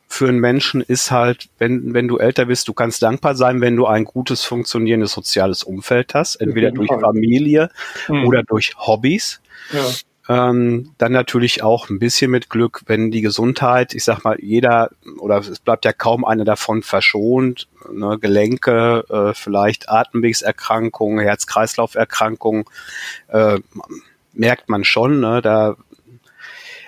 für 0.09 0.29
einen 0.29 0.39
Menschen 0.39 0.81
ist 0.81 1.11
halt, 1.11 1.49
wenn, 1.59 1.93
wenn 1.93 2.09
du 2.09 2.17
älter 2.17 2.47
bist, 2.47 2.69
du 2.69 2.73
kannst 2.73 3.03
dankbar 3.03 3.35
sein, 3.35 3.61
wenn 3.61 3.77
du 3.77 3.87
ein 3.87 4.05
gutes, 4.05 4.45
funktionierendes 4.45 5.13
soziales 5.13 5.65
Umfeld 5.65 6.15
hast, 6.15 6.37
entweder 6.37 6.71
durch 6.71 6.89
Familie 6.89 7.69
mhm. 8.09 8.27
oder 8.27 8.43
durch 8.43 8.75
Hobbys. 8.79 9.41
Ja. 9.73 9.85
Ähm, 10.27 10.95
dann 10.97 11.13
natürlich 11.13 11.63
auch 11.63 11.91
ein 11.91 11.99
bisschen 11.99 12.31
mit 12.31 12.49
Glück, 12.49 12.83
wenn 12.87 13.11
die 13.11 13.21
Gesundheit, 13.21 13.95
ich 13.95 14.05
sag 14.05 14.25
mal, 14.25 14.39
jeder 14.41 14.91
oder 15.19 15.39
es 15.39 15.59
bleibt 15.59 15.85
ja 15.85 15.93
kaum 15.93 16.25
einer 16.25 16.47
davon 16.47 16.83
verschont, 16.83 17.69
ne, 17.93 18.19
Gelenke, 18.19 19.05
äh, 19.11 19.35
vielleicht 19.35 19.91
Atemwegserkrankungen, 19.91 21.19
Herz-Kreislauf-Erkrankungen, 21.21 22.65
äh, 23.29 23.59
merkt 24.33 24.71
man 24.71 24.85
schon, 24.85 25.21
ne, 25.21 25.43
da, 25.43 25.77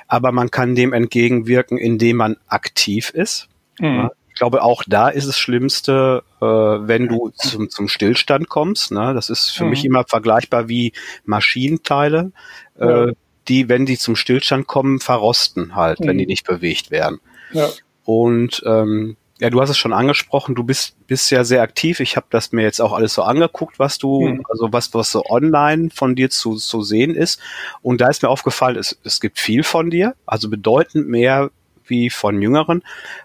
aber 0.09 0.33
man 0.33 0.51
kann 0.51 0.75
dem 0.75 0.95
entgegenwirken, 0.95 1.77
indem 1.77 2.17
man 2.17 2.37
aktiv 2.49 3.11
ist. 3.11 3.49
Mhm. 3.79 3.87
Ne? 3.89 4.11
Ich 4.31 4.39
glaube, 4.39 4.63
auch 4.63 4.83
da 4.87 5.09
ist 5.09 5.25
es 5.27 5.39
Schlimmste, 5.39 6.23
äh, 6.41 6.45
wenn 6.45 7.09
du 7.09 7.31
zum, 7.35 7.69
zum 7.71 7.89
Stillstand 7.89 8.49
kommst. 8.49 8.93
Ne? 8.93 9.15
Das 9.15 9.31
ist 9.31 9.51
für 9.51 9.65
mhm. 9.65 9.71
mich 9.71 9.85
immer 9.85 10.05
vergleichbar 10.05 10.69
wie 10.69 10.93
Maschinenteile. 11.25 12.33
Äh, 12.79 13.13
die, 13.49 13.69
wenn 13.69 13.87
die 13.87 13.99
zum 13.99 14.17
Stillstand 14.17 14.67
kommen, 14.67 15.01
verrosten 15.01 15.75
halt, 15.75 16.01
mhm. 16.01 16.07
wenn 16.07 16.19
die 16.19 16.25
mhm. 16.25 16.31
nicht 16.31 16.47
bewegt 16.47 16.91
werden. 16.91 17.21
Ja. 17.53 17.69
Und 18.05 18.63
ähm, 18.67 19.17
ja, 19.39 19.51
du 19.51 19.61
hast 19.61 19.69
es 19.69 19.77
schon 19.77 19.93
angesprochen, 19.93 20.55
du 20.55 20.65
bist, 20.65 20.97
bist 21.07 21.31
ja 21.31 21.45
sehr 21.45 21.61
aktiv. 21.61 22.01
Ich 22.01 22.17
habe 22.17 22.27
das 22.31 22.53
mir 22.53 22.63
jetzt 22.63 22.81
auch 22.81 22.93
alles 22.93 23.13
so 23.15 23.23
angeguckt, 23.23 23.79
was 23.79 23.99
du, 23.99 24.29
mhm. 24.29 24.43
also 24.49 24.73
was, 24.73 24.95
was 24.95 25.11
so 25.11 25.25
online 25.29 25.91
von 25.91 26.15
dir 26.15 26.31
zu, 26.31 26.57
zu 26.57 26.83
sehen 26.83 27.15
ist. 27.15 27.41
Und 27.83 28.01
da 28.01 28.09
ist 28.09 28.23
mir 28.23 28.31
aufgefallen, 28.31 28.77
es, 28.77 28.99
es 29.05 29.21
gibt 29.21 29.39
viel 29.39 29.63
von 29.63 29.91
dir, 29.91 30.15
also 30.25 30.49
bedeutend 30.49 31.09
mehr 31.09 31.51
wie 31.85 32.11
von 32.11 32.41
Jüngeren, 32.41 32.83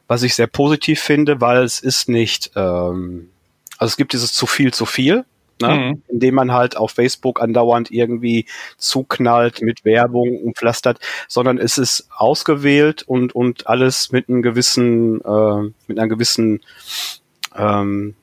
was 0.07 0.23
ich 0.23 0.35
sehr 0.35 0.47
positiv 0.47 0.99
finde, 0.99 1.41
weil 1.41 1.63
es 1.63 1.79
ist 1.79 2.09
nicht, 2.09 2.51
ähm, 2.55 3.29
also 3.77 3.91
es 3.91 3.97
gibt 3.97 4.13
dieses 4.13 4.33
zu 4.33 4.45
viel, 4.45 4.73
zu 4.73 4.85
viel 4.85 5.25
ne? 5.61 5.93
Mhm. 5.93 6.03
indem 6.07 6.35
man 6.35 6.51
halt 6.51 6.77
auf 6.77 6.91
Facebook 6.91 7.41
andauernd 7.41 7.91
irgendwie 7.91 8.45
zuknallt 8.77 9.61
mit 9.61 9.85
Werbung 9.85 10.37
umpflastert, 10.43 10.99
sondern 11.27 11.57
es 11.57 11.77
ist 11.77 12.07
ausgewählt 12.15 13.03
und, 13.03 13.33
und 13.33 13.67
alles 13.67 14.11
mit 14.11 14.29
einem 14.29 14.41
gewissen, 14.41 15.21
äh, 15.21 15.71
mit 15.87 15.99
einer 15.99 16.07
gewissen 16.07 16.61
ähm, 17.55 18.15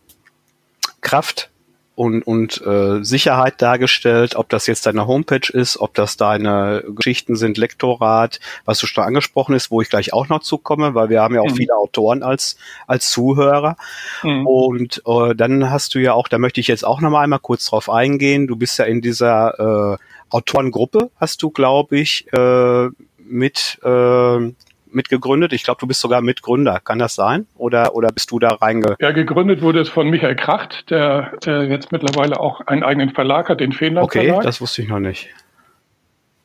Kraft 1.01 1.51
und, 1.99 2.23
und 2.23 2.65
äh, 2.65 3.03
Sicherheit 3.03 3.61
dargestellt, 3.61 4.37
ob 4.37 4.49
das 4.49 4.69
jetzt 4.69 4.87
deine 4.87 5.09
Homepage 5.09 5.53
ist, 5.53 5.81
ob 5.81 5.95
das 5.95 6.17
deine 6.17 6.85
Geschichten 6.95 7.35
sind, 7.35 7.59
Lektorat, 7.59 8.39
was 8.65 8.79
du 8.79 8.87
schon 8.87 9.03
angesprochen 9.03 9.57
ist, 9.57 9.73
wo 9.73 9.83
ich 9.83 9.91
gleich 9.91 10.13
auch 10.13 10.29
noch 10.29 10.39
zukomme, 10.41 10.95
weil 10.95 11.09
wir 11.09 11.23
haben 11.23 11.35
ja 11.35 11.41
auch 11.41 11.51
mhm. 11.51 11.57
viele 11.57 11.75
Autoren 11.77 12.23
als, 12.23 12.57
als 12.87 13.11
Zuhörer. 13.11 13.77
Mhm. 14.23 14.47
Und 14.47 15.03
äh, 15.09 15.35
dann 15.35 15.73
hast 15.73 15.97
du 15.97 15.99
ja 15.99 16.13
auch, 16.13 16.29
da 16.29 16.39
möchte 16.39 16.61
ich 16.61 16.69
jetzt 16.69 16.85
auch 16.85 17.01
noch 17.01 17.11
mal 17.11 17.23
einmal 17.23 17.41
kurz 17.41 17.67
drauf 17.67 17.91
eingehen, 17.91 18.47
du 18.47 18.55
bist 18.55 18.79
ja 18.79 18.85
in 18.85 19.01
dieser 19.01 19.95
äh, 19.95 19.99
Autorengruppe, 20.31 21.11
hast 21.17 21.43
du, 21.43 21.51
glaube 21.51 21.99
ich, 21.99 22.33
äh, 22.33 22.89
mit 23.19 23.81
äh, 23.83 24.53
mitgegründet. 24.93 25.53
Ich 25.53 25.63
glaube, 25.63 25.79
du 25.81 25.87
bist 25.87 26.01
sogar 26.01 26.21
Mitgründer. 26.21 26.81
Kann 26.81 26.99
das 26.99 27.15
sein? 27.15 27.47
Oder, 27.57 27.95
oder 27.95 28.09
bist 28.09 28.31
du 28.31 28.39
da 28.39 28.49
reinge... 28.49 28.97
Ja, 29.01 29.13
gegründet 29.13 29.63
wurde 29.63 29.81
es 29.81 29.89
von 29.89 30.09
Michael 30.11 30.37
Kracht, 30.37 30.91
der, 30.91 31.33
der 31.45 31.65
jetzt 31.65 31.93
mittlerweile 31.93 32.41
auch 32.41 32.61
einen 32.67 32.83
eigenen 32.83 33.11
Verlag 33.11 33.49
hat, 33.49 33.61
den 33.61 33.73
Feenland 33.73 34.05
Okay, 34.05 34.27
Verlag. 34.27 34.43
das 34.43 34.61
wusste 34.61 34.83
ich 34.83 34.89
noch 34.89 35.01
nicht. 35.01 35.29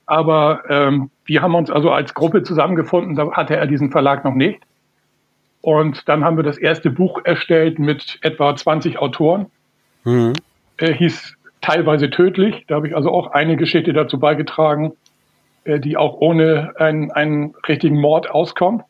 Aber 0.05 0.63
ähm, 0.69 1.09
wir 1.25 1.41
haben 1.41 1.55
uns 1.55 1.69
also 1.69 1.91
als 1.91 2.13
Gruppe 2.13 2.43
zusammengefunden, 2.43 3.15
da 3.15 3.31
hatte 3.31 3.55
er 3.55 3.67
diesen 3.67 3.91
Verlag 3.91 4.25
noch 4.25 4.35
nicht. 4.35 4.59
Und 5.61 6.09
dann 6.09 6.25
haben 6.25 6.35
wir 6.35 6.43
das 6.43 6.57
erste 6.57 6.89
Buch 6.89 7.21
erstellt 7.23 7.79
mit 7.79 8.19
etwa 8.21 8.53
20 8.55 8.99
Autoren. 8.99 9.45
Mhm. 10.03 10.33
Er 10.77 10.93
hieß 10.93 11.35
teilweise 11.61 12.09
tödlich. 12.09 12.65
Da 12.67 12.75
habe 12.75 12.89
ich 12.89 12.95
also 12.95 13.09
auch 13.09 13.31
eine 13.31 13.55
Geschichte 13.55 13.93
dazu 13.93 14.19
beigetragen, 14.19 14.91
äh, 14.91 14.93
die 15.65 15.97
auch 15.97 16.19
ohne 16.19 16.73
einen, 16.77 17.11
einen 17.11 17.55
richtigen 17.67 17.99
Mord 17.99 18.29
auskommt. 18.29 18.83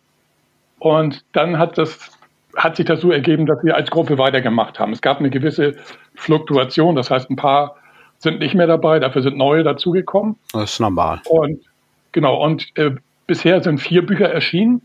Und 0.80 1.24
dann 1.34 1.58
hat 1.58 1.78
das 1.78 2.12
hat 2.56 2.76
sich 2.76 2.86
das 2.86 3.02
so 3.02 3.12
ergeben, 3.12 3.46
dass 3.46 3.64
wir 3.64 3.76
als 3.76 3.90
Gruppe 3.90 4.18
weitergemacht 4.18 4.80
haben. 4.80 4.94
Es 4.94 5.02
gab 5.02 5.20
eine 5.20 5.30
gewisse 5.30 5.76
Fluktuation, 6.16 6.96
das 6.96 7.10
heißt, 7.10 7.30
ein 7.30 7.36
paar 7.36 7.76
sind 8.20 8.40
nicht 8.40 8.56
mehr 8.56 8.68
dabei, 8.68 9.00
dafür 9.00 9.22
sind 9.22 9.38
neue 9.38 9.64
dazugekommen. 9.64 10.36
Das 10.54 10.74
ist 10.74 10.80
normal. 10.80 11.22
Und 11.26 11.62
genau, 12.12 12.44
und 12.44 12.66
äh, 12.76 12.92
bisher 13.28 13.62
sind 13.64 13.80
vier 13.80 14.06
Bücher 14.06 14.30
erschienen. 14.30 14.82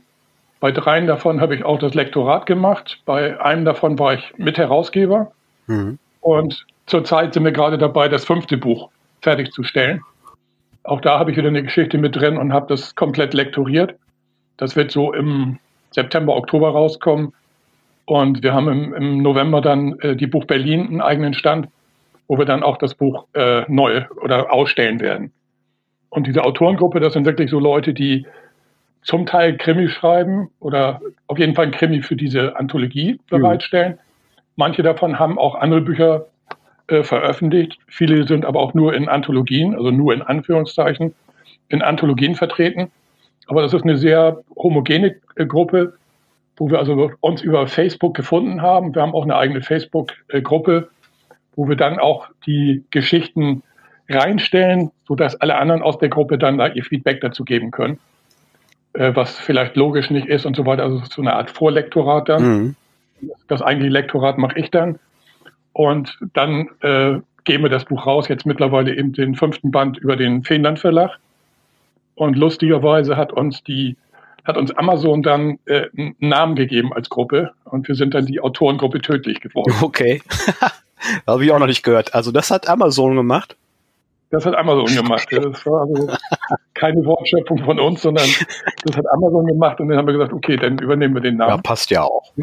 Bei 0.61 0.73
dreien 0.73 1.07
davon 1.07 1.41
habe 1.41 1.55
ich 1.55 1.65
auch 1.65 1.79
das 1.79 1.95
Lektorat 1.95 2.47
gemacht. 2.47 3.01
Bei 3.05 3.41
einem 3.41 3.65
davon 3.65 3.99
war 3.99 4.15
ich 4.15 4.33
Mitherausgeber. 4.39 5.31
Mhm. 5.67 5.99
Und 6.21 6.67
zurzeit 6.87 7.35
sind 7.35 7.45
wir 7.45 7.53
gerade 7.53 7.79
dabei, 7.79 8.09
das 8.09 8.25
fünfte 8.25 8.57
Buch 8.57 8.91
fertigzustellen. 9.21 10.03
Auch 10.89 11.03
da 11.03 11.19
habe 11.19 11.31
ich 11.31 11.37
wieder 11.37 11.49
eine 11.49 11.63
Geschichte 11.63 11.99
mit 11.99 12.17
drin 12.17 12.39
und 12.39 12.55
habe 12.55 12.67
das 12.67 12.95
komplett 12.95 13.35
lektoriert. 13.35 13.97
Das 14.57 14.75
wird 14.75 14.91
so 14.91 15.13
im 15.13 15.59
September, 15.91 16.35
Oktober 16.35 16.71
rauskommen. 16.71 17.35
Und 18.07 18.43
wir 18.43 18.55
haben 18.55 18.69
im, 18.69 18.95
im 18.95 19.23
November 19.23 19.61
dann 19.61 19.99
äh, 20.01 20.17
die 20.17 20.27
Buch 20.27 20.47
Berlin 20.47 20.87
einen 20.87 21.03
eigenen 21.03 21.35
Stand, 21.35 21.69
wo 22.27 22.39
wir 22.39 22.47
dann 22.47 22.63
auch 22.63 22.79
das 22.79 22.95
Buch 22.95 23.27
äh, 23.35 23.65
neu 23.69 24.07
oder 24.23 24.51
ausstellen 24.51 25.01
werden. 25.01 25.31
Und 26.09 26.27
diese 26.27 26.43
Autorengruppe, 26.43 27.01
das 27.01 27.13
sind 27.13 27.27
wirklich 27.27 27.51
so 27.51 27.61
Leute, 27.61 27.93
die 27.93 28.27
zum 29.03 29.27
Teil 29.27 29.59
Krimi 29.59 29.91
schreiben 29.91 30.49
oder 30.59 31.03
auf 31.27 31.39
jeden 31.39 31.55
Fall 31.55 31.67
ein 31.67 31.73
Krimi 31.73 32.01
für 32.01 32.17
diese 32.17 32.57
Anthologie 32.57 33.21
bereitstellen. 33.29 33.93
Mhm. 33.93 33.99
Manche 34.57 34.83
davon 34.83 35.19
haben 35.19 35.39
auch 35.39 35.55
andere 35.55 35.83
Bücher 35.83 36.29
äh, 36.89 37.03
veröffentlicht. 37.03 37.79
Viele 37.87 38.27
sind 38.27 38.45
aber 38.45 38.61
auch 38.61 38.75
nur 38.75 38.95
in 38.95 39.09
Anthologien, 39.09 39.75
also 39.75 39.91
nur 39.91 40.15
in 40.15 40.23
Anführungszeichen, 40.23 41.15
in 41.69 41.83
Anthologien 41.83 42.35
vertreten. 42.35 42.91
Aber 43.47 43.63
das 43.63 43.73
ist 43.75 43.83
eine 43.83 43.97
sehr 43.97 44.43
homogene 44.57 45.17
äh, 45.37 45.47
Gruppe, 45.47 45.95
wo 46.57 46.71
wir 46.71 46.79
also 46.79 47.11
uns 47.21 47.43
über 47.43 47.67
Facebook 47.67 48.15
gefunden 48.15 48.63
haben. 48.63 48.95
Wir 48.95 49.03
haben 49.03 49.15
auch 49.15 49.25
eine 49.25 49.37
eigene 49.37 49.63
Facebook-Gruppe, 49.63 50.89
wo 51.57 51.69
wir 51.69 51.77
dann 51.77 51.99
auch 51.99 52.29
die 52.47 52.85
Geschichten 52.91 53.63
reinstellen, 54.09 54.91
sodass 55.07 55.37
alle 55.41 55.57
anderen 55.57 55.83
aus 55.83 55.99
der 55.99 56.09
Gruppe 56.09 56.39
dann 56.39 56.59
da 56.59 56.69
ihr 56.69 56.85
Feedback 56.85 57.21
dazu 57.21 57.45
geben 57.45 57.71
können, 57.71 57.99
äh, 58.95 59.15
was 59.15 59.39
vielleicht 59.39 59.77
logisch 59.77 60.11
nicht 60.11 60.27
ist 60.27 60.47
und 60.47 60.57
so 60.57 60.67
weiter. 60.67 60.85
Also 60.85 61.03
so 61.11 61.21
eine 61.23 61.35
Art 61.35 61.51
Vorlektorat 61.51 62.29
dann. 62.29 62.43
Mhm. 62.43 62.77
Das 63.49 63.63
eigentliche 63.63 63.93
Lektorat 63.93 64.39
mache 64.39 64.59
ich 64.59 64.71
dann. 64.71 64.99
Und 65.79 66.19
dann 66.35 66.71
äh, 66.81 67.21
geben 67.45 67.63
wir 67.63 67.71
das 67.71 67.85
Buch 67.85 68.05
raus, 68.05 68.27
jetzt 68.27 68.45
mittlerweile 68.45 68.97
eben 68.97 69.13
den 69.13 69.37
fünften 69.37 69.71
Band 69.71 69.97
über 69.97 70.17
den 70.17 70.43
Feenland 70.43 70.81
Verlag. 70.81 71.21
Und 72.17 72.37
lustigerweise 72.37 73.17
hat 73.17 73.33
uns 73.33 73.63
die 73.63 73.97
hat 74.45 74.57
uns 74.57 74.73
Amazon 74.73 75.23
dann 75.23 75.61
äh, 75.67 75.85
einen 75.97 76.17
Namen 76.19 76.57
gegeben 76.57 76.93
als 76.93 77.09
Gruppe 77.09 77.53
und 77.63 77.87
wir 77.87 77.95
sind 77.95 78.15
dann 78.15 78.27
die 78.27 78.41
Autorengruppe 78.41 79.01
tödlich 79.01 79.41
geworden. 79.41 79.73
Okay. 79.81 80.21
Habe 81.29 81.45
ich 81.45 81.53
auch 81.53 81.61
noch 81.61 81.69
nicht 81.69 81.85
gehört. 81.85 82.13
Also 82.13 82.33
das 82.33 82.51
hat 82.51 82.69
Amazon 82.69 83.15
gemacht? 83.15 83.57
Das 84.31 84.45
hat 84.45 84.55
Amazon 84.55 84.87
gemacht. 84.95 85.27
Das 85.31 85.65
war 85.67 85.83
also 85.83 86.09
keine 86.75 87.05
Wortschöpfung 87.05 87.65
von 87.65 87.81
uns, 87.81 88.03
sondern 88.03 88.29
das 88.85 88.97
hat 88.97 89.07
Amazon 89.13 89.47
gemacht 89.47 89.81
und 89.81 89.89
dann 89.89 89.99
haben 89.99 90.07
wir 90.07 90.13
gesagt, 90.13 90.33
okay, 90.33 90.57
dann 90.57 90.79
übernehmen 90.79 91.15
wir 91.15 91.23
den 91.23 91.37
Namen. 91.37 91.57
Ja, 91.57 91.57
passt 91.63 91.91
ja 91.91 92.03
auch. 92.03 92.33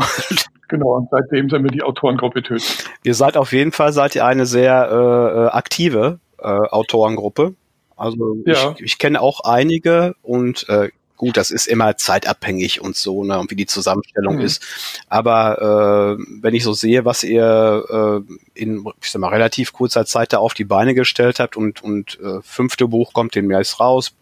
Genau, 0.68 0.96
und 0.96 1.10
seitdem 1.12 1.48
sind 1.48 1.64
wir 1.64 1.70
die 1.70 1.84
Autorengruppe 1.84 2.42
tödlich. 2.42 2.86
Ihr 3.04 3.14
seid 3.14 3.38
auf 3.38 3.54
jeden 3.54 3.72
Fall, 3.72 3.94
seid 3.94 4.16
ihr 4.16 4.26
eine 4.26 4.48
sehr 4.48 4.90
äh, 4.90 5.56
aktive 5.56 6.20
äh, 6.40 6.48
Autorengruppe. 6.48 7.54
Also 7.96 8.38
ja. 8.46 8.72
ich, 8.72 8.84
ich 8.84 8.98
kenne 8.98 9.22
auch 9.22 9.42
einige 9.42 10.16
und 10.24 10.68
äh, 10.70 10.90
Gut, 11.18 11.38
das 11.38 11.50
ist 11.50 11.68
immer 11.68 11.96
zeitabhängig 11.96 12.82
und 12.82 12.96
so, 12.98 13.24
ne, 13.24 13.40
und 13.40 13.50
wie 13.50 13.56
die 13.56 13.66
Zusammenstellung 13.66 14.36
mhm. 14.36 14.42
ist. 14.42 14.62
Aber 15.08 16.18
äh, 16.20 16.24
wenn 16.42 16.54
ich 16.54 16.64
so 16.64 16.74
sehe, 16.74 17.06
was 17.06 17.24
ihr 17.24 18.24
äh, 18.28 18.34
in 18.54 18.86
ich 19.02 19.12
sag 19.12 19.22
mal, 19.22 19.30
relativ 19.30 19.72
kurzer 19.72 20.06
Zeit 20.06 20.34
da 20.34 20.40
auf 20.40 20.54
die 20.54 20.66
Beine 20.66 20.94
gestellt 20.94 21.40
habt 21.40 21.56
und, 21.56 21.82
und 21.84 22.20
äh, 22.20 22.42
fünfte 22.42 22.88
Buch 22.88 23.14
kommt 23.14 23.36
demnächst 23.36 23.80
raus, 23.80 24.14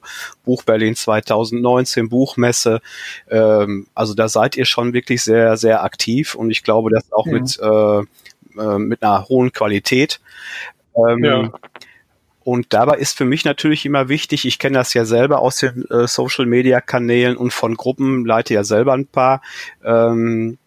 Buch 0.45 0.63
Berlin 0.63 0.95
2019, 0.95 2.09
Buchmesse, 2.09 2.81
ähm, 3.29 3.87
also 3.95 4.13
da 4.13 4.29
seid 4.29 4.55
ihr 4.55 4.65
schon 4.65 4.93
wirklich 4.93 5.23
sehr, 5.23 5.57
sehr 5.57 5.83
aktiv 5.83 6.35
und 6.35 6.51
ich 6.51 6.63
glaube, 6.63 6.91
das 6.91 7.11
auch 7.11 7.25
mhm. 7.25 7.33
mit, 7.33 7.59
äh, 7.59 7.99
äh, 8.61 8.77
mit 8.77 9.01
einer 9.01 9.27
hohen 9.29 9.51
Qualität. 9.51 10.19
Ähm, 10.95 11.23
ja. 11.23 11.51
Und 12.43 12.73
dabei 12.73 12.97
ist 12.97 13.17
für 13.17 13.25
mich 13.25 13.45
natürlich 13.45 13.85
immer 13.85 14.09
wichtig, 14.09 14.45
ich 14.45 14.59
kenne 14.59 14.77
das 14.77 14.93
ja 14.93 15.05
selber 15.05 15.39
aus 15.39 15.57
den 15.57 15.85
äh, 15.89 16.07
Social-Media-Kanälen 16.07 17.37
und 17.37 17.53
von 17.53 17.75
Gruppen, 17.75 18.25
leite 18.25 18.53
ja 18.53 18.63
selber 18.63 18.93
ein 18.93 19.07
paar, 19.07 19.41
ähm, 19.83 20.57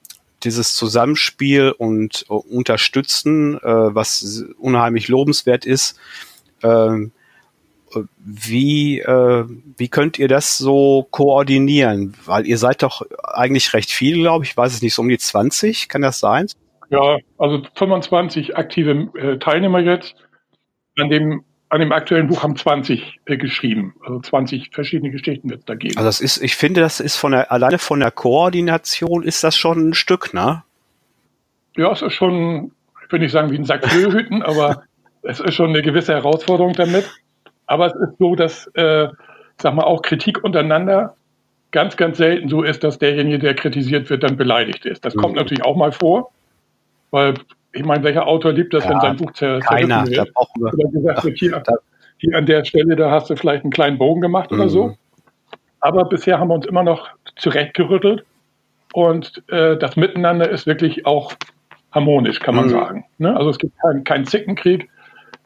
dieses 0.44 0.74
Zusammenspiel 0.74 1.72
und 1.76 2.24
uh, 2.28 2.36
Unterstützen, 2.36 3.56
äh, 3.58 3.94
was 3.94 4.44
unheimlich 4.58 5.08
lobenswert 5.08 5.64
ist. 5.64 5.98
Ähm, 6.62 7.12
wie, 8.18 9.00
äh, 9.00 9.44
wie 9.76 9.88
könnt 9.88 10.18
ihr 10.18 10.28
das 10.28 10.58
so 10.58 11.06
koordinieren? 11.10 12.14
Weil 12.24 12.46
ihr 12.46 12.58
seid 12.58 12.82
doch 12.82 13.02
eigentlich 13.22 13.72
recht 13.72 13.90
viel, 13.90 14.18
glaube 14.18 14.44
ich. 14.44 14.50
Ich 14.50 14.56
weiß 14.56 14.74
es 14.74 14.82
nicht, 14.82 14.94
so 14.94 15.02
um 15.02 15.08
die 15.08 15.18
20, 15.18 15.88
kann 15.88 16.02
das 16.02 16.18
sein? 16.18 16.46
Ja, 16.90 17.18
also 17.38 17.62
25 17.74 18.56
aktive 18.56 19.10
äh, 19.14 19.38
Teilnehmer 19.38 19.80
jetzt. 19.80 20.14
An 20.98 21.10
dem 21.10 21.44
an 21.68 21.81
dem 21.81 21.92
aktuellen 21.92 22.29
Buch 22.29 22.42
haben 22.42 22.57
20 22.57 23.20
äh, 23.26 23.37
geschrieben. 23.37 23.94
Also 24.05 24.20
20 24.20 24.70
verschiedene 24.72 25.11
Geschichten 25.11 25.50
wird 25.50 25.61
es 25.61 25.66
da 25.66 25.74
geben. 25.74 25.96
Also 25.96 26.09
das 26.09 26.20
ist, 26.20 26.42
ich 26.42 26.57
finde, 26.57 26.81
das 26.81 27.00
ist 27.00 27.16
von 27.16 27.33
der, 27.33 27.50
alleine 27.50 27.79
von 27.79 28.00
der 28.00 28.11
Koordination 28.11 29.22
ist 29.22 29.42
das 29.42 29.57
schon 29.57 29.90
ein 29.90 29.94
Stück, 29.94 30.33
ne? 30.33 30.62
Ja, 31.76 31.92
es 31.92 32.02
ist 32.02 32.14
schon, 32.14 32.72
ich 33.05 33.12
will 33.12 33.20
nicht 33.20 33.33
sagen 33.33 33.50
wie 33.50 33.59
ein 33.59 33.64
Sack 33.64 33.87
Füllhüten, 33.88 34.42
aber 34.42 34.85
es 35.22 35.40
ist 35.40 35.55
schon 35.55 35.70
eine 35.70 35.83
gewisse 35.83 36.14
Herausforderung 36.14 36.72
damit. 36.74 37.11
Aber 37.66 37.87
es 37.87 37.94
ist 37.94 38.18
so, 38.18 38.37
dass, 38.37 38.68
äh, 38.74 39.09
sag 39.61 39.74
mal, 39.74 39.83
auch 39.83 40.02
Kritik 40.02 40.44
untereinander 40.44 41.16
ganz, 41.72 41.96
ganz 41.96 42.16
selten 42.16 42.48
so 42.48 42.62
ist, 42.62 42.85
dass 42.85 42.98
derjenige, 42.98 43.38
der 43.38 43.55
kritisiert 43.55 44.09
wird, 44.09 44.22
dann 44.22 44.37
beleidigt 44.37 44.87
ist. 44.87 45.05
Das 45.05 45.14
mhm. 45.16 45.20
kommt 45.20 45.35
natürlich 45.35 45.64
auch 45.64 45.76
mal 45.76 45.92
vor, 45.92 46.31
weil 47.11 47.35
ich 47.76 47.84
meine, 47.84 48.02
welcher 48.02 48.26
Autor 48.26 48.52
liebt 48.52 48.74
das, 48.74 48.84
ja, 48.84 48.90
wenn 48.90 49.00
sein 49.00 49.16
Buch 49.16 49.32
zer 49.32 49.60
keiner, 49.60 50.04
da 50.04 50.24
brauchen 50.34 50.62
wir. 50.62 50.74
Oder 50.74 50.90
gesagt 50.90 51.24
wird, 51.24 51.38
hier, 51.38 51.62
hier 52.18 52.36
an 52.36 52.46
der 52.46 52.64
Stelle, 52.64 52.96
da 52.96 53.10
hast 53.10 53.30
du 53.30 53.36
vielleicht 53.36 53.64
einen 53.64 53.72
kleinen 53.72 53.98
Bogen 53.98 54.20
gemacht 54.20 54.50
mhm. 54.50 54.60
oder 54.60 54.68
so. 54.68 54.86
Mhm. 54.88 54.94
Aber 55.80 56.04
bisher 56.04 56.38
haben 56.38 56.48
wir 56.48 56.54
uns 56.54 56.66
immer 56.66 56.82
noch 56.82 57.08
zurechtgerüttelt 57.36 58.24
und 58.92 59.42
äh, 59.48 59.76
das 59.76 59.96
Miteinander 59.96 60.50
ist 60.50 60.66
wirklich 60.66 61.06
auch 61.06 61.34
harmonisch, 61.92 62.40
kann 62.40 62.54
man 62.54 62.66
mhm. 62.66 62.70
sagen. 62.70 63.04
Ne? 63.18 63.36
Also 63.36 63.50
es 63.50 63.58
gibt 63.58 63.74
keinen 63.80 64.04
kein 64.04 64.26
Zickenkrieg, 64.26 64.88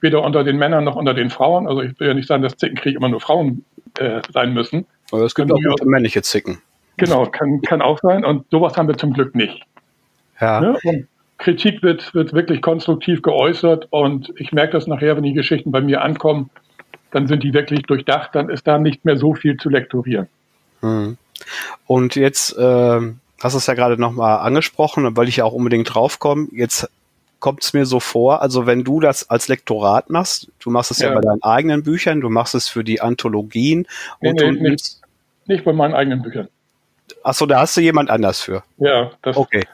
weder 0.00 0.22
unter 0.22 0.44
den 0.44 0.56
Männern 0.56 0.84
noch 0.84 0.96
unter 0.96 1.14
den 1.14 1.30
Frauen. 1.30 1.66
Also 1.66 1.82
ich 1.82 1.98
will 1.98 2.08
ja 2.08 2.14
nicht 2.14 2.28
sagen, 2.28 2.42
dass 2.42 2.56
Zickenkrieg 2.56 2.96
immer 2.96 3.08
nur 3.08 3.20
Frauen 3.20 3.64
äh, 3.98 4.20
sein 4.32 4.52
müssen. 4.54 4.86
Aber 5.12 5.22
es 5.22 5.34
gibt 5.34 5.52
auch 5.52 5.58
männliche 5.84 6.22
Zicken. 6.22 6.62
Genau, 6.96 7.26
kann, 7.26 7.60
kann 7.62 7.82
auch 7.82 7.98
sein. 8.00 8.24
Und 8.24 8.44
sowas 8.50 8.76
haben 8.76 8.88
wir 8.88 8.96
zum 8.96 9.12
Glück 9.12 9.34
nicht. 9.34 9.62
Ja. 10.40 10.60
Ne? 10.60 10.78
Und 10.84 11.08
Kritik 11.40 11.82
wird, 11.82 12.14
wird 12.14 12.32
wirklich 12.34 12.60
konstruktiv 12.60 13.22
geäußert 13.22 13.88
und 13.90 14.32
ich 14.36 14.52
merke 14.52 14.74
das 14.74 14.86
nachher, 14.86 15.16
wenn 15.16 15.24
die 15.24 15.32
Geschichten 15.32 15.72
bei 15.72 15.80
mir 15.80 16.02
ankommen, 16.02 16.50
dann 17.10 17.26
sind 17.26 17.42
die 17.42 17.54
wirklich 17.54 17.82
durchdacht, 17.82 18.34
dann 18.34 18.50
ist 18.50 18.66
da 18.66 18.78
nicht 18.78 19.04
mehr 19.04 19.16
so 19.16 19.34
viel 19.34 19.56
zu 19.56 19.70
lektorieren. 19.70 20.28
Hm. 20.80 21.16
Und 21.86 22.14
jetzt 22.14 22.56
äh, 22.56 23.00
hast 23.40 23.52
du 23.54 23.58
es 23.58 23.66
ja 23.66 23.74
gerade 23.74 23.98
nochmal 23.98 24.40
angesprochen, 24.40 25.16
weil 25.16 25.28
ich 25.28 25.38
ja 25.38 25.44
auch 25.44 25.54
unbedingt 25.54 25.92
draufkomme. 25.92 26.48
Jetzt 26.52 26.88
kommt 27.40 27.64
es 27.64 27.72
mir 27.72 27.86
so 27.86 28.00
vor, 28.00 28.42
also 28.42 28.66
wenn 28.66 28.84
du 28.84 29.00
das 29.00 29.30
als 29.30 29.48
Lektorat 29.48 30.10
machst, 30.10 30.48
du 30.60 30.68
machst 30.68 30.90
es 30.90 30.98
ja, 30.98 31.08
ja 31.08 31.14
bei 31.14 31.22
deinen 31.22 31.42
eigenen 31.42 31.82
Büchern, 31.82 32.20
du 32.20 32.28
machst 32.28 32.54
es 32.54 32.68
für 32.68 32.84
die 32.84 33.00
Anthologien 33.00 33.86
nee, 34.20 34.28
und, 34.28 34.40
nee, 34.40 34.44
und 34.46 34.60
nicht, 34.60 34.98
nicht 35.46 35.64
bei 35.64 35.72
meinen 35.72 35.94
eigenen 35.94 36.20
Büchern. 36.20 36.48
Achso, 37.22 37.46
da 37.46 37.60
hast 37.60 37.78
du 37.78 37.80
jemand 37.80 38.10
anders 38.10 38.42
für. 38.42 38.62
Ja, 38.76 39.10
das, 39.22 39.38
okay. 39.38 39.64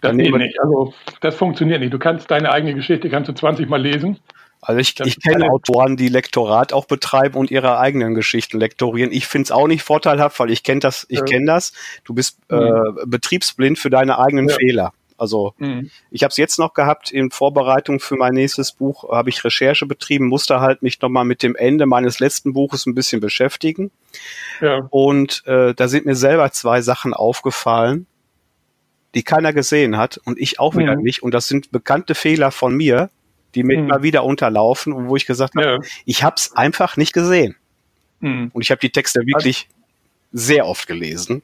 Das 0.00 0.16
geht 0.16 0.34
nicht. 0.34 0.60
Also 0.60 0.94
das 1.20 1.34
funktioniert 1.34 1.80
nicht. 1.80 1.92
Du 1.92 1.98
kannst 1.98 2.30
deine 2.30 2.50
eigene 2.50 2.74
Geschichte 2.74 3.08
kannst 3.10 3.28
du 3.28 3.34
20 3.34 3.68
Mal 3.68 3.80
lesen. 3.80 4.18
Also 4.60 4.80
ich, 4.80 4.98
ich 5.00 5.20
kenne 5.20 5.50
Autoren, 5.50 5.96
die 5.96 6.08
Lektorat 6.08 6.72
auch 6.72 6.86
betreiben 6.86 7.36
und 7.36 7.50
ihre 7.50 7.78
eigenen 7.78 8.14
Geschichten 8.14 8.58
lektorieren. 8.58 9.12
Ich 9.12 9.26
finde 9.26 9.44
es 9.44 9.50
auch 9.52 9.68
nicht 9.68 9.82
vorteilhaft, 9.82 10.38
weil 10.40 10.50
ich 10.50 10.64
kenne 10.64 10.80
das, 10.80 11.06
ich 11.08 11.24
kenne 11.24 11.46
das. 11.46 11.72
Du 12.04 12.12
bist 12.12 12.38
äh, 12.48 12.70
betriebsblind 13.06 13.78
für 13.78 13.90
deine 13.90 14.18
eigenen 14.18 14.48
ja. 14.48 14.56
Fehler. 14.56 14.92
Also 15.18 15.54
mhm. 15.58 15.90
ich 16.10 16.22
habe 16.22 16.30
es 16.30 16.36
jetzt 16.36 16.58
noch 16.58 16.74
gehabt 16.74 17.10
in 17.10 17.30
Vorbereitung 17.30 17.98
für 17.98 18.14
mein 18.14 18.34
nächstes 18.34 18.72
Buch, 18.72 19.10
habe 19.10 19.30
ich 19.30 19.42
Recherche 19.44 19.84
betrieben, 19.84 20.28
musste 20.28 20.60
halt 20.60 20.82
mich 20.82 21.00
nochmal 21.00 21.24
mit 21.24 21.42
dem 21.42 21.56
Ende 21.56 21.86
meines 21.86 22.20
letzten 22.20 22.52
Buches 22.52 22.86
ein 22.86 22.94
bisschen 22.94 23.20
beschäftigen. 23.20 23.90
Ja. 24.60 24.86
Und 24.90 25.42
äh, 25.46 25.74
da 25.74 25.88
sind 25.88 26.06
mir 26.06 26.14
selber 26.14 26.52
zwei 26.52 26.82
Sachen 26.82 27.14
aufgefallen, 27.14 28.06
die 29.14 29.22
keiner 29.22 29.52
gesehen 29.52 29.96
hat 29.96 30.18
und 30.24 30.38
ich 30.38 30.60
auch 30.60 30.76
wieder 30.76 30.96
mhm. 30.96 31.02
nicht. 31.02 31.22
Und 31.22 31.32
das 31.32 31.48
sind 31.48 31.70
bekannte 31.70 32.14
Fehler 32.14 32.50
von 32.50 32.74
mir, 32.74 33.10
die 33.54 33.62
mir 33.62 33.78
mhm. 33.78 33.84
immer 33.84 34.02
wieder 34.02 34.24
unterlaufen 34.24 34.92
und 34.92 35.08
wo 35.08 35.16
ich 35.16 35.26
gesagt 35.26 35.54
habe, 35.56 35.66
ja. 35.66 35.78
ich 36.04 36.22
habe 36.22 36.36
es 36.36 36.52
einfach 36.54 36.96
nicht 36.96 37.12
gesehen. 37.12 37.56
Mhm. 38.20 38.50
Und 38.52 38.62
ich 38.62 38.70
habe 38.70 38.80
die 38.80 38.90
Texte 38.90 39.20
wirklich 39.26 39.68
also, 39.68 40.44
sehr 40.46 40.66
oft 40.66 40.86
gelesen. 40.86 41.42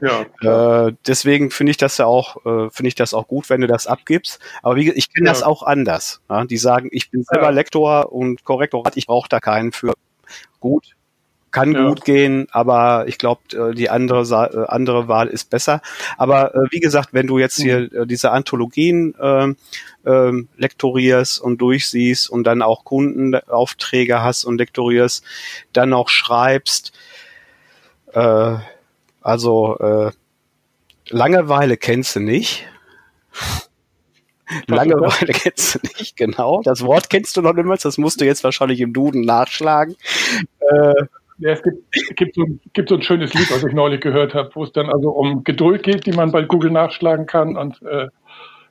Ja, 0.00 0.86
äh, 0.88 0.92
deswegen 1.06 1.50
finde 1.50 1.70
ich 1.70 1.76
das 1.76 1.98
ja 1.98 2.06
auch, 2.06 2.36
äh, 2.46 2.70
finde 2.70 2.88
ich 2.88 2.94
das 2.94 3.14
auch 3.14 3.28
gut, 3.28 3.50
wenn 3.50 3.60
du 3.60 3.66
das 3.66 3.86
abgibst. 3.86 4.40
Aber 4.62 4.76
wie, 4.76 4.90
ich 4.90 5.12
kenne 5.12 5.26
ja. 5.26 5.32
das 5.32 5.42
auch 5.42 5.62
anders. 5.62 6.20
Ja? 6.30 6.44
Die 6.44 6.56
sagen, 6.56 6.88
ich 6.92 7.10
bin 7.10 7.24
selber. 7.24 7.52
Lektor 7.52 8.12
und 8.12 8.44
Korrektorat, 8.44 8.96
ich 8.96 9.06
brauche 9.06 9.28
da 9.28 9.38
keinen 9.38 9.72
für. 9.72 9.94
Gut, 10.60 10.95
kann 11.56 11.72
ja. 11.72 11.88
gut 11.88 12.04
gehen, 12.04 12.48
aber 12.50 13.08
ich 13.08 13.16
glaube, 13.16 13.40
äh, 13.54 13.74
die 13.74 13.88
andere, 13.88 14.20
äh, 14.20 14.70
andere 14.70 15.08
Wahl 15.08 15.26
ist 15.28 15.48
besser. 15.48 15.80
Aber 16.18 16.54
äh, 16.54 16.58
wie 16.70 16.80
gesagt, 16.80 17.14
wenn 17.14 17.26
du 17.26 17.38
jetzt 17.38 17.56
hier 17.56 17.88
mhm. 17.90 18.06
diese 18.08 18.30
Anthologien 18.30 19.14
äh, 19.18 19.54
äh, 20.04 20.44
lektorierst 20.58 21.40
und 21.40 21.62
durchsiehst 21.62 22.28
und 22.28 22.44
dann 22.44 22.60
auch 22.60 22.84
Kundenaufträge 22.84 24.20
hast 24.20 24.44
und 24.44 24.58
lektorierst, 24.58 25.24
dann 25.72 25.94
auch 25.94 26.10
schreibst, 26.10 26.92
äh, 28.12 28.56
also 29.22 29.78
äh, 29.78 30.10
Langeweile 31.08 31.78
kennst 31.78 32.16
du 32.16 32.20
nicht. 32.20 32.66
Langeweile 34.66 35.32
kennst 35.32 35.76
du 35.76 35.78
nicht, 35.96 36.18
genau. 36.18 36.60
Das 36.64 36.82
Wort 36.82 37.08
kennst 37.08 37.34
du 37.38 37.40
noch 37.40 37.54
niemals, 37.54 37.82
das 37.82 37.96
musst 37.96 38.20
du 38.20 38.26
jetzt 38.26 38.44
wahrscheinlich 38.44 38.80
im 38.82 38.92
Duden 38.92 39.22
nachschlagen. 39.22 39.96
Äh, 40.60 41.06
ja, 41.38 41.50
es 41.50 41.62
gibt, 41.62 42.16
gibt, 42.16 42.34
so, 42.34 42.46
gibt 42.72 42.88
so 42.88 42.94
ein 42.94 43.02
schönes 43.02 43.34
Lied, 43.34 43.50
was 43.50 43.62
ich 43.62 43.72
neulich 43.74 44.00
gehört 44.00 44.34
habe, 44.34 44.50
wo 44.54 44.64
es 44.64 44.72
dann 44.72 44.88
also 44.88 45.10
um 45.10 45.44
Geduld 45.44 45.82
geht, 45.82 46.06
die 46.06 46.12
man 46.12 46.32
bei 46.32 46.42
Google 46.42 46.70
nachschlagen 46.70 47.26
kann 47.26 47.56
und 47.56 47.82
äh, 47.82 48.08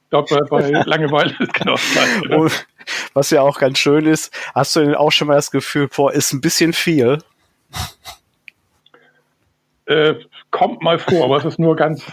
dort 0.10 0.30
bei, 0.30 0.40
bei 0.50 0.70
Langeweile 0.86 1.36
ist 1.40 1.54
genau 1.54 1.74
das 1.74 2.66
was 3.14 3.32
ja 3.32 3.42
auch 3.42 3.60
ganz 3.60 3.80
schön 3.80 4.06
ist, 4.06 4.34
hast 4.54 4.76
du 4.76 4.82
denn 4.82 4.96
auch 4.96 5.12
schon 5.12 5.28
mal 5.28 5.36
das 5.36 5.52
Gefühl, 5.52 5.90
boah, 5.96 6.12
ist 6.12 6.34
ein 6.34 6.42
bisschen 6.42 6.74
viel? 6.74 7.20
Äh, 9.86 10.16
kommt 10.52 10.82
mal 10.82 11.00
vor, 11.00 11.26
aber 11.26 11.38
es 11.38 11.46
ist 11.46 11.60
nur 11.60 11.76
ganz, 11.76 12.04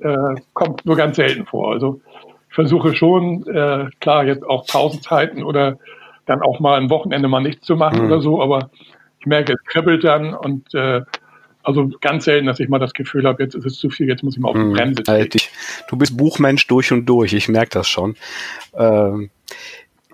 äh, 0.00 0.40
kommt 0.52 0.84
nur 0.86 0.96
ganz 0.96 1.16
selten 1.16 1.46
vor. 1.46 1.72
Also 1.72 2.00
ich 2.48 2.54
versuche 2.54 2.94
schon, 2.94 3.46
äh, 3.46 3.86
klar, 4.00 4.24
jetzt 4.24 4.44
auch 4.44 4.66
Pausenzeiten 4.66 5.42
oder 5.42 5.78
dann 6.26 6.42
auch 6.42 6.60
mal 6.60 6.80
ein 6.80 6.90
Wochenende 6.90 7.28
mal 7.28 7.40
nichts 7.40 7.66
zu 7.66 7.76
machen 7.76 8.00
mhm. 8.00 8.06
oder 8.06 8.20
so, 8.20 8.42
aber 8.42 8.70
ich 9.20 9.26
merke, 9.26 9.52
es 9.52 9.64
kribbelt 9.64 10.04
dann 10.04 10.34
und 10.34 10.74
äh, 10.74 11.02
also 11.62 11.90
ganz 12.00 12.24
selten, 12.24 12.46
dass 12.46 12.58
ich 12.58 12.68
mal 12.68 12.78
das 12.78 12.94
Gefühl 12.94 13.26
habe, 13.26 13.42
jetzt 13.42 13.54
ist 13.54 13.66
es 13.66 13.78
zu 13.78 13.90
viel, 13.90 14.08
jetzt 14.08 14.22
muss 14.22 14.34
ich 14.34 14.40
mal 14.40 14.48
auf 14.48 14.56
die 14.56 14.62
mhm. 14.62 14.72
Bremse 14.72 15.02
treten. 15.02 15.40
Du 15.88 15.96
bist 15.96 16.16
Buchmensch 16.16 16.66
durch 16.66 16.90
und 16.90 17.06
durch, 17.06 17.34
ich 17.34 17.48
merke 17.48 17.70
das 17.70 17.88
schon. 17.88 18.16
Ähm, 18.74 19.30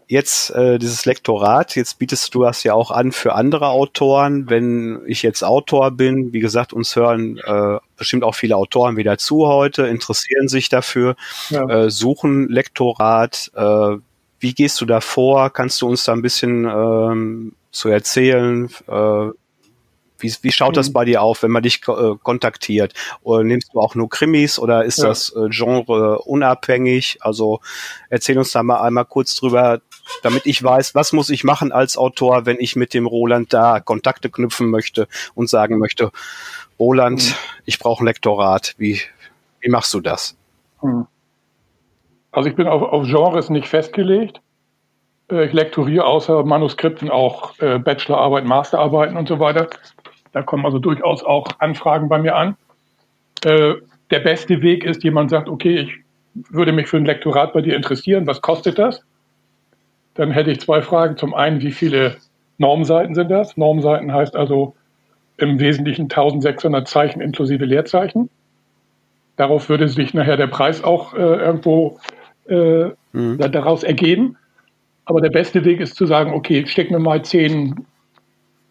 jetzt 0.08 0.50
äh, 0.50 0.78
dieses 0.78 1.04
Lektorat, 1.04 1.76
jetzt 1.76 2.00
bietest 2.00 2.34
du 2.34 2.42
das 2.42 2.64
ja 2.64 2.74
auch 2.74 2.90
an 2.90 3.12
für 3.12 3.34
andere 3.34 3.68
Autoren. 3.68 4.50
Wenn 4.50 5.02
ich 5.06 5.22
jetzt 5.22 5.44
Autor 5.44 5.92
bin, 5.92 6.32
wie 6.32 6.40
gesagt, 6.40 6.72
uns 6.72 6.96
hören 6.96 7.38
äh, 7.38 7.78
bestimmt 7.96 8.24
auch 8.24 8.34
viele 8.34 8.56
Autoren 8.56 8.96
wieder 8.96 9.16
zu 9.18 9.46
heute, 9.46 9.86
interessieren 9.86 10.48
sich 10.48 10.68
dafür, 10.68 11.14
ja. 11.50 11.68
äh, 11.68 11.90
suchen 11.90 12.48
Lektorat. 12.48 13.52
Äh, 13.54 13.98
wie 14.40 14.54
gehst 14.54 14.80
du 14.80 14.86
da 14.86 15.00
vor? 15.00 15.50
Kannst 15.50 15.80
du 15.82 15.88
uns 15.88 16.04
da 16.04 16.12
ein 16.12 16.22
bisschen 16.22 16.64
ähm, 16.64 17.54
zu 17.70 17.88
erzählen? 17.88 18.68
Äh, 18.86 19.30
wie, 20.18 20.34
wie 20.42 20.52
schaut 20.52 20.76
das 20.76 20.88
mhm. 20.88 20.92
bei 20.94 21.04
dir 21.04 21.22
auf, 21.22 21.42
wenn 21.42 21.50
man 21.50 21.62
dich 21.62 21.80
äh, 21.88 22.14
kontaktiert? 22.22 22.94
Oder 23.22 23.44
nimmst 23.44 23.74
du 23.74 23.80
auch 23.80 23.94
nur 23.94 24.08
Krimis 24.08 24.58
oder 24.58 24.84
ist 24.84 24.98
ja. 24.98 25.08
das 25.08 25.34
äh, 25.34 25.48
Genre 25.50 26.20
unabhängig? 26.20 27.18
Also 27.20 27.60
erzähl 28.08 28.38
uns 28.38 28.52
da 28.52 28.62
mal 28.62 28.80
einmal 28.80 29.04
kurz 29.04 29.34
drüber, 29.34 29.80
damit 30.22 30.46
ich 30.46 30.62
weiß, 30.62 30.94
was 30.94 31.12
muss 31.12 31.30
ich 31.30 31.44
machen 31.44 31.72
als 31.72 31.96
Autor, 31.96 32.46
wenn 32.46 32.58
ich 32.60 32.76
mit 32.76 32.94
dem 32.94 33.06
Roland 33.06 33.52
da 33.52 33.80
Kontakte 33.80 34.30
knüpfen 34.30 34.70
möchte 34.70 35.08
und 35.34 35.48
sagen 35.48 35.78
möchte, 35.78 36.10
Roland, 36.78 37.24
mhm. 37.24 37.34
ich 37.64 37.78
brauche 37.78 38.02
ein 38.02 38.06
Lektorat. 38.06 38.74
Wie, 38.78 39.00
wie 39.60 39.68
machst 39.68 39.92
du 39.94 40.00
das? 40.00 40.36
Mhm. 40.82 41.06
Also 42.36 42.50
ich 42.50 42.54
bin 42.54 42.68
auf, 42.68 42.82
auf 42.82 43.06
Genres 43.06 43.48
nicht 43.48 43.66
festgelegt. 43.66 44.42
Äh, 45.30 45.46
ich 45.46 45.54
lektoriere 45.54 46.04
außer 46.04 46.44
Manuskripten 46.44 47.10
auch 47.10 47.58
äh, 47.60 47.78
Bachelorarbeiten, 47.78 48.46
Masterarbeiten 48.46 49.16
und 49.16 49.26
so 49.26 49.40
weiter. 49.40 49.68
Da 50.32 50.42
kommen 50.42 50.66
also 50.66 50.78
durchaus 50.78 51.24
auch 51.24 51.48
Anfragen 51.60 52.10
bei 52.10 52.18
mir 52.18 52.36
an. 52.36 52.56
Äh, 53.42 53.76
der 54.10 54.20
beste 54.20 54.60
Weg 54.60 54.84
ist, 54.84 55.02
jemand 55.02 55.30
sagt, 55.30 55.48
okay, 55.48 55.78
ich 55.78 55.94
würde 56.50 56.72
mich 56.72 56.88
für 56.88 56.98
ein 56.98 57.06
Lektorat 57.06 57.54
bei 57.54 57.62
dir 57.62 57.74
interessieren, 57.74 58.26
was 58.26 58.42
kostet 58.42 58.78
das? 58.78 59.00
Dann 60.12 60.30
hätte 60.30 60.50
ich 60.50 60.60
zwei 60.60 60.82
Fragen. 60.82 61.16
Zum 61.16 61.32
einen, 61.32 61.62
wie 61.62 61.72
viele 61.72 62.18
Normseiten 62.58 63.14
sind 63.14 63.30
das? 63.30 63.56
Normseiten 63.56 64.12
heißt 64.12 64.36
also 64.36 64.74
im 65.38 65.58
Wesentlichen 65.58 66.02
1600 66.02 66.86
Zeichen 66.86 67.22
inklusive 67.22 67.64
Leerzeichen. 67.64 68.28
Darauf 69.36 69.70
würde 69.70 69.88
sich 69.88 70.12
nachher 70.12 70.36
der 70.36 70.48
Preis 70.48 70.84
auch 70.84 71.14
äh, 71.14 71.16
irgendwo 71.16 71.98
äh, 72.48 72.90
mhm. 73.12 73.38
daraus 73.38 73.82
ergeben. 73.82 74.36
Aber 75.04 75.20
der 75.20 75.30
beste 75.30 75.64
Weg 75.64 75.80
ist 75.80 75.96
zu 75.96 76.06
sagen, 76.06 76.32
okay, 76.32 76.66
steck 76.66 76.90
mir 76.90 76.98
mal 76.98 77.22
zehn 77.22 77.86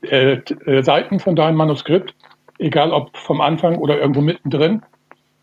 äh, 0.01 0.33
äh, 0.65 0.83
Seiten 0.83 1.19
von 1.19 1.35
deinem 1.35 1.55
Manuskript, 1.55 2.13
egal 2.59 2.91
ob 2.91 3.15
vom 3.17 3.41
Anfang 3.41 3.77
oder 3.77 3.99
irgendwo 3.99 4.21
mittendrin. 4.21 4.81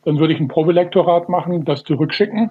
Dann 0.04 0.18
würde 0.18 0.34
ich 0.34 0.40
ein 0.40 0.48
Probelektorat 0.48 1.28
machen, 1.28 1.64
das 1.64 1.84
zurückschicken. 1.84 2.50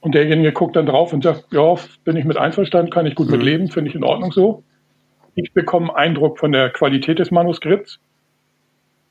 Und 0.00 0.14
derjenige 0.14 0.52
guckt 0.52 0.76
dann 0.76 0.86
drauf 0.86 1.12
und 1.12 1.24
sagt, 1.24 1.46
ja, 1.50 1.74
bin 2.04 2.16
ich 2.16 2.24
mit 2.24 2.36
einverstanden, 2.36 2.90
kann 2.90 3.06
ich 3.06 3.14
gut 3.14 3.26
mhm. 3.26 3.32
mit 3.32 3.42
leben, 3.42 3.68
finde 3.68 3.90
ich 3.90 3.96
in 3.96 4.04
Ordnung 4.04 4.32
so. 4.32 4.62
Ich 5.34 5.52
bekomme 5.52 5.88
einen 5.96 6.10
Eindruck 6.10 6.38
von 6.38 6.52
der 6.52 6.70
Qualität 6.70 7.18
des 7.18 7.30
Manuskripts 7.30 7.98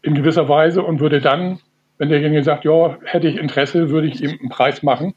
in 0.04 0.16
gewisser 0.16 0.48
Weise 0.48 0.84
und 0.84 1.00
würde 1.00 1.20
dann, 1.20 1.60
wenn 1.98 2.10
derjenige 2.10 2.44
sagt, 2.44 2.64
ja, 2.64 2.98
hätte 3.04 3.28
ich 3.28 3.38
Interesse, 3.38 3.90
würde 3.90 4.08
ich 4.08 4.24
ihm 4.24 4.38
einen 4.40 4.50
Preis 4.50 4.84
machen, 4.84 5.14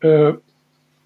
äh, 0.00 0.32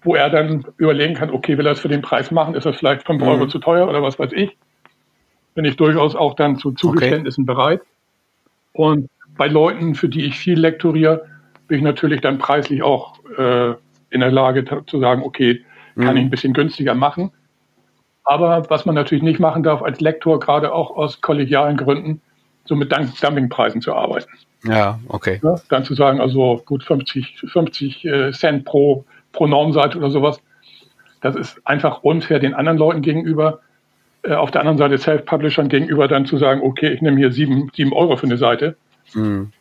wo 0.03 0.15
er 0.15 0.29
dann 0.29 0.65
überlegen 0.77 1.13
kann, 1.13 1.29
okay, 1.29 1.57
will 1.57 1.65
er 1.65 1.73
es 1.73 1.79
für 1.79 1.89
den 1.89 2.01
Preis 2.01 2.31
machen, 2.31 2.55
ist 2.55 2.65
das 2.65 2.77
vielleicht 2.77 3.05
5 3.05 3.21
mhm. 3.21 3.27
Euro 3.27 3.47
zu 3.47 3.59
teuer 3.59 3.87
oder 3.87 4.01
was 4.01 4.17
weiß 4.17 4.31
ich 4.33 4.57
bin 5.53 5.65
ich 5.65 5.75
durchaus 5.75 6.15
auch 6.15 6.35
dann 6.35 6.57
zu 6.57 6.71
Zugeständnissen 6.71 7.43
okay. 7.43 7.53
bereit. 7.53 7.81
Und 8.73 9.09
bei 9.37 9.47
Leuten, 9.47 9.95
für 9.95 10.09
die 10.09 10.25
ich 10.25 10.37
viel 10.37 10.59
lektoriere, 10.59 11.25
bin 11.67 11.77
ich 11.77 11.83
natürlich 11.83 12.21
dann 12.21 12.37
preislich 12.37 12.83
auch 12.83 13.19
äh, 13.37 13.73
in 14.09 14.19
der 14.19 14.31
Lage 14.31 14.65
zu 14.85 14.99
sagen, 14.99 15.23
okay, 15.23 15.63
kann 15.95 16.11
mhm. 16.11 16.17
ich 16.17 16.23
ein 16.23 16.29
bisschen 16.29 16.53
günstiger 16.53 16.95
machen. 16.95 17.31
Aber 18.23 18.69
was 18.69 18.85
man 18.85 18.95
natürlich 18.95 19.23
nicht 19.23 19.39
machen 19.39 19.63
darf 19.63 19.81
als 19.81 19.99
Lektor, 19.99 20.39
gerade 20.39 20.73
auch 20.73 20.91
aus 20.95 21.21
kollegialen 21.21 21.75
Gründen, 21.75 22.21
so 22.65 22.75
mit 22.75 22.91
Dumpingpreisen 22.91 23.81
zu 23.81 23.93
arbeiten. 23.93 24.29
Ja, 24.63 24.99
okay. 25.07 25.39
Ja, 25.43 25.55
dann 25.69 25.83
zu 25.83 25.95
sagen, 25.95 26.21
also 26.21 26.61
gut 26.65 26.83
50, 26.83 27.45
50 27.51 28.05
äh, 28.05 28.31
Cent 28.31 28.65
pro, 28.65 29.05
pro 29.31 29.47
Normseite 29.47 29.97
oder 29.97 30.11
sowas, 30.11 30.39
das 31.21 31.35
ist 31.35 31.61
einfach 31.65 32.03
unfair 32.03 32.39
den 32.39 32.53
anderen 32.53 32.77
Leuten 32.77 33.01
gegenüber. 33.01 33.59
Äh, 34.23 34.33
auf 34.33 34.51
der 34.51 34.61
anderen 34.61 34.77
Seite 34.77 34.97
Self-Publishern 34.97 35.69
gegenüber 35.69 36.07
dann 36.07 36.25
zu 36.25 36.37
sagen, 36.37 36.61
okay, 36.61 36.89
ich 36.89 37.01
nehme 37.01 37.17
hier 37.17 37.31
sieben, 37.31 37.71
sieben 37.73 37.93
Euro 37.93 38.17
für 38.17 38.27
eine 38.27 38.37
Seite. 38.37 38.75
Mhm. 39.13 39.51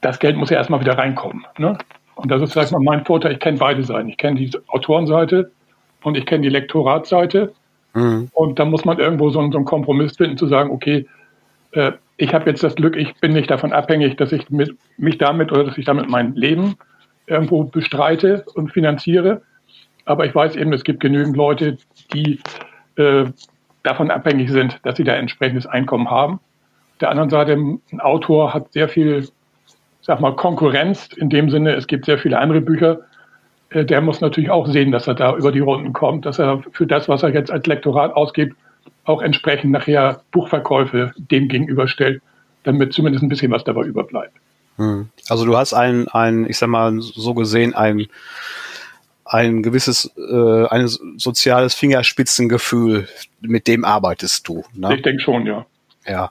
Das 0.00 0.18
Geld 0.18 0.36
muss 0.36 0.50
ja 0.50 0.58
erstmal 0.58 0.80
wieder 0.80 0.98
reinkommen. 0.98 1.46
Ne? 1.56 1.78
Und 2.14 2.30
das 2.30 2.42
ist 2.42 2.72
mal 2.72 2.80
mein 2.80 3.04
Vorteil, 3.04 3.32
ich 3.32 3.40
kenne 3.40 3.58
beide 3.58 3.82
Seiten. 3.82 4.08
Ich 4.08 4.18
kenne 4.18 4.38
die 4.38 4.50
Autorenseite 4.68 5.50
und 6.02 6.16
ich 6.16 6.26
kenne 6.26 6.42
die 6.42 6.50
Lektoratseite. 6.50 7.52
Mhm. 7.94 8.28
Und 8.32 8.58
da 8.58 8.64
muss 8.64 8.84
man 8.84 8.98
irgendwo 8.98 9.30
so, 9.30 9.40
so 9.50 9.56
einen 9.56 9.64
Kompromiss 9.64 10.16
finden, 10.16 10.36
zu 10.36 10.46
sagen, 10.46 10.70
okay, 10.70 11.06
äh, 11.74 11.92
ich 12.16 12.32
habe 12.32 12.48
jetzt 12.48 12.62
das 12.62 12.76
Glück, 12.76 12.96
ich 12.96 13.14
bin 13.16 13.32
nicht 13.32 13.50
davon 13.50 13.72
abhängig, 13.72 14.16
dass 14.16 14.32
ich 14.32 14.48
mit, 14.50 14.76
mich 14.96 15.18
damit 15.18 15.50
oder 15.52 15.64
dass 15.64 15.76
ich 15.76 15.84
damit 15.84 16.08
mein 16.08 16.34
Leben 16.34 16.76
irgendwo 17.26 17.64
bestreite 17.64 18.44
und 18.54 18.72
finanziere. 18.72 19.42
Aber 20.04 20.24
ich 20.26 20.34
weiß 20.34 20.56
eben, 20.56 20.72
es 20.72 20.84
gibt 20.84 21.00
genügend 21.00 21.36
Leute, 21.36 21.78
die 22.12 22.40
äh, 22.96 23.24
davon 23.82 24.10
abhängig 24.10 24.50
sind, 24.50 24.78
dass 24.84 24.96
sie 24.96 25.04
da 25.04 25.14
entsprechendes 25.14 25.66
Einkommen 25.66 26.10
haben. 26.10 26.34
Auf 26.34 26.98
der 27.00 27.10
anderen 27.10 27.30
Seite, 27.30 27.52
ein 27.52 28.00
Autor 28.00 28.54
hat 28.54 28.72
sehr 28.72 28.88
viel, 28.88 29.28
sag 30.00 30.20
mal, 30.20 30.36
Konkurrenz 30.36 31.08
in 31.16 31.30
dem 31.30 31.50
Sinne, 31.50 31.72
es 31.72 31.86
gibt 31.86 32.04
sehr 32.04 32.18
viele 32.18 32.38
andere 32.38 32.60
Bücher. 32.60 33.00
Äh, 33.70 33.84
der 33.84 34.00
muss 34.00 34.20
natürlich 34.20 34.50
auch 34.50 34.68
sehen, 34.68 34.92
dass 34.92 35.08
er 35.08 35.14
da 35.14 35.34
über 35.34 35.50
die 35.50 35.60
Runden 35.60 35.92
kommt, 35.92 36.26
dass 36.26 36.38
er 36.38 36.62
für 36.72 36.86
das, 36.86 37.08
was 37.08 37.22
er 37.22 37.34
jetzt 37.34 37.50
als 37.50 37.66
Lektorat 37.66 38.14
ausgibt, 38.14 38.56
auch 39.04 39.22
entsprechend 39.22 39.70
nachher 39.70 40.22
Buchverkäufe 40.30 41.12
dem 41.16 41.48
gegenüberstellt, 41.48 42.22
damit 42.62 42.92
zumindest 42.92 43.22
ein 43.22 43.28
bisschen 43.28 43.52
was 43.52 43.64
dabei 43.64 43.84
überbleibt. 43.84 44.36
Hm. 44.76 45.08
Also 45.28 45.44
du 45.44 45.56
hast 45.56 45.72
ein, 45.72 46.08
ein, 46.08 46.48
ich 46.48 46.58
sag 46.58 46.68
mal, 46.68 47.00
so 47.00 47.34
gesehen, 47.34 47.74
ein, 47.74 48.06
ein 49.24 49.62
gewisses, 49.62 50.10
äh, 50.16 50.66
ein 50.66 50.88
soziales 50.88 51.74
Fingerspitzengefühl, 51.74 53.08
mit 53.40 53.68
dem 53.68 53.84
arbeitest 53.84 54.48
du. 54.48 54.64
Ne? 54.74 54.96
Ich 54.96 55.02
denke 55.02 55.22
schon, 55.22 55.46
ja. 55.46 55.66
Ja, 56.06 56.30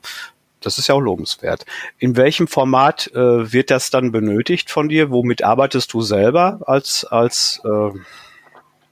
das 0.62 0.77
ist 0.77 0.88
ja 0.88 0.95
auch 0.95 0.99
lobenswert. 0.99 1.65
In 1.99 2.15
welchem 2.15 2.47
Format 2.47 3.07
äh, 3.13 3.53
wird 3.53 3.71
das 3.71 3.89
dann 3.89 4.12
benötigt 4.12 4.69
von 4.69 4.89
dir? 4.89 5.09
Womit 5.09 5.43
arbeitest 5.43 5.93
du 5.93 6.01
selber 6.01 6.59
als, 6.65 7.05
als 7.05 7.62
äh, 7.65 7.97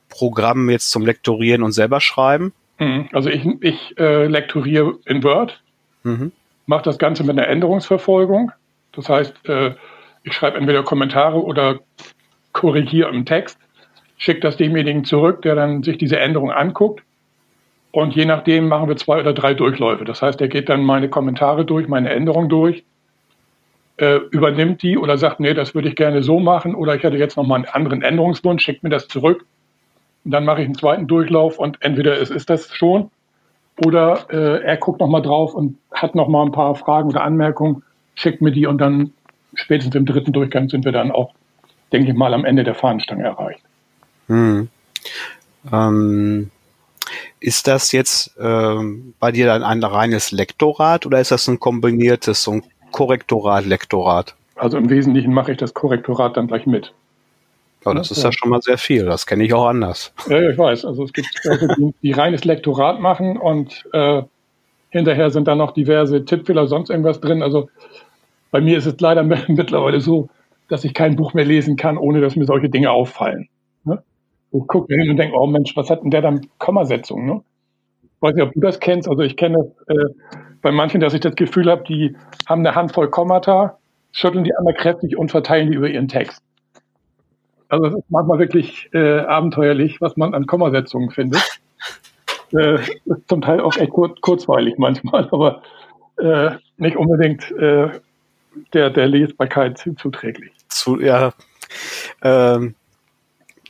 Programm 0.10 0.70
jetzt 0.70 0.90
zum 0.92 1.06
Lektorieren 1.06 1.64
und 1.64 1.72
selber 1.72 2.02
schreiben? 2.02 2.54
Mhm. 2.82 3.10
Also 3.14 3.30
ich, 3.30 3.46
ich 3.62 3.98
äh, 4.00 4.26
lektoriere 4.26 4.96
in 5.06 5.24
Word, 5.24 5.62
mhm. 6.04 6.32
mache 6.66 6.82
das 6.82 6.98
Ganze 6.98 7.24
mit 7.24 7.38
einer 7.38 7.48
Änderungsverfolgung. 7.48 8.52
Das 8.94 9.08
heißt, 9.08 9.48
äh, 9.48 9.76
ich 10.24 10.34
schreibe 10.34 10.58
entweder 10.58 10.82
Kommentare 10.82 11.44
oder 11.44 11.80
korrigiere 12.54 13.10
im 13.12 13.24
Text, 13.26 13.60
schicke 14.18 14.40
das 14.40 14.58
demjenigen 14.58 15.06
zurück, 15.06 15.44
der 15.44 15.54
dann 15.54 15.84
sich 15.84 16.00
diese 16.00 16.20
Änderung 16.20 16.52
anguckt. 16.52 17.04
Und 17.92 18.16
je 18.16 18.26
nachdem 18.26 18.68
machen 18.68 18.88
wir 18.88 18.98
zwei 18.98 19.20
oder 19.20 19.34
drei 19.34 19.54
Durchläufe. 19.54 20.04
Das 20.04 20.24
heißt, 20.24 20.42
er 20.42 20.48
geht 20.48 20.68
dann 20.70 20.84
meine 20.84 21.08
Kommentare 21.08 21.66
durch, 21.66 21.88
meine 21.88 22.10
Änderungen 22.10 22.50
durch, 22.50 22.84
äh, 23.98 24.16
übernimmt 24.32 24.82
die 24.82 24.98
oder 24.98 25.20
sagt, 25.20 25.40
nee, 25.40 25.54
das 25.54 25.76
würde 25.76 25.90
ich 25.90 25.96
gerne 25.96 26.24
so 26.24 26.40
machen 26.40 26.74
oder 26.74 26.96
ich 26.96 27.04
hätte 27.04 27.18
jetzt 27.18 27.38
noch 27.38 27.46
mal 27.46 27.56
einen 27.56 27.66
anderen 27.66 28.02
Änderungswunsch, 28.02 28.64
schickt 28.64 28.82
mir 28.82 28.90
das 28.90 29.08
zurück. 29.08 29.46
Und 30.24 30.32
dann 30.32 30.46
mache 30.46 30.62
ich 30.62 30.66
einen 30.66 30.76
zweiten 30.76 31.08
Durchlauf 31.08 31.58
und 31.58 31.78
entweder 31.82 32.20
es 32.20 32.30
ist 32.30 32.50
das 32.50 32.74
schon 32.76 33.10
oder 33.84 34.26
äh, 34.30 34.64
er 34.64 34.78
guckt 34.78 35.00
noch 35.00 35.08
mal 35.08 35.22
drauf 35.22 35.54
und 35.54 35.78
hat 35.92 36.16
noch 36.16 36.28
mal 36.28 36.46
ein 36.46 36.52
paar 36.52 36.76
Fragen 36.76 37.10
oder 37.10 37.24
Anmerkungen 37.24 37.84
schickt 38.16 38.42
mir 38.42 38.52
die 38.52 38.68
und 38.68 38.78
dann 38.78 39.14
spätestens 39.56 39.96
im 39.96 40.06
dritten 40.06 40.34
Durchgang 40.34 40.70
sind 40.70 40.86
wir 40.86 40.92
dann 40.92 41.12
auch, 41.12 41.34
denke 41.92 42.12
ich 42.12 42.18
mal, 42.18 42.34
am 42.34 42.46
Ende 42.46 42.64
der 42.64 42.76
Fahnenstange 42.76 43.24
erreicht. 43.24 43.62
Hm. 44.28 44.70
Ähm, 45.72 46.52
ist 47.40 47.68
das 47.68 47.92
jetzt 47.92 48.36
ähm, 48.40 49.14
bei 49.20 49.32
dir 49.32 49.48
dann 49.48 49.64
ein 49.64 49.84
reines 49.84 50.32
Lektorat 50.32 51.06
oder 51.06 51.20
ist 51.20 51.32
das 51.32 51.48
ein 51.48 51.60
kombiniertes, 51.60 52.44
so 52.44 52.52
ein 52.52 52.64
Korrektorat, 52.92 53.66
Lektorat? 53.66 54.36
Also 54.56 54.78
im 54.78 54.90
Wesentlichen 54.90 55.34
mache 55.34 55.54
ich 55.54 55.58
das 55.58 55.74
Korrektorat 55.74 56.38
dann 56.38 56.48
gleich 56.48 56.68
mit. 56.68 56.94
Ja, 57.86 57.94
das 57.94 58.12
ist 58.12 58.24
ja 58.24 58.32
schon 58.32 58.50
mal 58.50 58.62
sehr 58.62 58.78
viel. 58.78 59.06
Das 59.06 59.26
kenne 59.26 59.44
ich 59.44 59.54
auch 59.54 59.66
anders. 59.66 60.14
Ja, 60.28 60.40
ich 60.50 60.58
weiß. 60.58 60.86
Also 60.86 61.04
es 61.04 61.14
gibt 61.14 61.28
Leute, 61.44 61.68
die, 61.78 61.94
die 62.04 62.12
reines 62.12 62.46
Lektorat 62.46 63.00
machen 63.00 63.38
und 63.38 63.88
äh, 63.94 64.22
hinterher 64.90 65.32
sind 65.32 65.48
da 65.48 65.56
noch 65.56 65.72
diverse 65.72 66.24
Tippfehler, 66.24 66.68
sonst 66.68 66.90
irgendwas 66.90 67.20
drin. 67.22 67.42
Also 67.42 67.70
bei 68.52 68.62
mir 68.62 68.78
ist 68.78 68.86
es 68.86 69.00
leider 69.00 69.24
mittlerweile 69.48 70.00
so, 70.00 70.30
dass 70.68 70.84
ich 70.84 70.94
kein 70.94 71.16
Buch 71.16 71.34
mehr 71.34 71.46
lesen 71.46 71.76
kann, 71.76 71.98
ohne 71.98 72.22
dass 72.22 72.36
mir 72.36 72.46
solche 72.46 72.70
Dinge 72.70 72.92
auffallen. 72.92 73.50
Ne? 73.84 74.04
Ich 74.52 74.68
gucke 74.68 74.94
hin 74.94 75.10
und 75.10 75.18
denke, 75.18 75.36
oh 75.36 75.48
Mensch, 75.48 75.76
was 75.76 75.90
hat 75.90 76.04
denn 76.04 76.12
der 76.12 76.22
dann 76.22 76.48
Kommasetzung? 76.60 77.26
Ne? 77.26 77.42
Ich 78.04 78.22
weiß 78.22 78.36
nicht, 78.36 78.44
ob 78.44 78.54
du 78.54 78.60
das 78.60 78.80
kennst. 78.80 79.10
Also 79.10 79.24
ich 79.24 79.36
kenne 79.36 79.72
äh, 79.88 79.96
bei 80.62 80.72
manchen, 80.72 81.02
dass 81.02 81.14
ich 81.14 81.22
das 81.22 81.36
Gefühl 81.36 81.70
habe, 81.70 81.84
die 81.88 82.16
haben 82.48 82.66
eine 82.66 82.76
Handvoll 82.76 83.10
Kommata, 83.10 83.80
schütteln 84.12 84.44
die 84.44 84.56
einmal 84.56 84.76
kräftig 84.76 85.18
und 85.18 85.32
verteilen 85.32 85.72
die 85.72 85.78
über 85.78 85.90
ihren 85.90 86.08
Text. 86.08 86.44
Also 87.72 87.86
es 87.86 87.94
ist 87.94 88.10
manchmal 88.10 88.38
wirklich 88.38 88.90
äh, 88.94 89.20
abenteuerlich, 89.20 90.02
was 90.02 90.18
man 90.18 90.34
an 90.34 90.46
Kommasetzungen 90.46 91.10
findet. 91.10 91.42
Äh, 92.54 92.82
ist 93.06 93.30
zum 93.30 93.40
Teil 93.40 93.62
auch 93.62 93.78
echt 93.78 93.92
kur 93.92 94.14
kurzweilig 94.20 94.74
manchmal, 94.78 95.26
aber 95.32 95.62
äh, 96.18 96.58
nicht 96.76 96.98
unbedingt 96.98 97.50
äh, 97.52 97.88
der, 98.74 98.90
der 98.90 99.08
Lesbarkeit 99.08 99.78
zuträglich. 99.78 100.52
Zu, 100.68 101.00
ja, 101.00 101.32
ähm, 102.22 102.76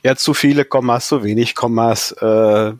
ja, 0.02 0.16
zu 0.16 0.34
viele 0.34 0.64
Kommas, 0.64 1.06
zu 1.06 1.22
wenig 1.22 1.54
Kommas. 1.54 2.10
Äh, 2.10 2.72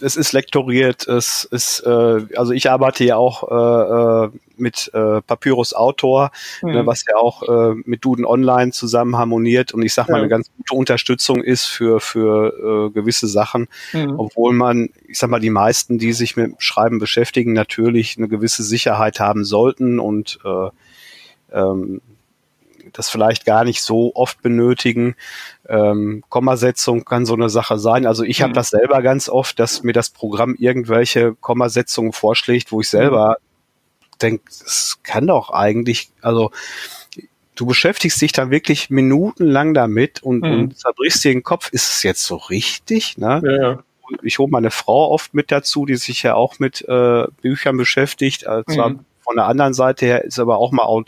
es 0.00 0.16
ist 0.16 0.32
lektoriert, 0.32 1.06
es 1.06 1.44
ist, 1.44 1.80
äh, 1.80 2.26
also 2.36 2.52
ich 2.52 2.70
arbeite 2.70 3.04
ja 3.04 3.16
auch 3.16 3.50
äh, 3.50 4.26
äh 4.26 4.30
mit 4.56 4.90
äh, 4.92 5.22
Papyrus 5.22 5.72
Autor, 5.72 6.32
ne, 6.60 6.68
mhm. 6.68 6.74
ne, 6.80 6.86
was 6.86 7.04
ja 7.08 7.16
auch 7.16 7.42
äh, 7.42 7.74
mit 7.86 8.04
Duden 8.04 8.26
Online 8.26 8.72
zusammen 8.72 9.16
harmoniert 9.16 9.72
und 9.72 9.82
ich 9.82 9.94
sag 9.94 10.08
mal 10.08 10.16
ja. 10.16 10.20
eine 10.20 10.28
ganz 10.28 10.50
gute 10.54 10.74
Unterstützung 10.74 11.42
ist 11.42 11.64
für 11.64 11.98
für 11.98 12.88
äh, 12.88 12.90
gewisse 12.92 13.26
Sachen, 13.26 13.68
mhm. 13.94 14.18
obwohl 14.18 14.52
man, 14.52 14.90
ich 15.08 15.18
sag 15.18 15.30
mal, 15.30 15.40
die 15.40 15.48
meisten, 15.48 15.98
die 15.98 16.12
sich 16.12 16.36
mit 16.36 16.62
Schreiben 16.62 16.98
beschäftigen, 16.98 17.54
natürlich 17.54 18.18
eine 18.18 18.28
gewisse 18.28 18.62
Sicherheit 18.62 19.18
haben 19.18 19.44
sollten 19.46 19.98
und 19.98 20.38
äh, 20.44 20.68
ähm, 21.52 22.02
das 22.92 23.08
vielleicht 23.08 23.44
gar 23.44 23.64
nicht 23.64 23.82
so 23.82 24.12
oft 24.14 24.42
benötigen. 24.42 25.14
Ähm, 25.70 26.24
Kommasetzung 26.28 27.04
kann 27.04 27.24
so 27.24 27.34
eine 27.34 27.48
Sache 27.48 27.78
sein. 27.78 28.04
Also 28.04 28.24
ich 28.24 28.40
mhm. 28.40 28.44
habe 28.44 28.52
das 28.54 28.70
selber 28.70 29.02
ganz 29.02 29.28
oft, 29.28 29.58
dass 29.60 29.84
mir 29.84 29.92
das 29.92 30.10
Programm 30.10 30.56
irgendwelche 30.58 31.36
Kommasetzungen 31.36 32.12
vorschlägt, 32.12 32.72
wo 32.72 32.80
ich 32.80 32.88
selber 32.88 33.36
mhm. 33.38 34.18
denke, 34.20 34.44
das 34.46 34.98
kann 35.04 35.28
doch 35.28 35.50
eigentlich, 35.50 36.10
also 36.22 36.50
du 37.54 37.66
beschäftigst 37.66 38.20
dich 38.20 38.32
dann 38.32 38.50
wirklich 38.50 38.90
minutenlang 38.90 39.72
damit 39.72 40.24
und, 40.24 40.42
mhm. 40.42 40.52
und 40.52 40.78
zerbrichst 40.78 41.22
dir 41.22 41.32
den 41.32 41.44
Kopf, 41.44 41.70
ist 41.70 41.88
es 41.88 42.02
jetzt 42.02 42.24
so 42.24 42.34
richtig? 42.36 43.16
Ne? 43.16 43.40
Ja, 43.44 43.62
ja. 43.62 43.78
Ich 44.22 44.40
hole 44.40 44.50
meine 44.50 44.72
Frau 44.72 45.12
oft 45.12 45.34
mit 45.34 45.52
dazu, 45.52 45.86
die 45.86 45.94
sich 45.94 46.24
ja 46.24 46.34
auch 46.34 46.58
mit 46.58 46.84
äh, 46.88 47.26
Büchern 47.42 47.76
beschäftigt, 47.76 48.42
äh, 48.42 48.64
zwar 48.66 48.90
mhm 48.90 49.04
von 49.30 49.36
der 49.36 49.46
anderen 49.46 49.74
Seite 49.74 50.06
her 50.06 50.24
ist 50.24 50.40
aber 50.40 50.58
auch 50.58 50.72
mal 50.72 51.04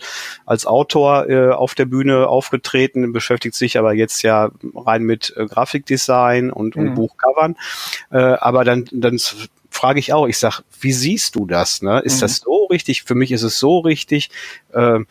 als 0.47 0.65
Autor 0.65 1.29
äh, 1.29 1.51
auf 1.51 1.75
der 1.75 1.87
Bühne 1.87 2.29
aufgetreten, 2.29 3.13
beschäftigt 3.13 3.57
sich 3.57 3.77
aber 3.77 3.95
jetzt 3.95 4.23
ja 4.23 4.53
rein 4.77 5.03
mit 5.03 5.35
äh, 5.37 5.45
Grafikdesign 5.47 6.53
und, 6.53 6.77
und 6.77 6.91
mhm. 6.91 6.95
Buchcovern. 6.95 7.57
Äh, 8.13 8.19
aber 8.19 8.63
dann, 8.63 8.89
dann 8.93 9.19
frage 9.71 9.99
ich 9.99 10.13
auch, 10.13 10.29
ich 10.29 10.39
sag, 10.39 10.63
wie 10.81 10.93
siehst 10.93 11.35
du 11.35 11.47
das? 11.47 11.83
Ne? 11.83 11.99
Ist 11.99 12.19
mhm. 12.19 12.21
das 12.21 12.37
so 12.37 12.67
richtig? 12.67 13.03
Für 13.03 13.17
mich 13.17 13.33
ist 13.33 13.43
es 13.43 13.59
so 13.59 13.81
richtig. 13.81 14.31
Ähm, 14.73 15.09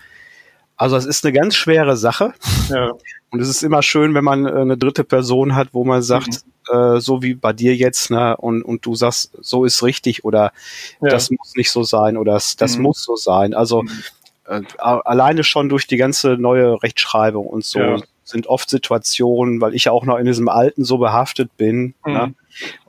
also 0.82 0.96
es 0.96 1.06
ist 1.06 1.24
eine 1.24 1.32
ganz 1.32 1.56
schwere 1.56 1.96
Sache. 1.96 2.34
Ja. 2.70 2.92
Und 3.30 3.40
es 3.40 3.50
ist 3.50 3.62
immer 3.62 3.84
schön, 3.84 4.16
wenn 4.16 4.24
man 4.24 4.48
äh, 4.48 4.50
eine 4.50 4.78
dritte 4.78 5.04
Person 5.04 5.56
hat, 5.56 5.70
wo 5.74 5.84
man 5.84 6.02
sagt, 6.02 6.44
mhm. 6.72 6.76
äh, 6.76 7.00
so 7.00 7.22
wie 7.22 7.36
bei 7.36 7.54
dir 7.54 7.76
jetzt, 7.76 8.10
ne, 8.10 8.36
und, 8.36 8.64
und 8.64 8.84
du 8.84 8.96
sagst, 8.96 9.32
so 9.40 9.64
ist 9.64 9.84
richtig 9.84 10.26
oder 10.26 10.52
ja. 11.00 11.10
das 11.10 11.30
muss 11.30 11.54
nicht 11.56 11.70
so 11.70 11.84
sein 11.84 12.18
oder 12.18 12.34
das, 12.34 12.56
das 12.56 12.78
mhm. 12.78 12.84
muss 12.84 13.04
so 13.04 13.16
sein. 13.16 13.54
Also 13.54 13.84
mhm. 13.84 14.04
äh, 14.48 14.62
alleine 14.80 15.44
schon 15.44 15.70
durch 15.70 15.86
die 15.86 15.98
ganze 15.98 16.30
neue 16.30 16.82
Rechtschreibung 16.82 17.46
und 17.46 17.64
so 17.64 17.80
ja. 17.80 17.98
sind 18.24 18.48
oft 18.48 18.68
Situationen, 18.68 19.62
weil 19.62 19.76
ich 19.76 19.84
ja 19.84 19.92
auch 19.92 20.06
noch 20.06 20.18
in 20.18 20.26
diesem 20.26 20.50
Alten 20.50 20.84
so 20.84 20.98
behaftet 20.98 21.56
bin, 21.58 21.94
ne, 22.08 22.26
mhm. 22.26 22.36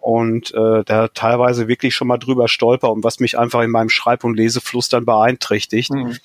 Und 0.00 0.52
äh, 0.54 0.84
da 0.84 1.08
teilweise 1.08 1.68
wirklich 1.68 1.94
schon 1.94 2.08
mal 2.08 2.18
drüber 2.18 2.48
stolper 2.48 2.90
und 2.90 3.04
was 3.04 3.20
mich 3.20 3.38
einfach 3.38 3.62
in 3.62 3.70
meinem 3.70 3.88
Schreib- 3.88 4.24
und 4.24 4.36
Lesefluss 4.36 4.88
dann 4.88 5.04
beeinträchtigt. 5.04 5.90
Mhm. 5.90 6.16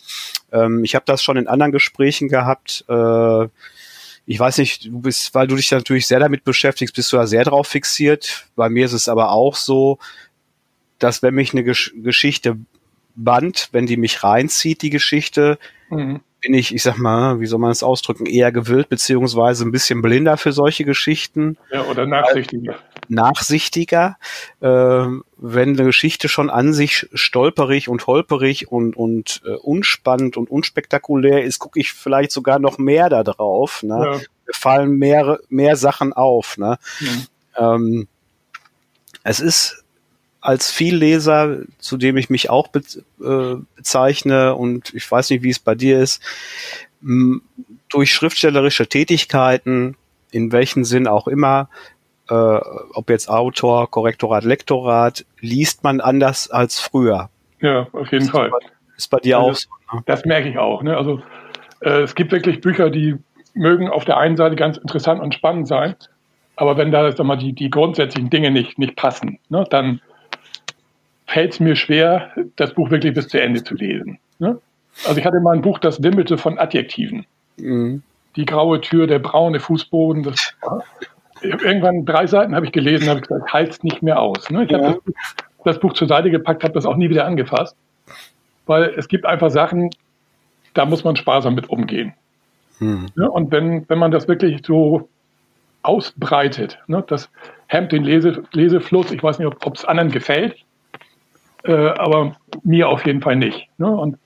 Ähm, 0.52 0.84
ich 0.84 0.96
habe 0.96 1.06
das 1.06 1.24
schon 1.24 1.38
in 1.38 1.48
anderen 1.48 1.72
Gesprächen 1.72 2.28
gehabt, 2.30 2.86
äh, 2.90 3.48
ich 4.30 4.38
weiß 4.38 4.58
nicht, 4.58 4.86
du 4.86 5.00
bist, 5.00 5.34
weil 5.34 5.48
du 5.48 5.56
dich 5.56 5.72
natürlich 5.72 6.06
sehr 6.06 6.20
damit 6.20 6.44
beschäftigst, 6.44 6.94
bist 6.94 7.14
du 7.14 7.18
da 7.18 7.26
sehr 7.28 7.46
drauf 7.46 7.68
fixiert. 7.68 8.48
Bei 8.58 8.68
mir 8.68 8.86
ist 8.86 8.92
es 8.92 9.08
aber 9.08 9.32
auch 9.32 9.56
so, 9.56 10.00
dass 11.00 11.24
wenn 11.24 11.34
mich 11.34 11.54
eine 11.54 11.64
Gesch 11.64 11.94
Geschichte 11.96 12.58
band, 13.16 13.70
wenn 13.72 13.86
die 13.86 13.96
mich 13.96 14.26
reinzieht, 14.26 14.82
die 14.82 14.90
Geschichte, 14.90 15.58
mhm 15.90 16.20
bin 16.42 16.54
ich, 16.54 16.74
ich 16.74 16.84
sag 16.84 16.98
mal, 16.98 17.40
wie 17.40 17.48
soll 17.48 17.60
man 17.60 17.72
es 17.72 17.84
ausdrücken, 17.84 18.26
eher 18.26 18.52
gewillt 18.52 18.90
beziehungsweise 18.90 19.66
ein 19.66 19.72
bisschen 19.72 20.02
blinder 20.02 20.38
für 20.38 20.52
solche 20.52 20.86
Geschichten. 20.86 21.58
Ja, 21.72 21.84
oder 21.86 22.06
nachsichtiger. 22.06 22.76
Nachsichtiger. 23.08 24.18
Äh, 24.60 24.68
wenn 25.38 25.70
eine 25.70 25.86
Geschichte 25.86 26.30
schon 26.30 26.50
an 26.50 26.74
sich 26.74 27.08
stolperig 27.14 27.90
und 27.90 28.06
holperig 28.08 28.72
und, 28.72 28.96
und 28.96 29.42
äh, 29.46 29.56
unspannend 29.56 30.38
und 30.38 30.50
unspektakulär 30.50 31.44
ist, 31.44 31.60
gucke 31.60 31.80
ich 31.80 31.94
vielleicht 31.94 32.32
sogar 32.32 32.60
noch 32.60 32.78
mehr 32.78 33.10
da 33.10 33.24
drauf. 33.24 33.82
Ne? 33.84 33.96
Ja. 33.96 34.12
Mir 34.18 34.54
fallen 34.54 34.98
mehr, 34.98 35.40
mehr 35.50 35.76
Sachen 35.76 36.14
auf. 36.14 36.58
Ne? 36.58 36.78
Mhm. 37.00 37.28
Ähm, 37.58 38.08
es 39.24 39.40
ist 39.40 39.84
als 40.42 40.72
Vielleser, 40.72 41.60
zu 41.80 41.98
dem 41.98 42.18
ich 42.18 42.30
mich 42.30 42.50
auch 42.50 42.68
be 42.68 42.82
äh, 43.22 43.62
bezeichne 43.76 44.56
und 44.56 44.94
ich 44.94 45.10
weiß 45.10 45.30
nicht, 45.30 45.44
wie 45.44 45.50
es 45.50 45.60
bei 45.60 45.76
dir 45.76 46.00
ist, 46.00 46.22
durch 47.90 48.12
schriftstellerische 48.12 48.88
Tätigkeiten, 48.88 49.96
in 50.32 50.52
welchem 50.52 50.84
Sinn 50.84 51.08
auch 51.08 51.28
immer, 51.28 51.70
äh, 52.30 52.34
ob 52.34 53.10
jetzt 53.10 53.30
Autor, 53.30 53.90
Korrektorat, 53.90 54.44
Lektorat, 54.44 55.26
liest 55.40 55.84
man 55.84 56.02
anders 56.02 56.50
als 56.50 56.80
früher. 56.80 57.30
Ja, 57.62 57.88
auf 57.94 58.12
jeden 58.12 58.26
ist 58.26 58.32
Fall. 58.32 58.50
Bei, 58.50 58.58
ist 58.98 59.10
bei 59.10 59.20
dir 59.20 59.40
also, 59.40 59.50
auch 59.50 59.56
so. 59.56 59.96
Ne? 59.96 60.04
Das 60.06 60.26
merke 60.26 60.50
ich 60.50 60.58
auch. 60.58 60.84
Ne? 60.84 60.98
Also 60.98 61.22
äh, 61.82 62.02
es 62.02 62.16
gibt 62.16 62.32
wirklich 62.32 62.62
Bücher, 62.62 62.90
die 62.90 63.16
mögen 63.54 63.90
auf 63.90 64.06
der 64.06 64.18
einen 64.18 64.38
Seite 64.38 64.56
ganz 64.56 64.78
interessant 64.78 65.22
und 65.22 65.34
spannend 65.34 65.68
sein, 65.68 65.96
aber 66.56 66.78
wenn 66.78 66.92
da 66.92 67.12
sag 67.12 67.26
mal, 67.26 67.38
die, 67.38 67.54
die 67.54 67.70
grundsätzlichen 67.70 68.30
Dinge 68.30 68.52
nicht, 68.52 68.78
nicht 68.78 68.96
passen, 68.96 69.40
ne, 69.50 69.66
dann 69.70 70.02
fällt 71.38 71.54
es 71.54 71.60
mir 71.60 71.76
schwer, 71.76 72.32
das 72.56 72.74
Buch 72.74 72.90
wirklich 72.90 73.14
bis 73.14 73.28
zu 73.28 73.40
Ende 73.40 73.64
zu 73.64 73.76
lesen. 73.76 74.18
Ne? 74.40 74.60
Also 75.06 75.20
ich 75.20 75.24
hatte 75.24 75.40
mal 75.40 75.54
ein 75.54 75.62
Buch, 75.62 75.78
das 75.78 76.02
wimmelte 76.02 76.36
von 76.36 76.58
Adjektiven. 76.58 77.28
Mhm. 77.58 78.02
Die 78.36 78.46
graue 78.46 78.82
Tür, 78.82 79.06
der 79.06 79.20
braune 79.20 79.60
Fußboden. 79.60 80.24
Das, 80.24 80.56
irgendwann 81.44 82.08
drei 82.08 82.26
Seiten 82.26 82.56
habe 82.56 82.66
ich 82.66 82.72
gelesen, 82.72 83.08
habe 83.08 83.20
ich 83.20 83.28
gesagt, 83.28 83.54
halt's 83.54 83.84
nicht 83.84 84.02
mehr 84.02 84.20
aus. 84.20 84.50
Ne? 84.50 84.64
Ich 84.64 84.72
ja. 84.72 84.80
habe 84.80 85.00
das, 85.06 85.14
das, 85.64 85.80
Buch 85.80 85.94
zur 85.94 86.08
Seite 86.08 86.32
gepackt, 86.32 86.64
habe 86.64 86.74
das 86.74 86.88
auch 86.88 86.96
nie 86.96 87.12
wieder 87.12 87.26
angefasst, 87.26 87.76
weil 88.66 88.96
es 88.98 89.08
gibt 89.08 89.28
einfach 89.28 89.52
Sachen, 89.52 89.92
da 90.74 90.88
muss 90.88 91.04
man 91.04 91.18
sparsam 91.18 91.54
mit 91.54 91.70
umgehen. 91.70 92.16
Mhm. 92.80 93.10
Ja, 93.16 93.28
und 93.28 93.52
wenn, 93.52 93.88
wenn 93.88 94.00
man 94.00 94.10
das 94.10 94.28
wirklich 94.28 94.66
so 94.66 95.08
ausbreitet, 95.84 96.80
ne, 96.88 97.04
das 97.06 97.30
hemmt 97.68 97.92
den 97.92 98.04
Lese, 98.04 98.42
Lesefluss. 98.54 99.12
Ich 99.12 99.22
weiß 99.22 99.38
nicht, 99.38 99.48
ob 99.48 99.76
es 99.76 99.86
anderen 99.86 100.10
gefällt, 100.10 100.56
äh, 101.68 101.90
aber 101.90 102.36
mir 102.64 102.90
auf 102.90 103.06
jeden 103.06 103.22
Fall 103.22 103.36
nicht. 103.36 103.68
Ne? 103.78 103.88
Und 103.88 104.18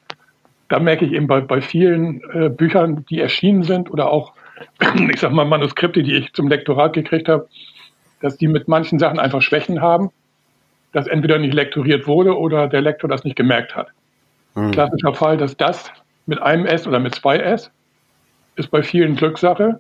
da 0.69 0.79
merke 0.79 1.05
ich 1.05 1.11
eben 1.11 1.27
bei, 1.27 1.41
bei 1.41 1.61
vielen 1.61 2.21
äh, 2.33 2.49
Büchern, 2.49 3.05
die 3.09 3.19
erschienen 3.19 3.63
sind 3.63 3.91
oder 3.91 4.09
auch, 4.09 4.33
ich 5.11 5.19
sag 5.19 5.31
mal, 5.31 5.45
Manuskripte, 5.45 6.03
die 6.03 6.15
ich 6.15 6.33
zum 6.33 6.47
Lektorat 6.47 6.93
gekriegt 6.93 7.27
habe, 7.27 7.47
dass 8.21 8.37
die 8.37 8.47
mit 8.47 8.67
manchen 8.67 8.99
Sachen 8.99 9.19
einfach 9.19 9.41
Schwächen 9.41 9.81
haben, 9.81 10.11
dass 10.93 11.07
entweder 11.07 11.39
nicht 11.39 11.53
lektoriert 11.53 12.07
wurde 12.07 12.37
oder 12.37 12.67
der 12.67 12.81
Lektor 12.81 13.09
das 13.09 13.23
nicht 13.23 13.35
gemerkt 13.35 13.75
hat. 13.75 13.87
Mhm. 14.55 14.71
Klassischer 14.71 15.13
Fall, 15.13 15.37
dass 15.37 15.57
das 15.57 15.91
mit 16.25 16.41
einem 16.41 16.65
S 16.65 16.87
oder 16.87 16.99
mit 16.99 17.15
zwei 17.15 17.37
S 17.37 17.71
ist 18.55 18.69
bei 18.69 18.83
vielen 18.83 19.15
Glückssache. 19.15 19.79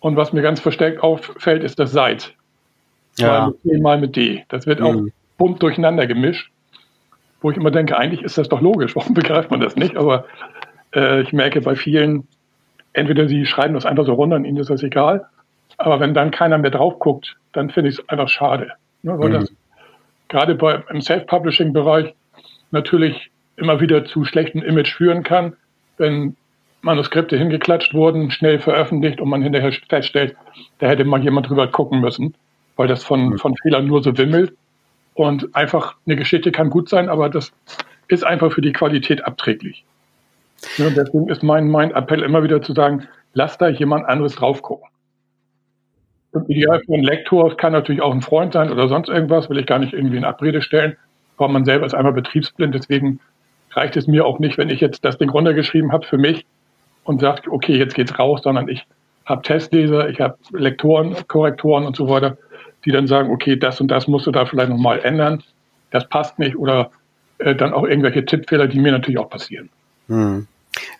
Und 0.00 0.16
was 0.16 0.34
mir 0.34 0.42
ganz 0.42 0.60
verstärkt 0.60 1.02
auffällt, 1.02 1.64
ist 1.64 1.78
das 1.78 1.92
Seit. 1.92 2.34
Ja. 3.16 3.28
Mal 3.28 3.46
mit 3.48 3.64
D, 3.64 3.78
mal 3.78 3.98
mit 3.98 4.16
D. 4.16 4.44
Das 4.48 4.66
wird 4.66 4.82
auch 4.82 4.96
bunt 5.38 5.62
durcheinander 5.62 6.06
gemischt 6.06 6.50
wo 7.44 7.50
ich 7.50 7.58
immer 7.58 7.70
denke, 7.70 7.98
eigentlich 7.98 8.22
ist 8.22 8.38
das 8.38 8.48
doch 8.48 8.62
logisch, 8.62 8.96
warum 8.96 9.12
begreift 9.20 9.50
man 9.50 9.60
das 9.60 9.76
nicht? 9.76 9.96
Aber 9.98 10.24
äh, 10.94 11.20
ich 11.20 11.32
merke 11.34 11.60
bei 11.60 11.76
vielen, 11.76 12.26
entweder 12.94 13.28
sie 13.28 13.44
schreiben 13.44 13.74
das 13.74 13.84
einfach 13.84 14.06
so 14.06 14.14
runter 14.14 14.36
und 14.36 14.46
ihnen 14.46 14.56
ist 14.56 14.70
das 14.70 14.82
egal, 14.82 15.26
aber 15.76 16.00
wenn 16.00 16.14
dann 16.14 16.30
keiner 16.30 16.56
mehr 16.56 16.70
drauf 16.70 16.98
guckt, 16.98 17.36
dann 17.52 17.68
finde 17.68 17.90
ich 17.90 17.98
es 17.98 18.08
einfach 18.08 18.28
schade. 18.28 18.72
Ne? 19.02 19.18
Weil 19.18 19.28
mhm. 19.28 19.32
das 19.34 19.52
gerade 20.28 20.54
bei, 20.54 20.82
im 20.88 21.02
Self-Publishing-Bereich 21.02 22.14
natürlich 22.70 23.30
immer 23.56 23.78
wieder 23.78 24.06
zu 24.06 24.24
schlechtem 24.24 24.62
Image 24.62 24.94
führen 24.94 25.22
kann, 25.22 25.52
wenn 25.98 26.36
Manuskripte 26.80 27.36
hingeklatscht 27.36 27.92
wurden, 27.92 28.30
schnell 28.30 28.58
veröffentlicht 28.58 29.20
und 29.20 29.28
man 29.28 29.42
hinterher 29.42 29.72
feststellt, 29.86 30.34
da 30.78 30.86
hätte 30.86 31.04
mal 31.04 31.22
jemand 31.22 31.50
drüber 31.50 31.66
gucken 31.66 32.00
müssen, 32.00 32.34
weil 32.76 32.88
das 32.88 33.04
von, 33.04 33.28
mhm. 33.28 33.38
von 33.38 33.54
Fehlern 33.58 33.86
nur 33.86 34.02
so 34.02 34.16
wimmelt. 34.16 34.54
Und 35.14 35.54
einfach 35.54 35.96
eine 36.06 36.16
Geschichte 36.16 36.50
kann 36.52 36.70
gut 36.70 36.88
sein, 36.88 37.08
aber 37.08 37.28
das 37.28 37.52
ist 38.08 38.24
einfach 38.24 38.52
für 38.52 38.60
die 38.60 38.72
Qualität 38.72 39.24
abträglich. 39.24 39.84
Ja, 40.76 40.90
deswegen 40.90 41.28
ist 41.28 41.42
mein, 41.42 41.68
mein 41.68 41.92
Appell 41.92 42.22
immer 42.22 42.42
wieder 42.42 42.62
zu 42.62 42.72
sagen, 42.72 43.06
lass 43.32 43.58
da 43.58 43.68
jemand 43.68 44.06
anderes 44.06 44.34
drauf 44.36 44.62
gucken. 44.62 44.88
Und 46.32 46.50
ideal 46.50 46.80
für 46.84 46.94
einen 46.94 47.04
Lektor 47.04 47.56
kann 47.56 47.72
natürlich 47.72 48.02
auch 48.02 48.12
ein 48.12 48.22
Freund 48.22 48.52
sein 48.52 48.70
oder 48.72 48.88
sonst 48.88 49.08
irgendwas, 49.08 49.48
will 49.48 49.58
ich 49.58 49.66
gar 49.66 49.78
nicht 49.78 49.92
irgendwie 49.92 50.16
in 50.16 50.24
Abrede 50.24 50.62
stellen. 50.62 50.96
Aber 51.36 51.48
man 51.48 51.64
selber 51.64 51.86
ist 51.86 51.94
einmal 51.94 52.12
betriebsblind, 52.12 52.74
deswegen 52.74 53.20
reicht 53.70 53.96
es 53.96 54.06
mir 54.06 54.24
auch 54.24 54.38
nicht, 54.38 54.58
wenn 54.58 54.70
ich 54.70 54.80
jetzt 54.80 55.04
das 55.04 55.18
Ding 55.18 55.30
runtergeschrieben 55.30 55.92
habe 55.92 56.06
für 56.06 56.18
mich 56.18 56.44
und 57.04 57.20
sage, 57.20 57.50
okay, 57.50 57.76
jetzt 57.76 57.94
geht's 57.94 58.18
raus, 58.18 58.40
sondern 58.42 58.68
ich 58.68 58.84
habe 59.26 59.42
Testleser, 59.42 60.08
ich 60.08 60.20
habe 60.20 60.36
Lektoren, 60.52 61.16
Korrektoren 61.28 61.86
und 61.86 61.96
so 61.96 62.08
weiter 62.08 62.36
die 62.84 62.92
dann 62.92 63.06
sagen, 63.06 63.30
okay, 63.30 63.56
das 63.56 63.80
und 63.80 63.88
das 63.88 64.08
musst 64.08 64.26
du 64.26 64.30
da 64.30 64.46
vielleicht 64.46 64.70
nochmal 64.70 65.00
ändern, 65.00 65.42
das 65.90 66.08
passt 66.08 66.38
nicht 66.38 66.56
oder 66.56 66.90
äh, 67.38 67.54
dann 67.54 67.72
auch 67.72 67.84
irgendwelche 67.84 68.24
Tippfehler, 68.24 68.66
die 68.66 68.78
mir 68.78 68.92
natürlich 68.92 69.18
auch 69.18 69.30
passieren. 69.30 69.70
Hm. 70.08 70.46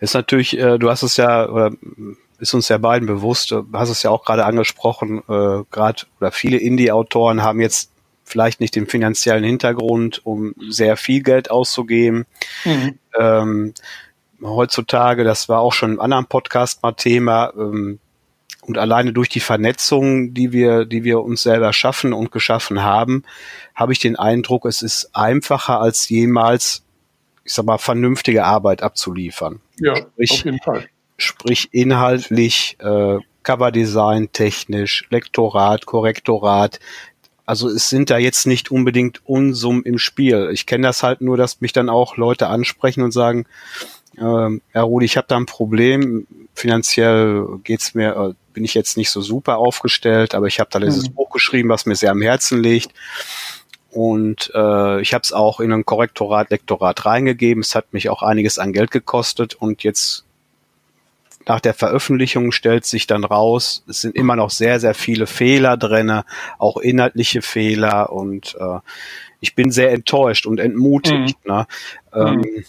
Ist 0.01 0.15
natürlich, 0.15 0.59
äh, 0.59 0.79
du 0.79 0.91
hast 0.91 1.03
es 1.03 1.17
ja, 1.17 1.49
oder 1.49 1.73
ist 2.39 2.55
uns 2.55 2.69
ja 2.69 2.79
beiden 2.79 3.07
bewusst, 3.07 3.51
du 3.51 3.67
hast 3.73 3.91
es 3.91 4.03
ja 4.03 4.11
auch 4.11 4.25
gerade 4.25 4.45
angesprochen, 4.45 5.19
äh, 5.29 5.65
gerade 5.71 6.03
oder 6.21 6.33
viele 6.33 6.59
Indie-Autoren 6.59 7.43
haben 7.43 7.61
jetzt 7.61 7.91
vielleicht 8.25 8.61
nicht 8.61 8.75
den 8.75 8.87
finanziellen 8.87 9.45
Hintergrund, 9.45 10.21
um 10.25 10.55
sehr 10.69 10.97
viel 10.97 11.23
Geld 11.23 11.51
auszugeben. 11.51 12.25
Mhm. 12.65 12.99
Ähm, 13.19 13.75
heutzutage, 14.43 15.25
das 15.25 15.49
war 15.49 15.61
auch 15.61 15.73
schon 15.73 15.93
im 15.93 16.01
anderen 16.01 16.27
Podcast 16.27 16.83
mal 16.83 16.93
Thema, 16.93 17.53
ähm, 17.57 17.99
und 18.67 18.79
alleine 18.79 19.13
durch 19.13 19.29
die 19.29 19.41
Vernetzung, 19.41 20.35
die 20.35 20.53
wir, 20.53 20.85
die 20.85 21.05
wir 21.05 21.23
uns 21.23 21.43
selber 21.43 21.73
schaffen 21.73 22.13
und 22.13 22.33
geschaffen 22.33 22.83
haben, 22.83 23.25
habe 23.75 23.93
ich 23.93 23.99
den 23.99 24.17
Eindruck, 24.17 24.65
es 24.65 24.83
ist 24.83 25.11
einfacher 25.15 25.81
als 25.81 26.09
jemals, 26.09 26.85
ich 27.45 27.53
sag 27.53 27.67
mal, 27.67 27.79
vernünftige 27.79 28.45
Arbeit 28.45 28.83
abzuliefern. 28.83 29.61
Ja, 29.79 29.97
sprich, 29.97 30.31
auf 30.33 30.45
jeden 30.45 30.61
Fall. 30.61 30.89
Sprich 31.17 31.69
inhaltlich, 31.73 32.77
äh, 32.81 33.19
Coverdesign 33.43 34.33
technisch, 34.33 35.07
Lektorat, 35.11 35.85
Korrektorat. 35.85 36.81
Also 37.47 37.69
es 37.69 37.91
sind 37.91 38.09
da 38.09 38.17
jetzt 38.17 38.47
nicht 38.47 38.71
unbedingt 38.71 39.21
Unsummen 39.27 39.83
im 39.83 39.99
Spiel. 39.99 40.49
Ich 40.53 40.65
kenne 40.65 40.87
das 40.87 41.03
halt 41.03 41.21
nur, 41.21 41.37
dass 41.37 41.61
mich 41.61 41.75
dann 41.75 41.91
auch 41.91 42.17
Leute 42.17 42.47
ansprechen 42.47 43.03
und 43.03 43.13
sagen, 43.13 43.45
ähm, 44.19 44.63
Herr 44.71 44.85
Rudi, 44.85 45.05
ich 45.05 45.17
habe 45.19 45.27
da 45.29 45.37
ein 45.37 45.47
Problem. 45.47 46.27
Finanziell 46.55 47.47
geht's 47.65 47.95
mir, 47.95 48.17
äh, 48.17 48.35
bin 48.53 48.65
ich 48.65 48.75
jetzt 48.75 48.97
nicht 48.97 49.11
so 49.11 49.21
super 49.21 49.59
aufgestellt, 49.59 50.35
aber 50.35 50.47
ich 50.47 50.61
habe 50.61 50.71
da 50.71 50.79
dieses 50.79 51.09
mhm. 51.09 51.15
Buch 51.15 51.31
geschrieben, 51.31 51.69
was 51.69 51.87
mir 51.87 51.97
sehr 51.97 52.13
am 52.13 52.23
Herzen 52.23 52.63
liegt. 52.63 52.93
Und 53.91 54.51
äh, 54.55 55.01
ich 55.01 55.15
habe 55.15 55.23
es 55.23 55.33
auch 55.33 55.61
in 55.61 55.73
ein 55.73 55.85
Korrektorat, 55.85 56.51
Lektorat 56.51 57.05
reingegeben. 57.07 57.63
Es 57.63 57.75
hat 57.75 57.93
mich 57.93 58.09
auch 58.09 58.23
einiges 58.23 58.59
an 58.59 58.73
Geld 58.73 58.91
gekostet. 58.91 59.55
Und 59.55 59.83
jetzt 59.85 60.25
nach 61.47 61.61
der 61.61 61.75
Veröffentlichung 61.75 62.51
stellt 62.51 62.87
sich 62.87 63.07
dann 63.07 63.23
raus, 63.23 63.85
es 63.89 64.01
sind 64.01 64.17
immer 64.17 64.35
noch 64.35 64.51
sehr, 64.51 64.81
sehr 64.81 64.95
viele 64.95 65.27
Fehler 65.27 65.77
drinne, 65.77 66.25
auch 66.59 66.77
inhaltliche 66.79 67.43
Fehler. 67.43 68.13
Und 68.13 68.57
äh, 68.59 68.79
ich 69.41 69.55
bin 69.55 69.71
sehr 69.71 69.93
enttäuscht 69.93 70.47
und 70.47 70.59
entmutigt. 70.59 71.39
Mhm. 71.45 71.53
Ne? 71.53 71.67
Ähm, 72.13 72.35
mhm 72.37 72.65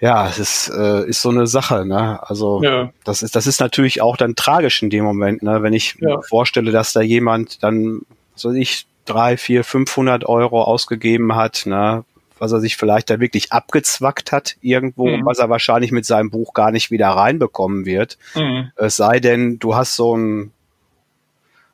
ja, 0.00 0.26
es 0.26 0.38
ist, 0.38 0.68
äh, 0.70 1.06
ist 1.06 1.20
so 1.20 1.28
eine 1.28 1.46
Sache, 1.46 1.84
ne? 1.84 2.18
Also 2.28 2.62
ja. 2.62 2.90
das 3.04 3.22
ist, 3.22 3.36
das 3.36 3.46
ist 3.46 3.60
natürlich 3.60 4.00
auch 4.00 4.16
dann 4.16 4.34
tragisch 4.34 4.82
in 4.82 4.88
dem 4.88 5.04
Moment, 5.04 5.42
ne? 5.42 5.62
Wenn 5.62 5.74
ich 5.74 5.96
ja. 6.00 6.16
mir 6.16 6.22
vorstelle, 6.22 6.72
dass 6.72 6.94
da 6.94 7.02
jemand 7.02 7.62
dann, 7.62 8.00
so 8.34 8.50
ich, 8.50 8.86
drei, 9.04 9.36
vier, 9.36 9.62
500 9.62 10.24
Euro 10.26 10.62
ausgegeben 10.62 11.34
hat, 11.36 11.66
ne? 11.66 12.04
Was 12.38 12.52
er 12.52 12.60
sich 12.60 12.78
vielleicht 12.78 13.10
da 13.10 13.20
wirklich 13.20 13.52
abgezwackt 13.52 14.32
hat 14.32 14.56
irgendwo, 14.62 15.08
mhm. 15.08 15.26
was 15.26 15.38
er 15.38 15.50
wahrscheinlich 15.50 15.92
mit 15.92 16.06
seinem 16.06 16.30
Buch 16.30 16.54
gar 16.54 16.70
nicht 16.70 16.90
wieder 16.90 17.08
reinbekommen 17.08 17.84
wird. 17.84 18.16
Mhm. 18.34 18.70
Es 18.76 18.96
sei 18.96 19.20
denn, 19.20 19.58
du 19.58 19.76
hast 19.76 19.94
so 19.94 20.16
ein 20.16 20.52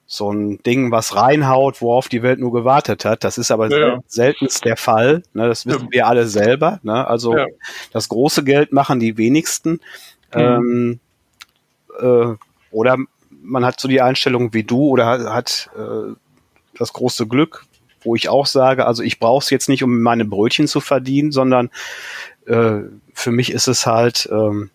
so 0.07 0.33
ein 0.33 0.63
Ding, 0.63 0.93
was 0.93 1.17
reinhaut, 1.17 1.83
worauf 1.83 2.09
die 2.09 2.23
Welt 2.23 2.39
nur 2.39 2.53
gewartet 2.53 3.05
hat. 3.05 3.25
Das 3.25 3.39
ist 3.39 3.51
aber 3.51 3.69
ja. 3.77 3.99
seltenst 4.07 4.65
der 4.65 4.77
Fall. 4.77 5.23
Ne? 5.35 5.49
Das 5.49 5.67
wissen 5.67 5.87
ja. 5.87 5.91
wir 5.91 6.07
alle 6.07 6.27
selber. 6.29 6.79
Ne? 6.83 7.07
Also 7.07 7.37
ja. 7.37 7.47
das 7.93 8.09
große 8.09 8.45
Geld 8.45 8.73
machen 8.73 9.01
die 9.01 9.17
wenigsten. 9.17 9.81
Mhm. 10.33 10.41
Ähm, 10.41 11.01
äh, 12.01 12.35
oder 12.71 12.97
man 13.31 13.65
hat 13.65 13.81
so 13.81 13.89
die 13.89 14.01
Einstellung 14.01 14.55
wie 14.55 14.65
du 14.65 14.89
oder 14.89 15.07
hat, 15.07 15.21
hat 15.23 15.71
äh, 15.77 16.15
das 16.79 16.93
große 16.93 17.27
Glück, 17.27 17.65
wo 18.03 18.15
ich 18.15 18.29
auch 18.29 18.47
sage, 18.47 18.87
also 18.87 19.03
ich 19.03 19.19
brauche 19.19 19.43
es 19.43 19.51
jetzt 19.51 19.69
nicht, 19.69 19.83
um 19.83 20.03
meine 20.03 20.25
Brötchen 20.25 20.69
zu 20.69 20.81
verdienen, 20.81 21.33
sondern 21.33 21.71
äh, 22.47 22.81
für 23.13 23.33
mich 23.33 23.51
ist 23.51 23.67
es 23.67 23.87
halt 23.87 24.29
ähm, 24.31 24.71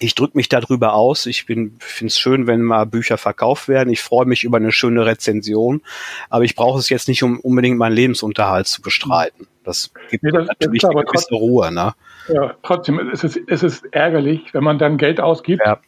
ich 0.00 0.14
drücke 0.14 0.36
mich 0.36 0.48
darüber 0.48 0.94
aus. 0.94 1.26
Ich 1.26 1.44
finde 1.44 1.72
es 2.04 2.18
schön, 2.18 2.46
wenn 2.46 2.62
mal 2.62 2.86
Bücher 2.86 3.18
verkauft 3.18 3.68
werden. 3.68 3.90
Ich 3.90 4.00
freue 4.00 4.24
mich 4.24 4.44
über 4.44 4.56
eine 4.56 4.72
schöne 4.72 5.04
Rezension, 5.04 5.82
aber 6.30 6.44
ich 6.44 6.56
brauche 6.56 6.78
es 6.78 6.88
jetzt 6.88 7.06
nicht, 7.06 7.22
um 7.22 7.38
unbedingt 7.38 7.78
meinen 7.78 7.92
Lebensunterhalt 7.92 8.66
zu 8.66 8.80
bestreiten. 8.80 9.46
Das 9.62 9.92
gibt 10.10 10.24
nee, 10.24 10.30
das 10.32 10.46
natürlich 10.46 10.84
eine 10.84 10.94
gewisse 10.94 11.12
trotzdem, 11.12 11.36
Ruhe. 11.36 11.72
Ne? 11.72 11.92
Ja, 12.28 12.54
trotzdem 12.62 13.10
es 13.10 13.24
ist 13.24 13.38
es 13.46 13.62
ist 13.62 13.84
ärgerlich, 13.92 14.54
wenn 14.54 14.64
man 14.64 14.78
dann 14.78 14.96
Geld 14.96 15.20
ausgibt 15.20 15.62
ja. 15.64 15.78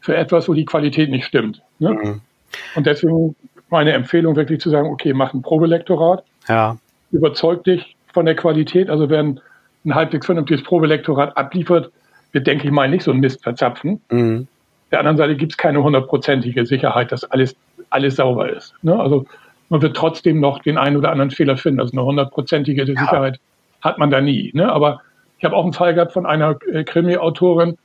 für 0.00 0.16
etwas, 0.16 0.48
wo 0.48 0.54
die 0.54 0.64
Qualität 0.64 1.10
nicht 1.10 1.26
stimmt. 1.26 1.60
Ne? 1.80 1.90
Mhm. 1.90 2.20
Und 2.76 2.86
deswegen 2.86 3.34
meine 3.68 3.92
Empfehlung 3.92 4.36
wirklich 4.36 4.60
zu 4.60 4.70
sagen, 4.70 4.88
okay, 4.88 5.12
mach 5.12 5.34
ein 5.34 5.42
Probelektorat. 5.42 6.24
Ja. 6.48 6.78
Überzeug 7.10 7.64
dich 7.64 7.96
von 8.12 8.26
der 8.26 8.36
Qualität. 8.36 8.88
Also 8.90 9.10
wer 9.10 9.24
ein, 9.24 9.40
halbwegs 9.90 10.26
vernünftiges 10.26 10.64
Probelektorat 10.64 11.36
abliefert, 11.36 11.90
denke 12.40 12.66
ich 12.66 12.72
mal, 12.72 12.88
nicht 12.88 13.04
so 13.04 13.10
ein 13.10 13.18
Mist 13.18 13.42
verzapfen. 13.42 14.00
Mhm. 14.10 14.48
Der 14.90 15.00
anderen 15.00 15.16
Seite 15.16 15.36
gibt 15.36 15.52
es 15.52 15.58
keine 15.58 15.82
hundertprozentige 15.82 16.64
Sicherheit, 16.64 17.12
dass 17.12 17.24
alles, 17.24 17.56
alles 17.90 18.16
sauber 18.16 18.50
ist. 18.50 18.74
Ne? 18.82 18.98
Also 18.98 19.26
man 19.68 19.82
wird 19.82 19.96
trotzdem 19.96 20.40
noch 20.40 20.60
den 20.60 20.78
einen 20.78 20.96
oder 20.96 21.10
anderen 21.10 21.30
Fehler 21.30 21.56
finden. 21.56 21.80
Also 21.80 21.92
eine 21.96 22.04
hundertprozentige 22.04 22.82
ja. 22.82 22.86
Sicherheit 22.86 23.40
hat 23.80 23.98
man 23.98 24.10
da 24.10 24.20
nie. 24.20 24.52
Ne? 24.54 24.70
Aber 24.70 25.00
ich 25.38 25.44
habe 25.44 25.56
auch 25.56 25.64
einen 25.64 25.72
Fall 25.72 25.94
gehabt 25.94 26.12
von 26.12 26.24
einer 26.26 26.56
äh, 26.72 26.84
Krimi-Autorin, 26.84 27.76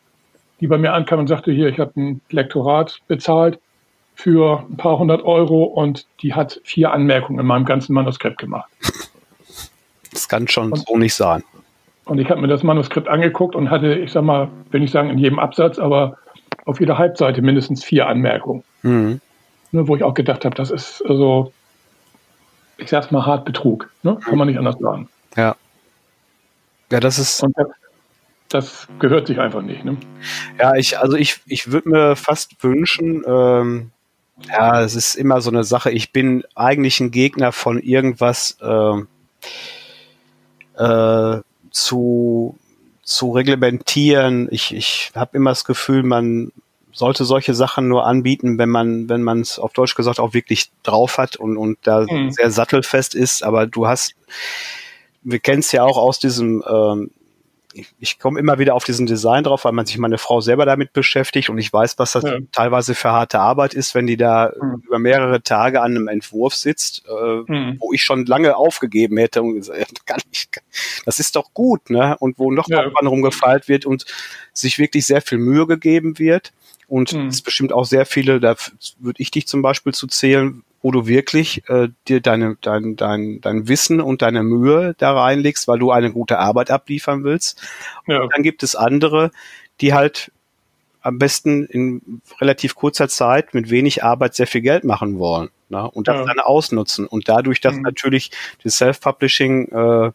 die 0.60 0.68
bei 0.68 0.78
mir 0.78 0.94
ankam 0.94 1.20
und 1.20 1.28
sagte, 1.28 1.52
hier, 1.52 1.68
ich 1.68 1.80
habe 1.80 1.92
ein 2.00 2.22
Lektorat 2.30 3.00
bezahlt 3.08 3.60
für 4.14 4.64
ein 4.70 4.78
paar 4.78 5.00
hundert 5.00 5.24
Euro 5.24 5.64
und 5.64 6.06
die 6.22 6.34
hat 6.34 6.62
vier 6.64 6.92
Anmerkungen 6.92 7.40
in 7.40 7.46
meinem 7.46 7.66
ganzen 7.66 7.94
Manuskript 7.94 8.38
gemacht. 8.38 8.70
Das 10.14 10.28
kann 10.28 10.46
schon 10.50 10.74
und, 10.74 10.86
so 10.86 10.98
nicht 10.98 11.16
sein. 11.16 11.42
Und 12.06 12.20
ich 12.20 12.30
habe 12.30 12.42
mir 12.42 12.48
das 12.48 12.64
Manuskript 12.64 13.08
angeguckt 13.08 13.56
und 13.56 13.70
hatte, 13.70 13.94
ich 13.94 14.12
sag 14.12 14.24
mal, 14.24 14.50
will 14.72 14.82
nicht 14.82 14.92
sagen 14.92 15.10
in 15.10 15.18
jedem 15.18 15.40
Absatz, 15.40 15.80
aber 15.80 16.18
auf 16.66 16.80
jeder 16.80 16.98
Halbseite 16.98 17.42
mindestens 17.42 17.84
vier 17.84 18.08
Anmerkungen. 18.08 18.64
Mhm. 18.82 19.22
Ne, 19.72 19.88
wo 19.88 19.96
ich 19.96 20.04
auch 20.04 20.14
gedacht 20.14 20.44
habe, 20.44 20.56
das 20.56 20.70
ist 20.72 21.02
also, 21.08 21.54
ich 22.78 22.90
sag's 22.90 23.12
mal, 23.12 23.26
hart 23.26 23.46
Betrug. 23.46 23.90
Ne? 24.04 24.18
Kann 24.24 24.38
man 24.38 24.48
nicht 24.48 24.58
anders 24.58 24.78
sagen. 24.80 25.08
Ja. 25.38 25.56
Ja, 26.92 27.00
das 27.00 27.20
ist. 27.20 27.42
Und 27.42 27.58
das, 27.58 27.68
das 28.50 28.88
gehört 29.00 29.28
sich 29.28 29.40
einfach 29.40 29.62
nicht. 29.62 29.86
Ne? 29.86 29.96
Ja, 30.60 30.76
ich, 30.76 31.00
also 31.00 31.16
ich, 31.16 31.40
ich 31.46 31.72
würde 31.72 31.88
mir 31.88 32.16
fast 32.18 32.62
wünschen, 32.64 33.24
ähm, 33.26 33.92
ja, 34.48 34.82
es 34.82 34.96
ist 34.96 35.16
immer 35.16 35.40
so 35.40 35.52
eine 35.52 35.64
Sache. 35.64 35.92
Ich 35.92 36.12
bin 36.12 36.44
eigentlich 36.56 37.00
ein 37.00 37.12
Gegner 37.12 37.52
von 37.52 37.80
irgendwas 37.80 38.58
äh, 38.62 39.02
äh, 40.84 41.42
zu, 41.72 42.58
zu 43.04 43.32
reglementieren. 43.32 44.48
Ich, 44.52 44.74
ich 44.74 45.12
habe 45.16 45.38
immer 45.38 45.52
das 45.52 45.66
Gefühl, 45.66 46.04
man 46.04 46.52
sollte 46.94 47.26
solche 47.26 47.54
Sachen 47.54 47.88
nur 47.88 48.06
anbieten, 48.06 48.58
wenn 48.58 48.70
man, 48.70 49.10
wenn 49.10 49.24
man 49.24 49.42
es 49.42 49.60
auf 49.60 49.74
Deutsch 49.74 49.96
gesagt 49.96 50.20
auch 50.20 50.34
wirklich 50.34 50.72
drauf 50.84 51.18
hat 51.18 51.36
und, 51.38 51.58
und 51.58 51.80
da 51.84 52.02
mhm. 52.02 52.32
sehr 52.32 52.52
sattelfest 52.52 53.16
ist. 53.16 53.44
Aber 53.44 53.66
du 53.66 53.88
hast, 53.88 54.16
wir 55.24 55.40
kennen 55.40 55.60
es 55.60 55.72
ja 55.72 55.84
auch 55.84 55.98
aus 55.98 56.20
diesem 56.20 56.64
ähm, 56.68 57.12
ich, 57.74 57.94
ich 58.00 58.20
komme 58.20 58.40
immer 58.40 58.60
wieder 58.60 58.76
auf 58.76 58.84
diesen 58.84 59.06
Design 59.06 59.44
drauf, 59.44 59.66
weil 59.66 59.72
man 59.72 59.86
sich 59.86 59.98
meine 59.98 60.18
Frau 60.18 60.42
selber 60.42 60.66
damit 60.66 60.94
beschäftigt 60.94 61.50
und 61.50 61.58
ich 61.58 61.72
weiß, 61.72 61.98
was 62.00 62.14
das 62.14 62.24
ja. 62.24 62.38
teilweise 62.52 62.96
für 62.96 63.12
harte 63.12 63.40
Arbeit 63.40 63.74
ist, 63.74 63.96
wenn 63.96 64.08
die 64.08 64.18
da 64.18 64.52
mhm. 64.60 64.84
über 64.86 65.00
mehrere 65.00 65.42
Tage 65.42 65.82
an 65.82 65.92
einem 65.92 66.08
Entwurf 66.08 66.54
sitzt, 66.56 67.04
äh, 67.08 67.52
mhm. 67.52 67.78
wo 67.80 67.94
ich 67.94 68.04
schon 68.04 68.26
lange 68.26 68.56
aufgegeben 68.56 69.18
hätte 69.18 69.42
und 69.42 69.56
gesagt, 69.56 70.06
kann 70.06 70.20
ich, 70.32 70.50
das 71.06 71.20
ist 71.20 71.36
doch 71.36 71.54
gut, 71.54 71.90
ne? 71.90 72.16
Und 72.20 72.40
wo 72.40 72.52
noch 72.52 72.68
ja. 72.70 72.84
dran 72.84 73.08
rumgefeilt 73.08 73.68
wird 73.68 73.86
und 73.86 74.06
sich 74.54 74.80
wirklich 74.80 75.06
sehr 75.06 75.22
viel 75.22 75.38
Mühe 75.38 75.68
gegeben 75.68 76.20
wird. 76.20 76.54
Und 76.88 77.14
mhm. 77.14 77.28
es 77.28 77.42
bestimmt 77.42 77.72
auch 77.72 77.86
sehr 77.86 78.06
viele, 78.06 78.40
da 78.40 78.56
würde 79.00 79.22
ich 79.22 79.32
dich 79.32 79.48
zum 79.48 79.62
Beispiel 79.62 79.94
zu 79.94 80.08
zählen, 80.08 80.64
wo 80.82 80.92
du 80.92 81.08
wirklich 81.08 81.68
äh, 81.70 81.90
dir 82.08 82.22
deine, 82.22 82.58
dein, 82.62 82.96
dein, 82.96 83.40
dein 83.42 83.68
Wissen 83.68 84.02
und 84.02 84.22
deine 84.22 84.44
Mühe 84.44 84.96
da 84.98 85.14
reinlegst, 85.14 85.68
weil 85.68 85.80
du 85.80 85.92
eine 85.92 86.12
gute 86.12 86.40
Arbeit 86.40 86.72
abliefern 86.72 87.24
willst. 87.24 87.62
Ja. 88.08 88.22
Und 88.22 88.34
dann 88.34 88.44
gibt 88.44 88.64
es 88.64 88.76
andere, 88.76 89.32
die 89.80 89.94
halt 89.94 90.32
am 91.02 91.18
besten 91.18 91.66
in 91.66 92.22
relativ 92.40 92.76
kurzer 92.76 93.10
Zeit 93.10 93.54
mit 93.54 93.70
wenig 93.70 94.04
Arbeit 94.04 94.36
sehr 94.36 94.48
viel 94.48 94.62
Geld 94.62 94.84
machen 94.84 95.18
wollen 95.18 95.50
ne? 95.70 95.90
und 95.90 96.08
das 96.08 96.16
ja. 96.18 96.26
dann 96.26 96.40
ausnutzen. 96.40 97.08
Und 97.08 97.28
dadurch, 97.28 97.62
dass 97.62 97.76
mhm. 97.76 97.82
natürlich 97.82 98.32
das 98.64 98.78
Self-Publishing 98.78 99.68
äh, 99.70 100.12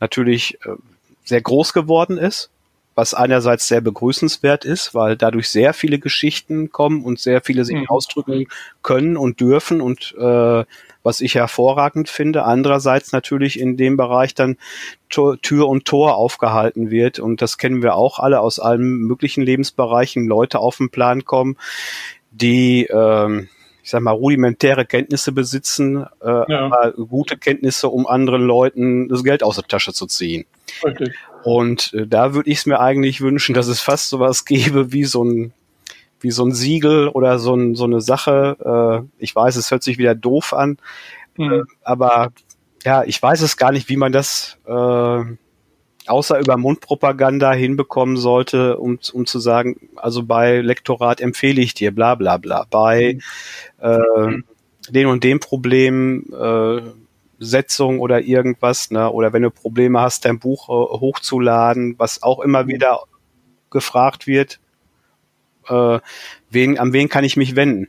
natürlich 0.00 0.58
äh, 0.64 0.76
sehr 1.24 1.40
groß 1.40 1.72
geworden 1.72 2.18
ist, 2.18 2.50
was 2.96 3.12
einerseits 3.12 3.68
sehr 3.68 3.82
begrüßenswert 3.82 4.64
ist, 4.64 4.94
weil 4.94 5.16
dadurch 5.16 5.50
sehr 5.50 5.74
viele 5.74 5.98
Geschichten 5.98 6.70
kommen 6.70 7.04
und 7.04 7.20
sehr 7.20 7.42
viele 7.42 7.64
sich 7.66 7.76
mhm. 7.76 7.88
ausdrücken 7.88 8.46
können 8.82 9.18
und 9.18 9.38
dürfen 9.38 9.82
und 9.82 10.14
äh, 10.18 10.64
was 11.02 11.20
ich 11.20 11.34
hervorragend 11.34 12.08
finde. 12.08 12.44
Andererseits 12.44 13.12
natürlich 13.12 13.60
in 13.60 13.76
dem 13.76 13.98
Bereich 13.98 14.34
dann 14.34 14.56
Tür 15.10 15.68
und 15.68 15.84
Tor 15.84 16.16
aufgehalten 16.16 16.90
wird 16.90 17.18
und 17.18 17.42
das 17.42 17.58
kennen 17.58 17.82
wir 17.82 17.94
auch 17.94 18.18
alle 18.18 18.40
aus 18.40 18.58
allen 18.58 19.02
möglichen 19.02 19.42
Lebensbereichen, 19.42 20.26
Leute 20.26 20.58
auf 20.58 20.78
den 20.78 20.88
Plan 20.88 21.26
kommen, 21.26 21.58
die 22.30 22.86
ähm, 22.86 23.48
ich 23.82 23.90
sag 23.90 24.00
mal, 24.00 24.10
rudimentäre 24.10 24.84
Kenntnisse 24.84 25.30
besitzen, 25.30 26.06
äh, 26.20 26.26
ja. 26.50 26.66
aber 26.66 26.92
gute 26.92 27.36
Kenntnisse, 27.36 27.88
um 27.88 28.08
anderen 28.08 28.42
Leuten 28.42 29.08
das 29.08 29.22
Geld 29.22 29.44
aus 29.44 29.54
der 29.56 29.64
Tasche 29.68 29.92
zu 29.92 30.06
ziehen. 30.06 30.44
Richtig. 30.84 31.14
Und 31.44 31.92
äh, 31.94 32.06
da 32.06 32.34
würde 32.34 32.50
ich 32.50 32.58
es 32.58 32.66
mir 32.66 32.80
eigentlich 32.80 33.20
wünschen, 33.20 33.54
dass 33.54 33.66
es 33.66 33.80
fast 33.80 34.08
sowas 34.08 34.44
gäbe 34.44 34.92
wie 34.92 35.04
so 35.04 35.24
ein 35.24 35.52
wie 36.20 36.30
so 36.30 36.44
ein 36.44 36.52
Siegel 36.52 37.08
oder 37.08 37.38
so, 37.38 37.54
ein, 37.54 37.74
so 37.74 37.84
eine 37.84 38.00
Sache. 38.00 39.04
Äh, 39.18 39.22
ich 39.22 39.36
weiß, 39.36 39.56
es 39.56 39.70
hört 39.70 39.82
sich 39.82 39.98
wieder 39.98 40.14
doof 40.14 40.52
an, 40.52 40.78
mhm. 41.36 41.52
äh, 41.52 41.62
aber 41.82 42.32
ja, 42.84 43.04
ich 43.04 43.20
weiß 43.20 43.42
es 43.42 43.56
gar 43.56 43.72
nicht, 43.72 43.88
wie 43.88 43.96
man 43.96 44.12
das 44.12 44.58
äh, 44.66 45.24
außer 46.06 46.38
über 46.38 46.56
Mundpropaganda 46.56 47.52
hinbekommen 47.52 48.16
sollte, 48.16 48.78
um, 48.78 48.98
um 49.12 49.26
zu 49.26 49.38
sagen, 49.40 49.90
also 49.96 50.22
bei 50.22 50.60
Lektorat 50.60 51.20
empfehle 51.20 51.60
ich 51.60 51.74
dir, 51.74 51.92
bla 51.94 52.14
bla 52.14 52.36
bla. 52.36 52.66
Bei 52.70 53.18
mhm. 53.80 54.44
äh, 54.88 54.92
den 54.92 55.06
und 55.06 55.24
dem 55.24 55.40
Problem 55.40 56.26
äh, 56.32 56.80
Setzung 57.38 58.00
oder 58.00 58.22
irgendwas, 58.22 58.90
ne? 58.90 59.10
Oder 59.10 59.32
wenn 59.32 59.42
du 59.42 59.50
Probleme 59.50 60.00
hast, 60.00 60.24
dein 60.24 60.38
Buch 60.38 60.68
äh, 60.68 60.72
hochzuladen, 61.00 61.98
was 61.98 62.22
auch 62.22 62.40
immer 62.40 62.64
mhm. 62.64 62.68
wieder 62.68 63.00
gefragt 63.70 64.26
wird, 64.26 64.60
äh, 65.68 65.98
wen, 66.50 66.78
an 66.78 66.92
wen 66.92 67.08
kann 67.08 67.24
ich 67.24 67.36
mich 67.36 67.56
wenden? 67.56 67.88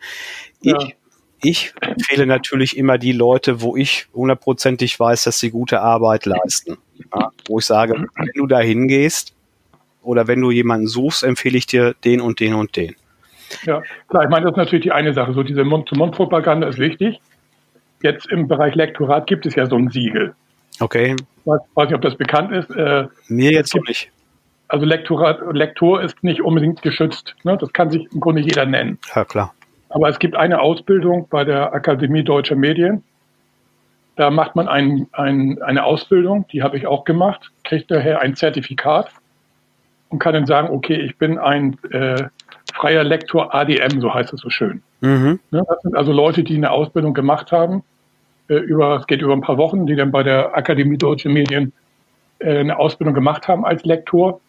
Ja. 0.61 0.77
Ich, 0.79 0.95
ich 1.41 1.73
empfehle 1.81 2.25
natürlich 2.25 2.77
immer 2.77 2.97
die 2.97 3.11
Leute, 3.11 3.61
wo 3.61 3.77
ich 3.77 4.07
hundertprozentig 4.13 4.99
weiß, 4.99 5.23
dass 5.23 5.39
sie 5.39 5.51
gute 5.51 5.81
Arbeit 5.81 6.25
leisten. 6.25 6.77
Ja? 7.13 7.31
Wo 7.47 7.59
ich 7.59 7.65
sage, 7.65 7.93
wenn 8.15 8.29
du 8.33 8.47
da 8.47 8.59
hingehst 8.59 9.35
oder 10.01 10.27
wenn 10.27 10.41
du 10.41 10.51
jemanden 10.51 10.87
suchst, 10.87 11.23
empfehle 11.23 11.57
ich 11.57 11.67
dir 11.67 11.95
den 12.03 12.21
und 12.21 12.39
den 12.39 12.53
und 12.53 12.75
den. 12.75 12.95
Ja, 13.63 13.81
klar, 14.09 14.23
ich 14.23 14.29
meine, 14.29 14.45
das 14.45 14.51
ist 14.53 14.57
natürlich 14.57 14.83
die 14.83 14.91
eine 14.91 15.13
Sache. 15.13 15.33
So 15.33 15.43
diese 15.43 15.63
Mund-zu-Mund-Propaganda 15.63 16.67
ist 16.67 16.79
wichtig. 16.79 17.21
Jetzt 18.01 18.27
im 18.27 18.47
Bereich 18.47 18.75
Lektorat 18.75 19.27
gibt 19.27 19.45
es 19.45 19.55
ja 19.55 19.65
so 19.65 19.75
ein 19.75 19.89
Siegel. 19.89 20.33
Okay. 20.79 21.15
Ich 21.15 21.45
weiß, 21.45 21.61
weiß 21.73 21.85
nicht, 21.87 21.95
ob 21.95 22.01
das 22.01 22.15
bekannt 22.15 22.51
ist. 22.51 22.69
Äh, 22.71 23.07
Mir 23.27 23.51
jetzt 23.51 23.73
gibt, 23.73 23.87
nicht. 23.87 24.11
Also 24.67 24.85
Lektorat, 24.85 25.39
Lektor 25.51 26.01
ist 26.01 26.21
nicht 26.23 26.41
unbedingt 26.41 26.81
geschützt. 26.81 27.35
Ne? 27.43 27.57
Das 27.57 27.71
kann 27.73 27.89
sich 27.89 28.07
im 28.11 28.19
Grunde 28.19 28.41
jeder 28.41 28.65
nennen. 28.65 28.99
Ja, 29.15 29.25
klar. 29.25 29.53
Aber 29.89 30.09
es 30.09 30.19
gibt 30.19 30.35
eine 30.35 30.59
Ausbildung 30.59 31.27
bei 31.29 31.43
der 31.43 31.73
Akademie 31.73 32.23
Deutscher 32.23 32.55
Medien. 32.55 33.03
Da 34.17 34.29
macht 34.31 34.55
man 34.55 34.67
ein, 34.67 35.07
ein, 35.13 35.61
eine 35.61 35.83
Ausbildung, 35.83 36.45
die 36.51 36.63
habe 36.63 36.75
ich 36.75 36.87
auch 36.87 37.03
gemacht, 37.03 37.51
kriegt 37.63 37.91
daher 37.91 38.19
ein 38.21 38.35
Zertifikat 38.35 39.09
und 40.09 40.19
kann 40.19 40.33
dann 40.33 40.47
sagen, 40.47 40.69
okay, 40.69 40.95
ich 40.95 41.17
bin 41.17 41.37
ein 41.37 41.77
äh, 41.91 42.25
freier 42.77 43.03
Lektor 43.03 43.53
ADM, 43.53 43.99
so 43.99 44.13
heißt 44.13 44.33
es 44.33 44.41
so 44.41 44.49
schön. 44.49 44.81
Mhm. 45.01 45.39
Ne, 45.51 45.63
das 45.67 45.81
sind 45.81 45.95
also 45.95 46.11
Leute, 46.11 46.43
die 46.43 46.55
eine 46.55 46.71
Ausbildung 46.71 47.13
gemacht 47.13 47.51
haben, 47.51 47.83
äh, 48.49 48.55
über, 48.55 48.97
es 48.97 49.07
geht 49.07 49.21
über 49.21 49.33
ein 49.33 49.41
paar 49.41 49.57
Wochen, 49.57 49.85
die 49.85 49.95
dann 49.95 50.11
bei 50.11 50.23
der 50.23 50.55
Akademie 50.55 50.97
Deutsche 50.97 51.29
Medien 51.29 51.73
äh, 52.39 52.59
eine 52.59 52.79
Ausbildung 52.79 53.13
gemacht 53.13 53.47
haben 53.47 53.65
als 53.65 53.83
Lektor. 53.83 54.39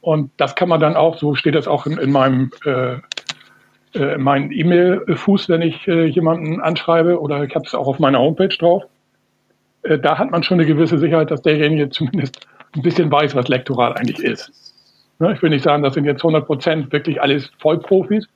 Und 0.00 0.30
das 0.36 0.54
kann 0.54 0.68
man 0.68 0.80
dann 0.80 0.96
auch, 0.96 1.16
so 1.16 1.34
steht 1.34 1.54
das 1.54 1.68
auch 1.68 1.86
in, 1.86 1.98
in 1.98 2.12
meinem 2.12 2.50
äh, 2.64 2.96
äh, 3.94 4.18
meinen 4.18 4.50
E-Mail-Fuß, 4.50 5.48
wenn 5.48 5.62
ich 5.62 5.86
äh, 5.86 6.06
jemanden 6.06 6.60
anschreibe, 6.60 7.20
oder 7.20 7.44
ich 7.44 7.54
habe 7.54 7.64
es 7.64 7.74
auch 7.74 7.86
auf 7.86 7.98
meiner 7.98 8.18
Homepage 8.18 8.48
drauf. 8.48 8.82
Da 9.82 10.16
hat 10.16 10.30
man 10.30 10.42
schon 10.42 10.58
eine 10.58 10.66
gewisse 10.66 10.98
Sicherheit, 10.98 11.30
dass 11.30 11.42
derjenige 11.42 11.88
zumindest 11.90 12.46
ein 12.74 12.82
bisschen 12.82 13.12
weiß, 13.12 13.34
was 13.34 13.48
Lektorat 13.48 13.98
eigentlich 13.98 14.18
ist. 14.18 14.73
Ne, 15.18 15.32
ich 15.34 15.42
will 15.42 15.50
nicht 15.50 15.64
sagen, 15.64 15.82
das 15.82 15.94
sind 15.94 16.04
jetzt 16.04 16.20
100 16.20 16.46
Prozent 16.46 16.92
wirklich 16.92 17.22
alles 17.22 17.50
Vollprofis, 17.58 18.26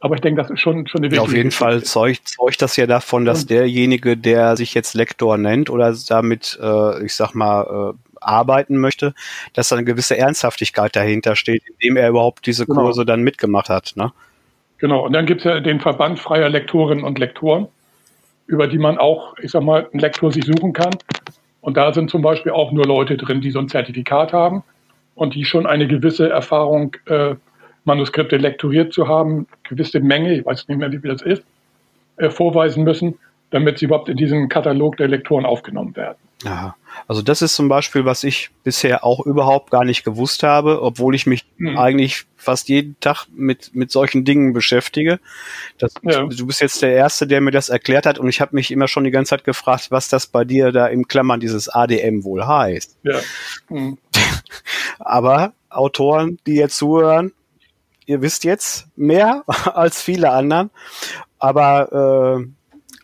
aber 0.00 0.14
ich 0.14 0.20
denke, 0.20 0.40
das 0.42 0.50
ist 0.50 0.60
schon, 0.60 0.86
schon 0.86 1.00
eine 1.00 1.10
wichtige 1.10 1.16
ja, 1.16 1.22
Auf 1.22 1.32
jeden 1.32 1.48
Geschichte. 1.48 1.64
Fall 1.64 1.82
zeugt, 1.82 2.28
zeugt 2.28 2.62
das 2.62 2.76
ja 2.76 2.86
davon, 2.86 3.24
dass 3.24 3.46
derjenige, 3.46 4.16
der 4.16 4.56
sich 4.56 4.74
jetzt 4.74 4.94
Lektor 4.94 5.36
nennt 5.36 5.70
oder 5.70 5.94
damit, 6.08 6.58
äh, 6.60 7.04
ich 7.04 7.14
sag 7.14 7.34
mal, 7.34 7.94
äh, 7.94 8.10
arbeiten 8.20 8.78
möchte, 8.78 9.14
dass 9.54 9.68
da 9.68 9.76
eine 9.76 9.84
gewisse 9.84 10.16
Ernsthaftigkeit 10.16 10.94
dahinter 10.94 11.36
steht, 11.36 11.62
indem 11.66 11.96
er 11.96 12.08
überhaupt 12.08 12.46
diese 12.46 12.66
genau. 12.66 12.82
Kurse 12.82 13.04
dann 13.04 13.22
mitgemacht 13.22 13.68
hat. 13.68 13.92
Ne? 13.96 14.12
Genau, 14.78 15.06
und 15.06 15.12
dann 15.12 15.26
gibt 15.26 15.40
es 15.40 15.44
ja 15.44 15.60
den 15.60 15.80
Verband 15.80 16.18
freier 16.18 16.48
Lektorinnen 16.48 17.04
und 17.04 17.18
Lektoren, 17.18 17.68
über 18.46 18.66
die 18.66 18.78
man 18.78 18.98
auch, 18.98 19.36
ich 19.38 19.50
sag 19.50 19.62
mal, 19.62 19.86
einen 19.92 20.00
Lektor 20.00 20.32
sich 20.32 20.44
suchen 20.44 20.72
kann. 20.72 20.94
Und 21.60 21.76
da 21.76 21.92
sind 21.92 22.10
zum 22.10 22.22
Beispiel 22.22 22.52
auch 22.52 22.72
nur 22.72 22.86
Leute 22.86 23.18
drin, 23.18 23.42
die 23.42 23.50
so 23.50 23.58
ein 23.58 23.68
Zertifikat 23.68 24.32
haben 24.32 24.62
und 25.20 25.34
die 25.34 25.44
schon 25.44 25.66
eine 25.66 25.86
gewisse 25.86 26.30
Erfahrung, 26.30 26.96
äh, 27.04 27.34
Manuskripte 27.84 28.38
lektoriert 28.38 28.94
zu 28.94 29.06
haben, 29.06 29.46
gewisse 29.68 30.00
Menge, 30.00 30.32
ich 30.32 30.46
weiß 30.46 30.66
nicht 30.66 30.78
mehr, 30.78 30.90
wie 30.92 30.98
viel 30.98 31.10
das 31.10 31.20
ist, 31.20 31.42
äh, 32.16 32.30
vorweisen 32.30 32.84
müssen, 32.84 33.18
damit 33.50 33.78
sie 33.78 33.84
überhaupt 33.84 34.08
in 34.08 34.16
diesen 34.16 34.48
Katalog 34.48 34.96
der 34.96 35.08
Lektoren 35.08 35.44
aufgenommen 35.44 35.94
werden. 35.94 36.16
Aha. 36.46 36.74
Also 37.06 37.20
das 37.20 37.42
ist 37.42 37.54
zum 37.54 37.68
Beispiel, 37.68 38.06
was 38.06 38.24
ich 38.24 38.48
bisher 38.64 39.04
auch 39.04 39.26
überhaupt 39.26 39.70
gar 39.70 39.84
nicht 39.84 40.04
gewusst 40.04 40.42
habe, 40.42 40.80
obwohl 40.80 41.14
ich 41.14 41.26
mich 41.26 41.44
mhm. 41.58 41.76
eigentlich 41.76 42.24
fast 42.36 42.70
jeden 42.70 42.98
Tag 43.00 43.26
mit, 43.34 43.74
mit 43.74 43.90
solchen 43.90 44.24
Dingen 44.24 44.54
beschäftige. 44.54 45.20
Das, 45.76 45.92
ja. 46.02 46.24
Du 46.24 46.46
bist 46.46 46.62
jetzt 46.62 46.80
der 46.80 46.94
Erste, 46.94 47.26
der 47.26 47.42
mir 47.42 47.50
das 47.50 47.68
erklärt 47.68 48.06
hat 48.06 48.18
und 48.18 48.28
ich 48.30 48.40
habe 48.40 48.56
mich 48.56 48.70
immer 48.70 48.88
schon 48.88 49.04
die 49.04 49.10
ganze 49.10 49.30
Zeit 49.30 49.44
gefragt, 49.44 49.90
was 49.90 50.08
das 50.08 50.26
bei 50.26 50.44
dir 50.44 50.72
da 50.72 50.86
im 50.86 51.08
Klammern 51.08 51.40
dieses 51.40 51.68
ADM 51.68 52.24
wohl 52.24 52.46
heißt. 52.46 52.96
Ja. 53.02 53.20
Mhm. 53.68 53.98
Aber 54.98 55.52
Autoren, 55.68 56.38
die 56.46 56.54
jetzt 56.54 56.76
zuhören, 56.76 57.32
ihr 58.06 58.22
wisst 58.22 58.44
jetzt 58.44 58.88
mehr 58.96 59.44
als 59.74 60.02
viele 60.02 60.30
anderen. 60.30 60.70
Aber 61.38 62.42
äh, 62.42 62.46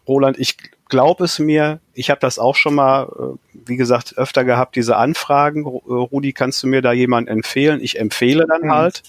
Roland, 0.08 0.38
ich 0.38 0.56
glaub 0.88 1.20
es 1.20 1.38
mir, 1.38 1.80
ich 1.94 2.10
habe 2.10 2.20
das 2.20 2.38
auch 2.38 2.54
schon 2.54 2.74
mal, 2.74 3.04
äh, 3.04 3.38
wie 3.66 3.76
gesagt, 3.76 4.16
öfter 4.18 4.44
gehabt, 4.44 4.76
diese 4.76 4.96
Anfragen. 4.96 5.64
Äh, 5.64 5.68
Rudi, 5.92 6.32
kannst 6.32 6.62
du 6.62 6.66
mir 6.66 6.82
da 6.82 6.92
jemanden 6.92 7.28
empfehlen? 7.30 7.80
Ich 7.80 7.98
empfehle 7.98 8.46
dann 8.46 8.62
Mhm. 8.62 8.72
halt. 8.72 9.02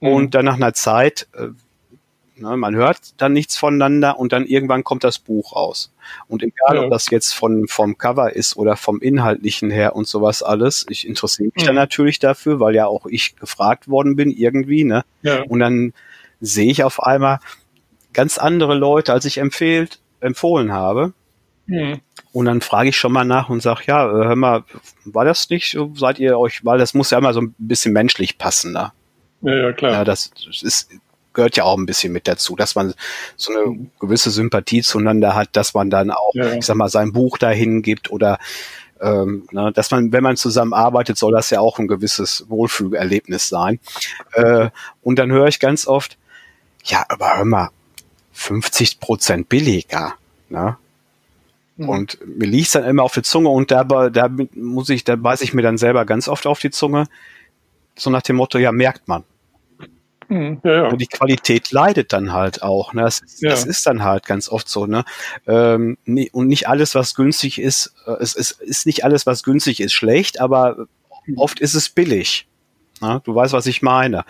Mhm. 0.00 0.08
Und 0.08 0.34
dann 0.34 0.44
nach 0.44 0.56
einer 0.56 0.74
Zeit, 0.74 1.28
äh, 1.34 1.48
man 2.40 2.74
hört 2.74 2.98
dann 3.20 3.32
nichts 3.32 3.56
voneinander 3.56 4.18
und 4.18 4.32
dann 4.32 4.46
irgendwann 4.46 4.84
kommt 4.84 5.04
das 5.04 5.18
Buch 5.18 5.54
raus. 5.56 5.92
Und 6.28 6.42
egal, 6.42 6.76
Ja. 6.76 6.82
ob 6.84 6.90
das 6.90 7.10
jetzt 7.10 7.34
von, 7.34 7.68
vom 7.68 7.98
Cover 7.98 8.32
ist 8.34 8.56
oder 8.56 8.76
vom 8.76 9.00
Inhaltlichen 9.00 9.70
her 9.70 9.94
und 9.96 10.06
sowas 10.08 10.42
alles, 10.42 10.86
ich 10.88 11.06
interessiere 11.06 11.50
mich 11.54 11.64
Mhm. 11.64 11.66
dann 11.68 11.74
natürlich 11.76 12.18
dafür, 12.18 12.60
weil 12.60 12.74
ja 12.74 12.86
auch 12.86 13.06
ich 13.06 13.36
gefragt 13.36 13.88
worden 13.88 14.16
bin 14.16 14.30
irgendwie, 14.30 14.84
ne? 14.84 15.04
Ja. 15.22 15.42
Und 15.42 15.58
dann 15.60 15.92
sehe 16.40 16.70
ich 16.70 16.84
auf 16.84 17.02
einmal 17.02 17.40
ganz 18.12 18.38
andere 18.38 18.74
Leute, 18.74 19.12
als 19.12 19.24
ich 19.24 19.38
empfehlt, 19.38 20.00
empfohlen 20.20 20.72
habe. 20.72 21.12
Mhm. 21.66 22.00
Und 22.32 22.44
dann 22.46 22.60
frage 22.60 22.88
ich 22.90 22.96
schon 22.96 23.12
mal 23.12 23.24
nach 23.24 23.48
und 23.48 23.60
sage, 23.62 23.82
ja, 23.86 24.06
äh, 24.08 24.24
hör 24.26 24.36
mal, 24.36 24.64
war 25.04 25.24
das 25.24 25.50
nicht 25.50 25.70
so, 25.70 25.92
seid 25.96 26.18
ihr 26.18 26.38
euch, 26.38 26.64
weil 26.64 26.78
das 26.78 26.94
muss 26.94 27.10
ja 27.10 27.18
immer 27.18 27.32
so 27.34 27.40
ein 27.40 27.54
bisschen 27.58 27.92
menschlich 27.92 28.38
passen, 28.38 28.72
ne? 28.72 28.92
Ja, 29.42 29.54
ja, 29.54 29.72
klar. 29.72 29.92
Ja, 29.92 30.04
das 30.04 30.30
ist, 30.62 30.90
gehört 31.38 31.56
ja 31.56 31.62
auch 31.62 31.78
ein 31.78 31.86
bisschen 31.86 32.12
mit 32.12 32.26
dazu, 32.26 32.56
dass 32.56 32.74
man 32.74 32.94
so 33.36 33.52
eine 33.52 33.86
gewisse 34.00 34.32
Sympathie 34.32 34.82
zueinander 34.82 35.36
hat, 35.36 35.50
dass 35.52 35.72
man 35.72 35.88
dann 35.88 36.10
auch, 36.10 36.34
Ja, 36.34 36.52
ich 36.52 36.66
sag 36.66 36.74
mal, 36.74 36.88
sein 36.88 37.12
Buch 37.12 37.38
dahin 37.38 37.80
gibt 37.80 38.10
oder 38.10 38.40
ähm, 39.00 39.46
ne, 39.52 39.70
dass 39.72 39.92
man, 39.92 40.10
wenn 40.10 40.24
man 40.24 40.36
zusammenarbeitet, 40.36 41.16
soll 41.16 41.30
das 41.30 41.50
ja 41.50 41.60
auch 41.60 41.78
ein 41.78 41.86
gewisses 41.86 42.46
Wohlfühlerlebnis 42.48 43.48
sein. 43.48 43.78
Äh, 44.32 44.70
und 45.00 45.20
dann 45.20 45.30
höre 45.30 45.46
ich 45.46 45.60
ganz 45.60 45.86
oft, 45.86 46.18
ja, 46.82 47.04
aber 47.08 47.36
hör 47.36 47.44
mal, 47.44 47.70
50 48.32 48.98
Prozent 48.98 49.48
billiger. 49.48 50.14
Ne? 50.48 50.76
Und 51.76 52.18
mir 52.26 52.48
liegt 52.48 52.74
dann 52.74 52.82
immer 52.82 53.04
auf 53.04 53.14
die 53.14 53.22
Zunge 53.22 53.50
und 53.50 53.70
dabei, 53.70 54.10
da 54.10 54.28
muss 54.54 54.88
ich, 54.88 55.04
da 55.04 55.14
beiß 55.14 55.42
ich 55.42 55.54
mir 55.54 55.62
dann 55.62 55.78
selber 55.78 56.04
ganz 56.04 56.26
oft 56.26 56.48
auf 56.48 56.58
die 56.58 56.70
Zunge. 56.70 57.04
So 57.94 58.10
nach 58.10 58.22
dem 58.22 58.34
Motto, 58.34 58.58
ja, 58.58 58.72
merkt 58.72 59.06
man. 59.06 59.22
Mhm. 60.28 60.60
Ja, 60.64 60.72
ja. 60.72 60.88
Und 60.88 61.00
die 61.00 61.06
Qualität 61.06 61.70
leidet 61.72 62.12
dann 62.12 62.32
halt 62.32 62.62
auch. 62.62 62.92
Ne? 62.92 63.02
Das, 63.02 63.22
Ja. 63.40 63.50
das 63.50 63.64
ist 63.64 63.86
dann 63.86 64.02
halt 64.04 64.26
ganz 64.26 64.48
oft 64.48 64.68
so. 64.68 64.86
Ne? 64.86 65.04
Ähm, 65.46 65.98
nie- 66.04 66.30
und 66.30 66.48
nicht 66.48 66.68
alles, 66.68 66.94
was 66.94 67.14
günstig 67.14 67.60
ist, 67.60 67.94
äh, 68.06 68.12
es, 68.20 68.34
es 68.34 68.50
ist 68.52 68.86
nicht 68.86 69.04
alles, 69.04 69.26
was 69.26 69.42
günstig 69.42 69.80
ist, 69.80 69.92
schlecht, 69.92 70.40
aber 70.40 70.86
oft 71.36 71.60
ist 71.60 71.74
es 71.74 71.88
billig. 71.88 72.46
Ne? 73.00 73.20
Du 73.24 73.34
weißt, 73.34 73.52
was 73.52 73.66
ich 73.66 73.80
meine. 73.82 74.24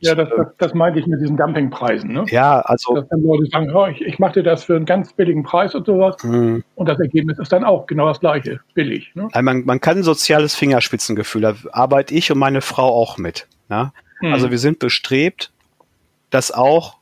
ja 0.00 0.14
das, 0.14 0.28
das, 0.36 0.46
das 0.58 0.74
meinte 0.74 0.98
ich 1.00 1.06
mit 1.06 1.20
diesen 1.20 1.36
Dumpingpreisen. 1.36 2.12
Ne? 2.12 2.24
Ja, 2.30 2.60
also 2.60 2.94
Dass 2.94 3.08
dann 3.08 3.20
Leute 3.22 3.46
sagen, 3.50 3.70
oh, 3.74 3.86
ich, 3.86 4.00
ich 4.00 4.18
mache 4.18 4.34
dir 4.34 4.42
das 4.44 4.64
für 4.64 4.76
einen 4.76 4.86
ganz 4.86 5.12
billigen 5.12 5.42
Preis 5.42 5.74
und 5.74 5.86
sowas. 5.86 6.16
mh, 6.22 6.60
Und 6.76 6.88
das 6.88 6.98
Ergebnis 7.00 7.38
ist 7.38 7.52
dann 7.52 7.64
auch 7.64 7.86
genau 7.86 8.06
das 8.08 8.20
gleiche, 8.20 8.60
billig. 8.74 9.10
Ne? 9.14 9.28
also 9.32 9.42
man, 9.44 9.64
man 9.64 9.80
kann 9.80 9.98
ein 9.98 10.02
soziales 10.04 10.54
Fingerspitzengefühl, 10.54 11.42
da 11.42 11.54
arbeite 11.72 12.14
ich 12.14 12.30
und 12.32 12.38
meine 12.38 12.60
Frau 12.60 12.88
auch 12.88 13.18
mit. 13.18 13.46
Ne? 13.68 13.92
Mhm. 14.20 14.32
Also 14.32 14.50
wir 14.50 14.58
sind 14.58 14.78
bestrebt, 14.78 15.50
dass 16.30 16.50
auch 16.50 16.98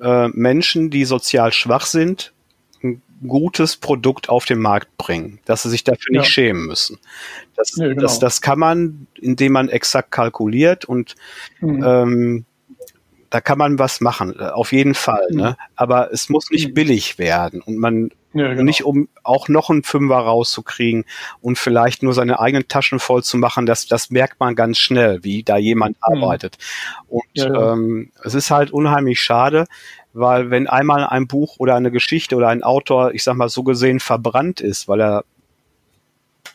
äh, 0.00 0.28
Menschen, 0.28 0.90
die 0.90 1.04
sozial 1.04 1.52
schwach 1.52 1.86
sind, 1.86 2.32
ein 2.82 3.00
gutes 3.26 3.76
Produkt 3.76 4.28
auf 4.28 4.44
den 4.46 4.58
Markt 4.58 4.96
bringen, 4.96 5.38
dass 5.44 5.62
sie 5.62 5.70
sich 5.70 5.84
dafür 5.84 6.10
nicht 6.12 6.24
Ja. 6.26 6.30
schämen 6.30 6.66
müssen. 6.66 6.98
Das, 7.56 7.76
Nee, 7.76 7.88
genau. 7.90 8.02
das, 8.02 8.18
das 8.18 8.40
kann 8.40 8.58
man, 8.58 9.06
indem 9.20 9.52
man 9.52 9.68
exakt 9.68 10.10
kalkuliert 10.10 10.84
und 10.84 11.14
Mhm. 11.60 11.84
ähm, 11.84 12.44
da 13.30 13.40
kann 13.40 13.56
man 13.58 13.78
was 13.78 14.00
machen, 14.00 14.34
äh, 14.38 14.44
auf 14.48 14.72
jeden 14.72 14.94
Fall. 14.94 15.26
Mhm. 15.30 15.36
Ne? 15.36 15.56
Aber 15.76 16.12
es 16.12 16.28
muss 16.28 16.50
nicht 16.50 16.68
Mhm. 16.70 16.74
billig 16.74 17.18
werden 17.18 17.62
und 17.62 17.78
man 17.78 18.10
ja, 18.34 18.48
genau. 18.48 18.62
nicht 18.62 18.84
um 18.84 19.08
auch 19.22 19.48
noch 19.48 19.70
einen 19.70 19.82
Fünfer 19.82 20.16
rauszukriegen 20.16 21.04
und 21.40 21.58
vielleicht 21.58 22.02
nur 22.02 22.14
seine 22.14 22.40
eigenen 22.40 22.68
Taschen 22.68 22.98
voll 22.98 23.22
zu 23.22 23.36
machen, 23.36 23.66
das, 23.66 23.86
das 23.86 24.10
merkt 24.10 24.40
man 24.40 24.54
ganz 24.54 24.78
schnell, 24.78 25.22
wie 25.24 25.42
da 25.42 25.56
jemand 25.56 25.96
Mhm. 26.08 26.16
arbeitet. 26.22 26.58
Und 27.08 27.22
Ja, 27.34 27.46
ja. 27.52 27.72
Ähm, 27.72 28.10
es 28.24 28.34
ist 28.34 28.50
halt 28.50 28.70
unheimlich 28.70 29.20
schade, 29.20 29.66
weil 30.12 30.50
wenn 30.50 30.66
einmal 30.66 31.04
ein 31.06 31.26
Buch 31.26 31.56
oder 31.58 31.74
eine 31.74 31.90
Geschichte 31.90 32.36
oder 32.36 32.48
ein 32.48 32.62
Autor, 32.62 33.14
ich 33.14 33.24
sag 33.24 33.34
mal 33.36 33.48
so 33.48 33.62
gesehen, 33.62 34.00
verbrannt 34.00 34.60
ist, 34.60 34.88
weil 34.88 35.00
er 35.00 35.24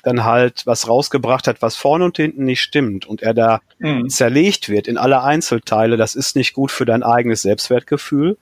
dann 0.04 0.24
halt 0.24 0.66
was 0.66 0.88
rausgebracht 0.88 1.48
hat, 1.48 1.62
was 1.62 1.76
vorne 1.76 2.06
und 2.06 2.16
hinten 2.18 2.44
nicht 2.46 2.62
stimmt 2.62 3.06
und 3.06 3.22
er 3.22 3.34
da 3.34 3.62
Mhm. 3.80 4.10
zerlegt 4.10 4.70
wird 4.70 4.88
in 4.88 4.98
alle 4.98 5.22
Einzelteile, 5.24 5.98
das 5.98 6.16
ist 6.16 6.36
nicht 6.36 6.54
gut 6.54 6.72
für 6.72 6.86
dein 6.86 7.04
eigenes 7.04 7.42
Selbstwertgefühl. 7.42 8.38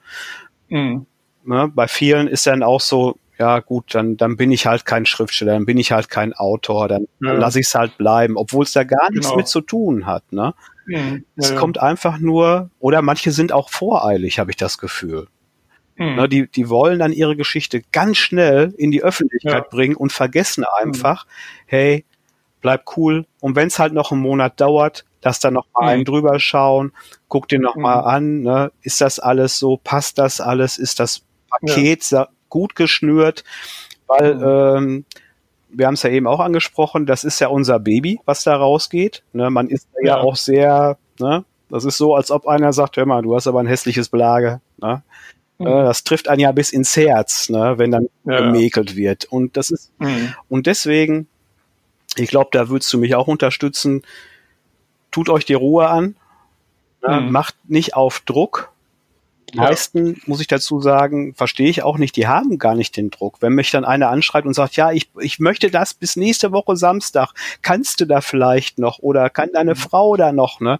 Mhm. 0.68 1.06
Ne? 1.44 1.70
Bei 1.74 1.88
vielen 1.88 2.28
ist 2.28 2.46
dann 2.46 2.62
auch 2.62 2.80
so, 2.80 3.16
ja 3.38 3.58
gut, 3.60 3.94
dann, 3.94 4.16
dann 4.16 4.36
bin 4.36 4.50
ich 4.50 4.66
halt 4.66 4.84
kein 4.86 5.06
Schriftsteller, 5.06 5.52
dann 5.52 5.66
bin 5.66 5.78
ich 5.78 5.92
halt 5.92 6.08
kein 6.08 6.32
Autor, 6.32 6.88
dann 6.88 7.06
Ja. 7.20 7.32
lasse 7.34 7.60
ich 7.60 7.66
es 7.66 7.74
halt 7.74 7.98
bleiben, 7.98 8.36
obwohl 8.36 8.64
es 8.64 8.72
da 8.72 8.84
gar 8.84 9.10
nichts 9.10 9.26
Genau. 9.26 9.36
mit 9.38 9.48
zu 9.48 9.60
tun 9.60 10.06
hat. 10.06 10.32
Ne? 10.32 10.54
Mhm. 10.86 11.24
Es 11.36 11.48
Ja, 11.48 11.54
ja. 11.54 11.60
kommt 11.60 11.78
einfach 11.78 12.18
nur, 12.18 12.70
oder 12.80 13.02
manche 13.02 13.32
sind 13.32 13.52
auch 13.52 13.68
voreilig, 13.70 14.38
habe 14.38 14.50
ich 14.50 14.56
das 14.56 14.78
Gefühl. 14.78 15.26
Mhm. 15.96 16.14
Ne? 16.16 16.28
Die, 16.28 16.46
die 16.50 16.68
wollen 16.68 16.98
dann 16.98 17.12
ihre 17.12 17.36
Geschichte 17.36 17.82
ganz 17.92 18.16
schnell 18.18 18.72
in 18.76 18.90
die 18.90 19.02
Öffentlichkeit 19.02 19.52
Ja. 19.64 19.68
bringen 19.70 19.96
und 19.96 20.12
vergessen 20.12 20.64
einfach, 20.80 21.26
hey, 21.66 22.04
bleib 22.60 22.84
cool. 22.96 23.26
Und 23.40 23.54
wenn 23.56 23.68
es 23.68 23.78
halt 23.78 23.92
noch 23.92 24.12
einen 24.12 24.20
Monat 24.22 24.60
dauert, 24.60 25.04
lass 25.22 25.40
dann 25.40 25.54
noch 25.54 25.66
mal 25.74 25.82
Mhm. 25.82 25.88
einen 25.88 26.04
drüber 26.04 26.38
schauen, 26.38 26.92
guck 27.28 27.48
dir 27.48 27.58
noch 27.58 27.76
Mhm. 27.76 27.82
mal 27.82 28.00
an, 28.00 28.40
ne? 28.42 28.72
ist 28.82 29.00
das 29.00 29.18
alles 29.18 29.58
so, 29.58 29.76
passt 29.82 30.18
das 30.18 30.40
alles, 30.40 30.78
ist 30.78 31.00
das 31.00 31.22
Paket 31.50 32.02
sa- 32.02 32.28
gut 32.56 32.74
geschnürt, 32.74 33.44
weil 34.06 34.34
Mhm. 34.34 34.42
ähm, 34.44 35.04
wir 35.68 35.86
haben 35.86 35.94
es 35.94 36.02
ja 36.04 36.10
eben 36.10 36.26
auch 36.26 36.40
angesprochen, 36.40 37.04
das 37.04 37.22
ist 37.24 37.38
ja 37.40 37.48
unser 37.48 37.78
Baby, 37.78 38.18
was 38.24 38.44
da 38.44 38.56
rausgeht. 38.56 39.22
Ne? 39.34 39.50
Man 39.50 39.68
ist 39.68 39.88
ja. 40.02 40.16
Ja. 40.16 40.20
auch 40.22 40.36
sehr, 40.36 40.96
ne? 41.20 41.44
das 41.68 41.84
ist 41.84 41.98
so, 41.98 42.14
als 42.14 42.30
ob 42.30 42.46
einer 42.46 42.72
sagt, 42.72 42.96
hör 42.96 43.04
mal, 43.04 43.20
du 43.22 43.34
hast 43.34 43.46
aber 43.46 43.60
ein 43.60 43.66
hässliches 43.66 44.08
Belage. 44.08 44.60
Ne? 44.78 45.02
Mhm. 45.58 45.66
Äh, 45.66 45.84
Das 45.84 46.02
trifft 46.04 46.28
einen 46.28 46.40
ja 46.40 46.52
bis 46.52 46.70
ins 46.72 46.96
Herz, 46.96 47.50
ne? 47.50 47.74
wenn 47.76 47.90
dann 47.90 48.08
Ja. 48.24 48.40
gemäkelt 48.40 48.96
wird. 48.96 49.26
Und 49.26 49.56
das 49.58 49.70
ist, 49.70 49.92
Mhm. 49.98 50.34
und 50.48 50.66
deswegen, 50.66 51.26
ich 52.16 52.30
glaube, 52.30 52.48
da 52.52 52.68
würdest 52.70 52.90
du 52.94 52.98
mich 52.98 53.14
auch 53.14 53.26
unterstützen. 53.28 54.02
Tut 55.10 55.28
euch 55.28 55.44
die 55.44 55.54
Ruhe 55.54 55.88
an. 55.88 56.16
Ne? 57.06 57.20
Mhm. 57.20 57.32
Macht 57.32 57.54
nicht 57.68 57.94
auf 57.96 58.20
Druck. 58.20 58.70
Meisten, 59.54 60.20
muss 60.26 60.40
ich 60.40 60.48
dazu 60.48 60.80
sagen, 60.80 61.34
verstehe 61.34 61.68
ich 61.68 61.82
auch 61.82 61.98
nicht, 61.98 62.16
die 62.16 62.26
haben 62.26 62.58
gar 62.58 62.74
nicht 62.74 62.96
den 62.96 63.10
Druck. 63.10 63.36
Wenn 63.40 63.52
mich 63.52 63.70
dann 63.70 63.84
einer 63.84 64.10
anschreibt 64.10 64.46
und 64.46 64.54
sagt, 64.54 64.76
ja, 64.76 64.92
ich, 64.92 65.08
ich 65.20 65.38
möchte 65.38 65.70
das 65.70 65.94
bis 65.94 66.16
nächste 66.16 66.52
Woche 66.52 66.76
Samstag, 66.76 67.32
kannst 67.62 68.00
du 68.00 68.06
da 68.06 68.20
vielleicht 68.20 68.78
noch 68.78 68.98
oder 68.98 69.30
kann 69.30 69.50
deine 69.52 69.76
Frau 69.76 70.16
da 70.16 70.32
noch, 70.32 70.60
ne? 70.60 70.78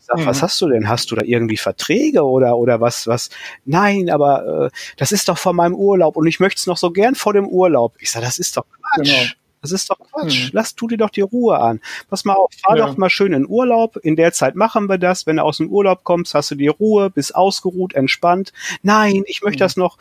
Ich 0.00 0.06
sag, 0.06 0.18
Mhm. 0.18 0.26
was 0.26 0.42
hast 0.42 0.60
du 0.60 0.68
denn? 0.68 0.88
Hast 0.88 1.10
du 1.10 1.16
da 1.16 1.22
irgendwie 1.24 1.56
Verträge 1.56 2.22
oder, 2.24 2.56
oder 2.56 2.80
was, 2.80 3.06
was? 3.06 3.30
Nein, 3.64 4.10
aber 4.10 4.66
äh, 4.66 4.70
das 4.96 5.12
ist 5.12 5.28
doch 5.28 5.38
vor 5.38 5.52
meinem 5.52 5.74
Urlaub 5.74 6.16
und 6.16 6.26
ich 6.26 6.40
möchte 6.40 6.58
es 6.58 6.66
noch 6.66 6.78
so 6.78 6.90
gern 6.90 7.14
vor 7.14 7.32
dem 7.32 7.46
Urlaub. 7.46 7.94
Ich 7.98 8.10
sag, 8.10 8.22
das 8.22 8.38
ist 8.38 8.56
doch 8.56 8.64
Quatsch. 8.94 9.08
Genau. 9.08 9.32
Das 9.60 9.72
ist 9.72 9.90
doch 9.90 9.98
Quatsch. 9.98 10.46
Mhm. 10.46 10.50
Lass, 10.52 10.74
tu 10.74 10.86
dir 10.88 10.96
doch 10.98 11.10
die 11.10 11.20
Ruhe 11.22 11.58
an. 11.58 11.80
Pass 12.08 12.24
mal 12.24 12.34
auf, 12.34 12.50
fahr 12.62 12.76
Ja. 12.76 12.86
doch 12.86 12.96
mal 12.96 13.10
schön 13.10 13.32
in 13.32 13.46
Urlaub. 13.48 13.96
In 13.96 14.16
der 14.16 14.32
Zeit 14.32 14.54
machen 14.54 14.88
wir 14.88 14.98
das. 14.98 15.26
Wenn 15.26 15.36
du 15.36 15.42
aus 15.42 15.56
dem 15.58 15.68
Urlaub 15.68 16.04
kommst, 16.04 16.34
hast 16.34 16.50
du 16.50 16.54
die 16.54 16.68
Ruhe, 16.68 17.10
bist 17.10 17.34
ausgeruht, 17.34 17.94
entspannt. 17.94 18.52
Nein, 18.82 19.22
ich 19.26 19.42
möchte 19.42 19.58
Mhm. 19.58 19.66
das 19.66 19.76
noch, 19.76 19.98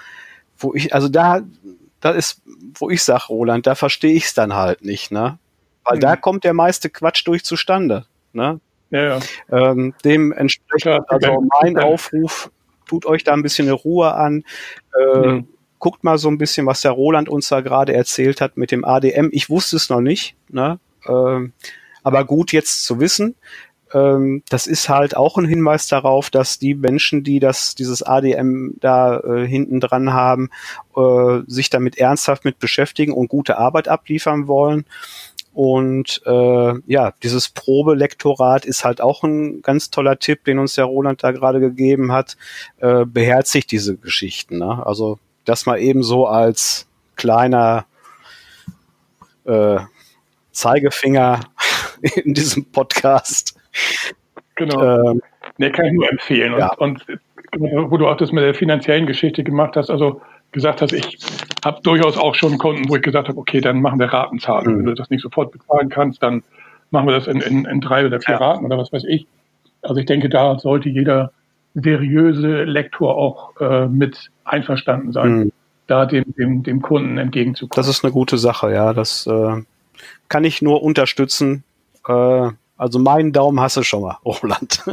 wo 0.59 0.73
ich, 0.73 0.93
also 0.93 1.07
da, 1.09 1.41
da 2.01 2.11
ist, 2.11 2.41
wo 2.75 2.89
ich 2.89 3.03
sag, 3.03 3.29
Roland, 3.29 3.65
da 3.67 3.75
verstehe 3.75 4.13
ich 4.13 4.25
es 4.25 4.33
dann 4.33 4.53
halt 4.53 4.83
nicht, 4.85 5.11
ne? 5.11 5.39
Weil 5.83 5.97
Mhm. 5.97 6.01
da 6.01 6.15
kommt 6.15 6.43
der 6.43 6.53
meiste 6.53 6.89
Quatsch 6.89 7.25
durch 7.25 7.43
zustande, 7.43 8.05
ne? 8.33 8.59
Ja, 8.91 9.03
ja. 9.03 9.19
Ähm, 9.51 9.93
dementsprechend, 10.05 11.01
also 11.09 11.43
mein 11.61 11.77
Aufruf, 11.79 12.51
tut 12.85 13.05
euch 13.05 13.23
da 13.23 13.33
ein 13.33 13.41
bisschen 13.43 13.67
eine 13.67 13.73
Ruhe 13.73 14.13
an. 14.13 14.43
Äh. 15.13 15.41
Guckt 15.79 16.03
mal 16.03 16.17
so 16.17 16.29
ein 16.29 16.37
bisschen, 16.37 16.65
was 16.65 16.81
der 16.81 16.91
Roland 16.91 17.29
uns 17.29 17.49
da 17.49 17.61
gerade 17.61 17.93
erzählt 17.93 18.41
hat 18.41 18.57
mit 18.57 18.71
dem 18.71 18.85
ADM. 18.85 19.29
Ich 19.31 19.49
wusste 19.49 19.75
es 19.75 19.89
noch 19.89 20.01
nicht, 20.01 20.35
ne? 20.49 20.79
Ähm, 21.07 21.53
aber 22.03 22.25
gut 22.25 22.51
jetzt 22.51 22.85
zu 22.85 22.99
wissen. 22.99 23.35
Ähm, 23.93 24.43
das 24.49 24.67
ist 24.67 24.89
halt 24.89 25.15
auch 25.15 25.37
ein 25.37 25.45
Hinweis 25.45 25.87
darauf, 25.87 26.29
dass 26.29 26.59
die 26.59 26.75
Menschen, 26.75 27.23
die 27.23 27.39
das, 27.39 27.75
dieses 27.75 28.03
ADM 28.03 28.75
da 28.79 29.19
äh, 29.19 29.47
hinten 29.47 29.79
dran 29.79 30.13
haben, 30.13 30.49
äh, 30.95 31.39
sich 31.47 31.69
damit 31.69 31.97
ernsthaft 31.97 32.45
mit 32.45 32.59
beschäftigen 32.59 33.13
und 33.13 33.29
gute 33.29 33.57
Arbeit 33.57 33.87
abliefern 33.87 34.47
wollen. 34.47 34.85
Und 35.53 36.21
äh, 36.25 36.73
ja, 36.85 37.13
dieses 37.23 37.49
Probelektorat 37.49 38.63
ist 38.65 38.85
halt 38.85 39.01
auch 39.01 39.23
ein 39.23 39.63
ganz 39.63 39.89
toller 39.89 40.19
Tipp, 40.19 40.43
den 40.43 40.59
uns 40.59 40.75
der 40.75 40.85
Roland 40.85 41.23
da 41.23 41.31
gerade 41.31 41.59
gegeben 41.59 42.11
hat. 42.11 42.37
Äh, 42.77 43.05
beherzigt 43.05 43.71
diese 43.71 43.97
Geschichten. 43.97 44.59
Ne? 44.59 44.85
Also 44.85 45.17
das 45.47 45.65
mal 45.65 45.79
eben 45.79 46.03
so 46.03 46.27
als 46.27 46.87
kleiner 47.15 47.85
äh, 49.45 49.79
Zeigefinger 50.51 51.39
in 52.23 52.33
diesem 52.33 52.65
Podcast. 52.65 53.55
Genau. 54.55 55.11
Ähm, 55.11 55.21
Nee, 55.59 55.71
kann 55.71 55.85
ich 55.85 55.93
nur 55.93 56.09
empfehlen. 56.09 56.53
Und, 56.53 56.59
Ja. 56.59 56.73
und 56.75 57.05
genau, 57.51 57.89
wo 57.89 57.97
du 57.97 58.07
auch 58.07 58.17
das 58.17 58.31
mit 58.31 58.43
der 58.43 58.53
finanziellen 58.53 59.07
Geschichte 59.07 59.43
gemacht 59.43 59.75
hast, 59.75 59.89
also 59.89 60.21
gesagt 60.51 60.81
hast, 60.81 60.93
ich 60.93 61.17
habe 61.65 61.81
durchaus 61.81 62.17
auch 62.17 62.35
schon 62.35 62.57
Kunden, 62.57 62.87
wo 62.89 62.95
ich 62.95 63.01
gesagt 63.01 63.27
habe, 63.27 63.39
okay, 63.39 63.59
dann 63.59 63.81
machen 63.81 63.99
wir 63.99 64.07
Ratenzahlung. 64.07 64.75
Mhm. 64.75 64.77
Wenn 64.79 64.85
du 64.85 64.93
das 64.93 65.09
nicht 65.09 65.21
sofort 65.21 65.51
bezahlen 65.51 65.89
kannst, 65.89 66.21
dann 66.21 66.43
machen 66.91 67.07
wir 67.07 67.13
das 67.13 67.27
in, 67.27 67.41
in, 67.41 67.65
in 67.65 67.81
drei 67.81 68.05
oder 68.05 68.19
vier 68.21 68.35
ja. 68.35 68.39
Raten 68.39 68.65
oder 68.65 68.77
was 68.77 68.93
weiß 68.93 69.03
ich. 69.05 69.25
Also 69.81 69.99
ich 69.99 70.05
denke, 70.05 70.29
da 70.29 70.57
sollte 70.59 70.89
jeder 70.89 71.31
seriöse 71.73 72.63
Lektor 72.63 73.15
auch 73.15 73.59
äh, 73.59 73.87
mit 73.87 74.29
einverstanden 74.47 75.11
sein, 75.11 75.37
mhm. 75.37 75.51
da 75.87 76.05
dem, 76.05 76.25
dem, 76.37 76.63
dem 76.63 76.81
Kunden 76.81 77.17
entgegenzukommen. 77.17 77.75
Das 77.75 77.87
ist 77.87 78.03
eine 78.03 78.13
gute 78.13 78.37
Sache, 78.37 78.71
ja. 78.71 78.93
Das 78.93 79.27
äh, 79.27 79.63
kann 80.29 80.43
ich 80.43 80.61
nur 80.61 80.83
unterstützen. 80.83 81.63
Äh, 82.07 82.49
also 82.77 82.99
meinen 82.99 83.33
Daumen 83.33 83.59
hast 83.59 83.77
du 83.77 83.83
schon 83.83 84.03
mal, 84.03 84.17
Roland. 84.25 84.83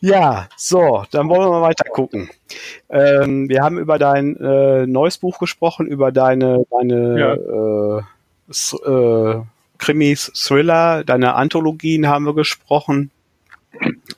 ja, 0.00 0.48
so, 0.56 1.04
dann 1.10 1.28
wollen 1.28 1.42
wir 1.42 1.50
mal 1.50 1.62
weiter 1.62 1.88
gucken. 1.90 2.30
Ähm, 2.88 3.48
wir 3.48 3.62
haben 3.62 3.78
über 3.78 3.98
dein 3.98 4.36
äh, 4.36 4.86
neues 4.86 5.18
Buch 5.18 5.38
gesprochen, 5.38 5.86
über 5.86 6.10
deine, 6.12 6.64
deine 6.70 7.20
ja. 7.20 7.34
äh, 7.34 8.02
äh, 8.90 9.42
Krimis, 9.78 10.32
Thriller, 10.34 11.04
deine 11.04 11.34
Anthologien 11.34 12.08
haben 12.08 12.24
wir 12.24 12.34
gesprochen. 12.34 13.10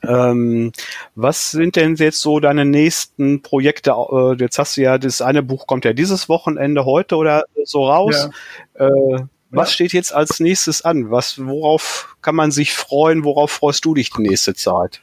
Ähm, 0.09 0.73
was 1.15 1.51
sind 1.51 1.77
denn 1.77 1.95
jetzt 1.97 2.23
so 2.23 2.41
deine 2.41 2.65
nächsten 2.65 3.43
Projekte? 3.43 3.91
Äh, 3.91 4.37
jetzt 4.39 4.59
hast 4.59 4.79
du 4.79 4.81
ja, 4.81 4.97
das 4.97 5.21
eine 5.21 5.43
Buch 5.43 5.67
kommt 5.67 5.85
ja 5.85 5.93
dieses 5.93 6.31
Wochenende 6.31 6.87
heute 6.87 7.17
oder 7.17 7.45
so 7.65 7.87
raus. 7.87 8.31
Ja. 8.79 8.87
Äh, 8.87 9.23
was 9.51 9.69
ja. 9.69 9.75
steht 9.75 9.93
jetzt 9.93 10.15
als 10.15 10.41
nächstes 10.41 10.83
an? 10.83 11.11
Was, 11.11 11.45
worauf 11.45 12.17
kann 12.23 12.35
man 12.35 12.51
sich 12.51 12.73
freuen? 12.73 13.23
Worauf 13.25 13.51
freust 13.51 13.85
du 13.85 13.95
dich 13.95 14.11
die 14.11 14.23
nächste 14.23 14.55
Zeit? 14.55 15.03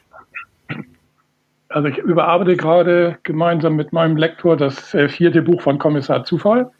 Also 1.69 1.87
ich 1.87 1.97
überarbeite 1.97 2.55
gerade 2.55 3.19
gemeinsam 3.23 3.75
mit 3.75 3.93
meinem 3.93 4.17
Lektor 4.17 4.57
das 4.57 4.93
äh, 4.95 5.07
vierte 5.07 5.43
Buch 5.43 5.61
von 5.61 5.77
Kommissar 5.77 6.23
Zufall. 6.23 6.71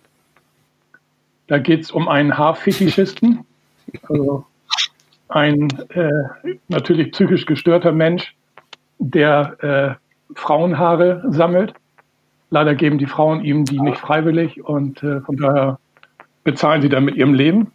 Da 1.47 1.59
geht 1.59 1.83
es 1.83 1.91
um 1.91 2.07
einen 2.07 2.37
Haarfetischisten, 2.37 3.45
also 4.09 4.45
ein 5.27 5.67
äh, 5.89 6.09
natürlich 6.67 7.11
psychisch 7.11 7.45
gestörter 7.45 7.91
Mensch, 7.91 8.35
der 8.99 9.97
äh, 10.29 10.35
Frauenhaare 10.35 11.23
sammelt. 11.29 11.73
Leider 12.49 12.75
geben 12.75 12.97
die 12.97 13.07
Frauen 13.07 13.43
ihm 13.43 13.65
die 13.65 13.79
nicht 13.79 13.97
freiwillig 13.97 14.63
und 14.63 15.03
äh, 15.03 15.21
von 15.21 15.37
daher 15.37 15.79
bezahlen 16.43 16.81
sie 16.81 16.89
dann 16.89 17.05
mit 17.05 17.15
ihrem 17.15 17.33
Leben. 17.33 17.71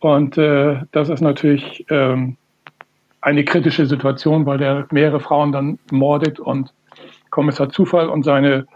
Und 0.00 0.38
äh, 0.38 0.80
das 0.92 1.08
ist 1.08 1.20
natürlich 1.20 1.84
ähm, 1.90 2.36
eine 3.20 3.44
kritische 3.44 3.86
Situation, 3.86 4.46
weil 4.46 4.58
der 4.58 4.86
mehrere 4.90 5.20
Frauen 5.20 5.52
dann 5.52 5.78
mordet 5.90 6.40
und 6.40 6.72
Kommissar 7.30 7.68
Zufall 7.68 8.08
und 8.08 8.24
seine 8.24 8.66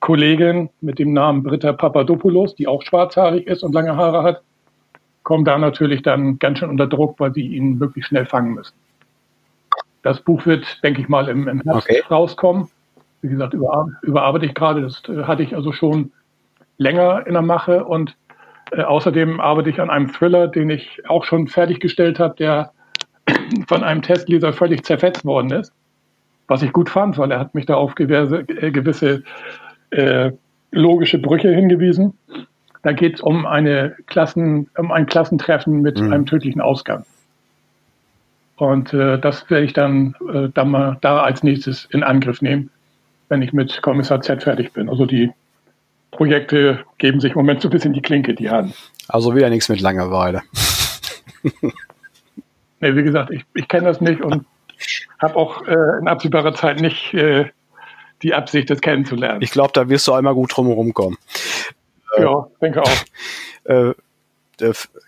Kollegin 0.00 0.68
mit 0.80 0.98
dem 0.98 1.12
Namen 1.12 1.42
Britta 1.42 1.72
Papadopoulos, 1.72 2.54
die 2.54 2.66
auch 2.66 2.82
schwarzhaarig 2.82 3.46
ist 3.46 3.62
und 3.62 3.72
lange 3.72 3.96
Haare 3.96 4.22
hat, 4.22 4.42
kommen 5.22 5.44
da 5.44 5.58
natürlich 5.58 6.02
dann 6.02 6.38
ganz 6.38 6.58
schön 6.58 6.70
unter 6.70 6.86
Druck, 6.86 7.18
weil 7.20 7.32
sie 7.32 7.46
ihn 7.46 7.80
wirklich 7.80 8.06
schnell 8.06 8.26
fangen 8.26 8.54
müssen. 8.54 8.74
Das 10.02 10.20
Buch 10.20 10.46
wird, 10.46 10.82
denke 10.82 11.00
ich 11.00 11.08
mal, 11.08 11.28
im, 11.28 11.48
im 11.48 11.60
Herbst 11.60 11.88
okay. 11.88 12.02
rauskommen. 12.10 12.68
Wie 13.22 13.28
gesagt, 13.28 13.54
überarbeite 13.54 14.46
ich 14.46 14.54
gerade. 14.54 14.82
Das 14.82 15.02
äh, 15.08 15.24
hatte 15.24 15.44
ich 15.44 15.54
also 15.54 15.72
schon 15.72 16.10
länger 16.78 17.24
in 17.26 17.34
der 17.34 17.42
Mache 17.42 17.84
und 17.84 18.16
äh, 18.72 18.82
außerdem 18.82 19.40
arbeite 19.40 19.70
ich 19.70 19.80
an 19.80 19.90
einem 19.90 20.12
Thriller, 20.12 20.48
den 20.48 20.70
ich 20.70 21.02
auch 21.08 21.24
schon 21.24 21.46
fertiggestellt 21.46 22.18
habe, 22.18 22.34
der 22.36 22.72
von 23.68 23.84
einem 23.84 24.02
Testleser 24.02 24.52
völlig 24.52 24.84
zerfetzt 24.84 25.24
worden 25.24 25.52
ist. 25.52 25.72
Was 26.48 26.62
ich 26.62 26.72
gut 26.72 26.90
fand, 26.90 27.16
weil 27.18 27.30
er 27.30 27.38
hat 27.38 27.54
mich 27.54 27.66
da 27.66 27.76
auf 27.76 27.94
gewisse, 27.94 28.40
äh, 28.48 28.72
gewisse 28.72 29.22
äh, 29.90 30.32
logische 30.72 31.18
Brüche 31.18 31.54
hingewiesen. 31.54 32.18
Da 32.82 32.92
geht 32.92 33.16
es 33.16 33.20
um 33.20 33.46
eine 33.46 33.96
Klassen, 34.06 34.68
um 34.76 34.90
ein 34.90 35.06
Klassentreffen 35.06 35.82
mit 35.82 36.00
mhm. 36.00 36.12
einem 36.12 36.26
tödlichen 36.26 36.60
Ausgang. 36.60 37.04
Und 38.56 38.92
äh, 38.92 39.18
das 39.18 39.48
werde 39.50 39.64
ich 39.64 39.72
dann, 39.72 40.14
äh, 40.32 40.48
dann 40.52 40.70
mal 40.70 40.98
da 41.00 41.22
als 41.22 41.42
nächstes 41.42 41.86
in 41.90 42.02
Angriff 42.02 42.42
nehmen, 42.42 42.70
wenn 43.28 43.42
ich 43.42 43.52
mit 43.52 43.82
Kommissar 43.82 44.20
Z 44.20 44.42
fertig 44.42 44.72
bin. 44.72 44.88
Also 44.88 45.06
die 45.06 45.32
Projekte 46.10 46.84
geben 46.98 47.20
sich 47.20 47.32
im 47.32 47.38
Moment 47.38 47.62
so 47.62 47.68
ein 47.68 47.72
bisschen 47.72 47.92
die 47.92 48.02
Klinke, 48.02 48.34
die 48.34 48.50
Hand. 48.50 48.74
Also 49.08 49.34
wieder 49.34 49.50
nichts 49.50 49.68
mit 49.68 49.80
Langeweile. 49.80 50.42
nee, 52.80 52.94
wie 52.94 53.02
gesagt, 53.02 53.30
ich, 53.30 53.44
ich 53.54 53.66
kenne 53.66 53.86
das 53.86 54.00
nicht 54.00 54.20
und 54.20 54.44
habe 55.20 55.36
auch 55.36 55.66
äh, 55.66 55.98
in 56.00 56.08
absehbarer 56.08 56.54
Zeit 56.54 56.80
nicht 56.80 57.14
äh, 57.14 57.46
die 58.22 58.34
Absicht, 58.34 58.70
das 58.70 58.80
kennenzulernen. 58.80 59.42
Ich 59.42 59.50
glaube, 59.50 59.72
da 59.72 59.88
wirst 59.88 60.06
du 60.06 60.12
einmal 60.12 60.34
gut 60.34 60.56
drum 60.56 60.94
kommen. 60.94 61.16
Ja, 62.18 62.46
denke 62.60 62.82
auch. 62.82 62.90
Äh, 63.64 63.94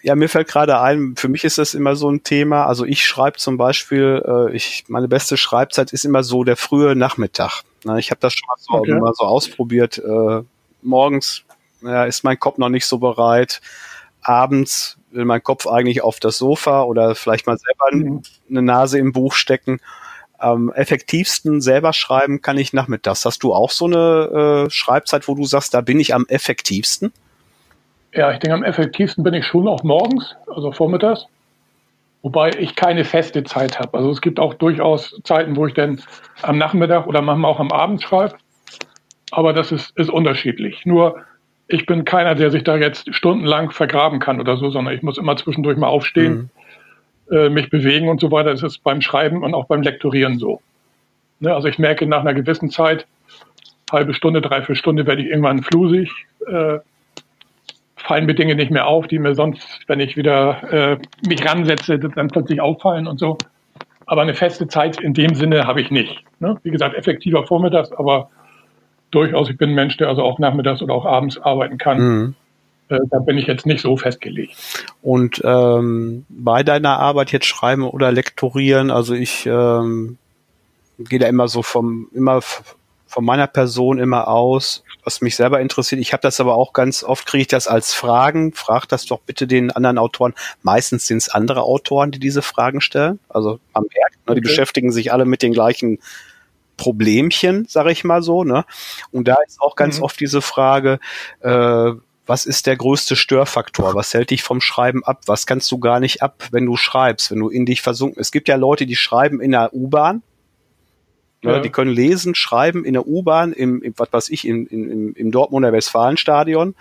ja, 0.02 0.14
mir 0.14 0.28
fällt 0.28 0.48
gerade 0.48 0.80
ein, 0.80 1.16
für 1.16 1.28
mich 1.28 1.44
ist 1.44 1.58
das 1.58 1.74
immer 1.74 1.96
so 1.96 2.08
ein 2.08 2.22
Thema. 2.22 2.66
Also 2.66 2.84
ich 2.84 3.04
schreibe 3.04 3.36
zum 3.36 3.56
Beispiel, 3.56 4.22
äh, 4.26 4.54
ich, 4.54 4.84
meine 4.88 5.08
beste 5.08 5.36
Schreibzeit 5.36 5.92
ist 5.92 6.04
immer 6.04 6.22
so 6.22 6.44
der 6.44 6.56
frühe 6.56 6.94
Nachmittag. 6.96 7.62
Na, 7.84 7.98
ich 7.98 8.10
habe 8.10 8.20
das 8.20 8.32
schon 8.32 8.46
mal 8.46 8.56
so, 8.58 8.72
okay. 8.74 9.00
mal 9.00 9.12
so 9.14 9.24
ausprobiert. 9.24 9.98
Äh, 9.98 10.42
morgens 10.82 11.44
ja, 11.82 12.04
ist 12.04 12.24
mein 12.24 12.38
Kopf 12.38 12.58
noch 12.58 12.68
nicht 12.68 12.86
so 12.86 12.98
bereit. 12.98 13.60
Abends 14.22 14.98
will 15.10 15.24
mein 15.24 15.42
Kopf 15.42 15.66
eigentlich 15.66 16.02
auf 16.02 16.20
das 16.20 16.38
Sofa 16.38 16.82
oder 16.82 17.14
vielleicht 17.14 17.46
mal 17.46 17.58
selber 17.58 17.94
mhm. 17.96 18.22
eine 18.48 18.62
Nase 18.62 18.98
im 18.98 19.12
Buch 19.12 19.34
stecken. 19.34 19.80
Am 20.44 20.70
effektivsten 20.72 21.60
selber 21.60 21.92
schreiben 21.92 22.42
kann 22.42 22.58
ich 22.58 22.72
nachmittags. 22.72 23.24
Hast 23.24 23.42
du 23.42 23.54
auch 23.54 23.70
so 23.70 23.86
eine 23.86 24.66
äh, 24.66 24.70
Schreibzeit, 24.70 25.26
wo 25.28 25.34
du 25.34 25.44
sagst, 25.44 25.74
da 25.74 25.80
bin 25.80 25.98
ich 26.00 26.14
am 26.14 26.26
effektivsten? 26.28 27.12
Ja, 28.12 28.30
ich 28.32 28.38
denke, 28.38 28.54
am 28.54 28.62
effektivsten 28.62 29.24
bin 29.24 29.34
ich 29.34 29.46
schon 29.46 29.66
auch 29.66 29.82
morgens, 29.82 30.36
also 30.46 30.70
vormittags. 30.72 31.26
Wobei 32.22 32.50
ich 32.58 32.74
keine 32.74 33.04
feste 33.04 33.44
Zeit 33.44 33.78
habe. 33.78 33.98
Also 33.98 34.10
es 34.10 34.20
gibt 34.20 34.40
auch 34.40 34.54
durchaus 34.54 35.20
Zeiten, 35.24 35.56
wo 35.56 35.66
ich 35.66 35.74
dann 35.74 36.00
am 36.42 36.58
Nachmittag 36.58 37.06
oder 37.06 37.20
manchmal 37.20 37.50
auch 37.50 37.60
am 37.60 37.70
Abend 37.70 38.02
schreibe 38.02 38.36
aber 39.34 39.52
das 39.52 39.72
ist, 39.72 39.96
ist 39.96 40.10
unterschiedlich. 40.10 40.86
Nur 40.86 41.16
ich 41.66 41.86
bin 41.86 42.04
keiner, 42.04 42.34
der 42.34 42.50
sich 42.50 42.62
da 42.62 42.76
jetzt 42.76 43.12
stundenlang 43.14 43.70
vergraben 43.70 44.20
kann 44.20 44.40
oder 44.40 44.56
so, 44.56 44.70
sondern 44.70 44.94
ich 44.94 45.02
muss 45.02 45.18
immer 45.18 45.36
zwischendurch 45.36 45.76
mal 45.76 45.88
aufstehen, 45.88 46.34
mhm. 46.34 46.50
Äh, 47.30 47.48
mich 47.48 47.70
bewegen 47.70 48.08
und 48.08 48.20
so 48.20 48.30
weiter. 48.30 48.50
Das 48.50 48.62
ist 48.62 48.82
beim 48.82 49.00
Schreiben 49.00 49.42
und 49.42 49.54
auch 49.54 49.66
beim 49.66 49.82
Lektorieren 49.82 50.38
so. 50.38 50.60
Ne, 51.40 51.54
also 51.54 51.68
ich 51.68 51.78
merke 51.78 52.06
nach 52.06 52.20
einer 52.20 52.34
gewissen 52.34 52.70
Zeit, 52.70 53.06
halbe 53.90 54.14
Stunde, 54.14 54.40
dreiviertel 54.40 54.76
Stunde 54.76 55.06
werde 55.06 55.22
ich 55.22 55.28
irgendwann 55.28 55.62
flusig, 55.62 56.10
äh, 56.46 56.78
fallen 57.96 58.26
mir 58.26 58.34
Dinge 58.34 58.54
nicht 58.54 58.70
mehr 58.70 58.86
auf, 58.86 59.06
die 59.06 59.18
mir 59.18 59.34
sonst, 59.34 59.80
wenn 59.86 60.00
ich 60.00 60.16
wieder 60.16 60.62
äh, 60.72 60.98
mich 61.26 61.44
ransetze, 61.44 61.98
dann 61.98 62.28
plötzlich 62.28 62.60
auffallen 62.60 63.06
und 63.06 63.18
so. 63.18 63.38
Aber 64.06 64.22
eine 64.22 64.34
feste 64.34 64.68
Zeit 64.68 65.00
in 65.00 65.14
dem 65.14 65.34
Sinne 65.34 65.66
habe 65.66 65.80
ich 65.80 65.90
nicht. 65.90 66.22
Ne? 66.38 66.58
Wie 66.62 66.70
gesagt, 66.70 66.94
effektiver 66.94 67.46
vormittags, 67.46 67.92
aber 67.92 68.30
durchaus, 69.10 69.48
ich 69.48 69.56
bin 69.56 69.70
ein 69.70 69.74
Mensch, 69.74 69.96
der 69.96 70.08
also 70.08 70.22
auch 70.22 70.38
nachmittags 70.38 70.82
oder 70.82 70.94
auch 70.94 71.06
abends 71.06 71.38
arbeiten 71.38 71.78
kann. 71.78 71.98
Mhm. 71.98 72.34
Äh, 72.88 73.00
da 73.10 73.18
bin 73.18 73.38
ich 73.38 73.46
jetzt 73.46 73.66
nicht 73.66 73.80
so 73.80 73.96
festgelegt. 73.96 74.54
Und 75.02 75.40
ähm, 75.44 76.26
bei 76.28 76.62
deiner 76.62 76.98
Arbeit 76.98 77.32
jetzt 77.32 77.46
schreiben 77.46 77.82
oder 77.82 78.12
lektorieren, 78.12 78.90
also 78.90 79.14
ich 79.14 79.46
ähm, 79.46 80.18
gehe 80.98 81.18
da 81.18 81.26
immer 81.26 81.48
so 81.48 81.62
vom, 81.62 82.08
immer 82.14 82.40
von 83.14 83.24
meiner 83.24 83.46
Person 83.46 84.00
immer 84.00 84.26
aus, 84.26 84.82
was 85.04 85.20
mich 85.20 85.36
selber 85.36 85.60
interessiert. 85.60 86.00
Ich 86.00 86.12
habe 86.12 86.20
das 86.20 86.40
aber 86.40 86.56
auch 86.56 86.72
ganz 86.72 87.04
oft, 87.04 87.26
kriege 87.26 87.42
ich 87.42 87.46
das 87.46 87.68
als 87.68 87.94
Fragen. 87.94 88.52
Frag 88.52 88.88
das 88.88 89.06
doch 89.06 89.20
bitte 89.20 89.46
den 89.46 89.70
anderen 89.70 89.98
Autoren. 89.98 90.34
Meistens 90.62 91.06
sind 91.06 91.18
es 91.18 91.28
andere 91.28 91.62
Autoren, 91.62 92.10
die 92.10 92.18
diese 92.18 92.42
Fragen 92.42 92.80
stellen. 92.80 93.20
Also 93.28 93.60
am 93.72 93.84
Werk. 93.84 94.12
Ne, 94.12 94.18
okay. 94.26 94.34
Die 94.34 94.40
beschäftigen 94.40 94.90
sich 94.90 95.12
alle 95.12 95.26
mit 95.26 95.42
den 95.42 95.52
gleichen 95.52 96.00
Problemchen, 96.76 97.66
sage 97.68 97.92
ich 97.92 98.02
mal 98.02 98.20
so. 98.20 98.42
Ne? 98.42 98.64
Und 99.12 99.28
da 99.28 99.36
ist 99.46 99.60
auch 99.60 99.76
ganz 99.76 99.98
mhm. 99.98 100.04
oft 100.04 100.18
diese 100.18 100.42
Frage, 100.42 100.98
äh, 101.40 101.92
was 102.26 102.46
ist 102.46 102.66
der 102.66 102.76
größte 102.76 103.16
Störfaktor? 103.16 103.94
Was 103.94 104.14
hält 104.14 104.30
dich 104.30 104.42
vom 104.42 104.60
Schreiben 104.60 105.04
ab? 105.04 105.22
Was 105.26 105.46
kannst 105.46 105.70
du 105.70 105.78
gar 105.78 106.00
nicht 106.00 106.22
ab, 106.22 106.48
wenn 106.50 106.66
du 106.66 106.76
schreibst, 106.76 107.30
wenn 107.30 107.40
du 107.40 107.48
in 107.48 107.66
dich 107.66 107.82
versunken? 107.82 108.20
Es 108.20 108.32
gibt 108.32 108.48
ja 108.48 108.56
Leute, 108.56 108.86
die 108.86 108.96
schreiben 108.96 109.40
in 109.40 109.52
der 109.52 109.74
U-Bahn. 109.74 110.22
Ne? 111.42 111.52
Ja. 111.52 111.58
Die 111.60 111.70
können 111.70 111.90
lesen, 111.90 112.34
schreiben 112.34 112.84
in 112.84 112.94
der 112.94 113.06
U-Bahn, 113.06 113.52
im, 113.52 113.82
im, 113.82 113.94
was 113.96 114.12
weiß 114.12 114.28
ich, 114.30 114.46
im, 114.46 114.66
im, 114.66 115.14
im 115.14 115.30
Dortmunder 115.30 115.72
Westfalenstadion 115.72 116.74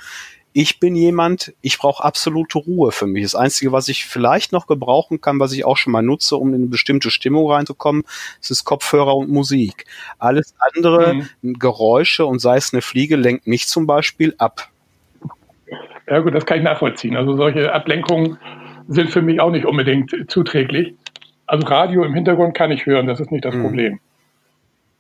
ich 0.53 0.79
bin 0.79 0.95
jemand, 0.95 1.53
ich 1.61 1.79
brauche 1.79 2.03
absolute 2.03 2.59
Ruhe 2.59 2.91
für 2.91 3.07
mich. 3.07 3.23
Das 3.23 3.35
Einzige, 3.35 3.71
was 3.71 3.87
ich 3.87 4.05
vielleicht 4.05 4.51
noch 4.51 4.67
gebrauchen 4.67 5.19
kann, 5.19 5.39
was 5.39 5.51
ich 5.51 5.65
auch 5.65 5.77
schon 5.77 5.91
mal 5.91 6.03
nutze, 6.03 6.37
um 6.37 6.49
in 6.49 6.55
eine 6.55 6.67
bestimmte 6.67 7.09
Stimmung 7.09 7.51
reinzukommen, 7.51 8.03
ist 8.39 8.51
das 8.51 8.63
Kopfhörer 8.63 9.15
und 9.15 9.29
Musik. 9.29 9.85
Alles 10.19 10.53
andere, 10.59 11.25
mhm. 11.41 11.53
Geräusche 11.53 12.25
und 12.25 12.39
sei 12.39 12.57
es 12.57 12.71
eine 12.71 12.83
Fliege, 12.83 13.15
lenkt 13.15 13.47
mich 13.47 13.67
zum 13.67 13.87
Beispiel 13.87 14.35
ab. 14.37 14.69
Ja 16.09 16.19
gut, 16.19 16.34
das 16.34 16.45
kann 16.45 16.57
ich 16.57 16.63
nachvollziehen. 16.63 17.15
Also 17.15 17.36
solche 17.36 17.74
Ablenkungen 17.74 18.38
sind 18.88 19.09
für 19.09 19.21
mich 19.21 19.39
auch 19.39 19.51
nicht 19.51 19.65
unbedingt 19.65 20.13
zuträglich. 20.30 20.95
Also 21.45 21.67
Radio 21.67 22.03
im 22.03 22.13
Hintergrund 22.13 22.55
kann 22.55 22.71
ich 22.71 22.86
hören, 22.86 23.07
das 23.07 23.19
ist 23.19 23.32
nicht 23.32 23.45
das 23.45 23.55
mhm. 23.55 23.61
Problem. 23.61 23.99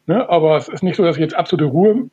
Ne? 0.07 0.29
Aber 0.29 0.57
es 0.57 0.67
ist 0.67 0.83
nicht 0.83 0.95
so, 0.95 1.03
dass 1.03 1.15
ich 1.15 1.21
jetzt 1.21 1.35
absolute 1.35 1.65
Ruhe 1.65 2.09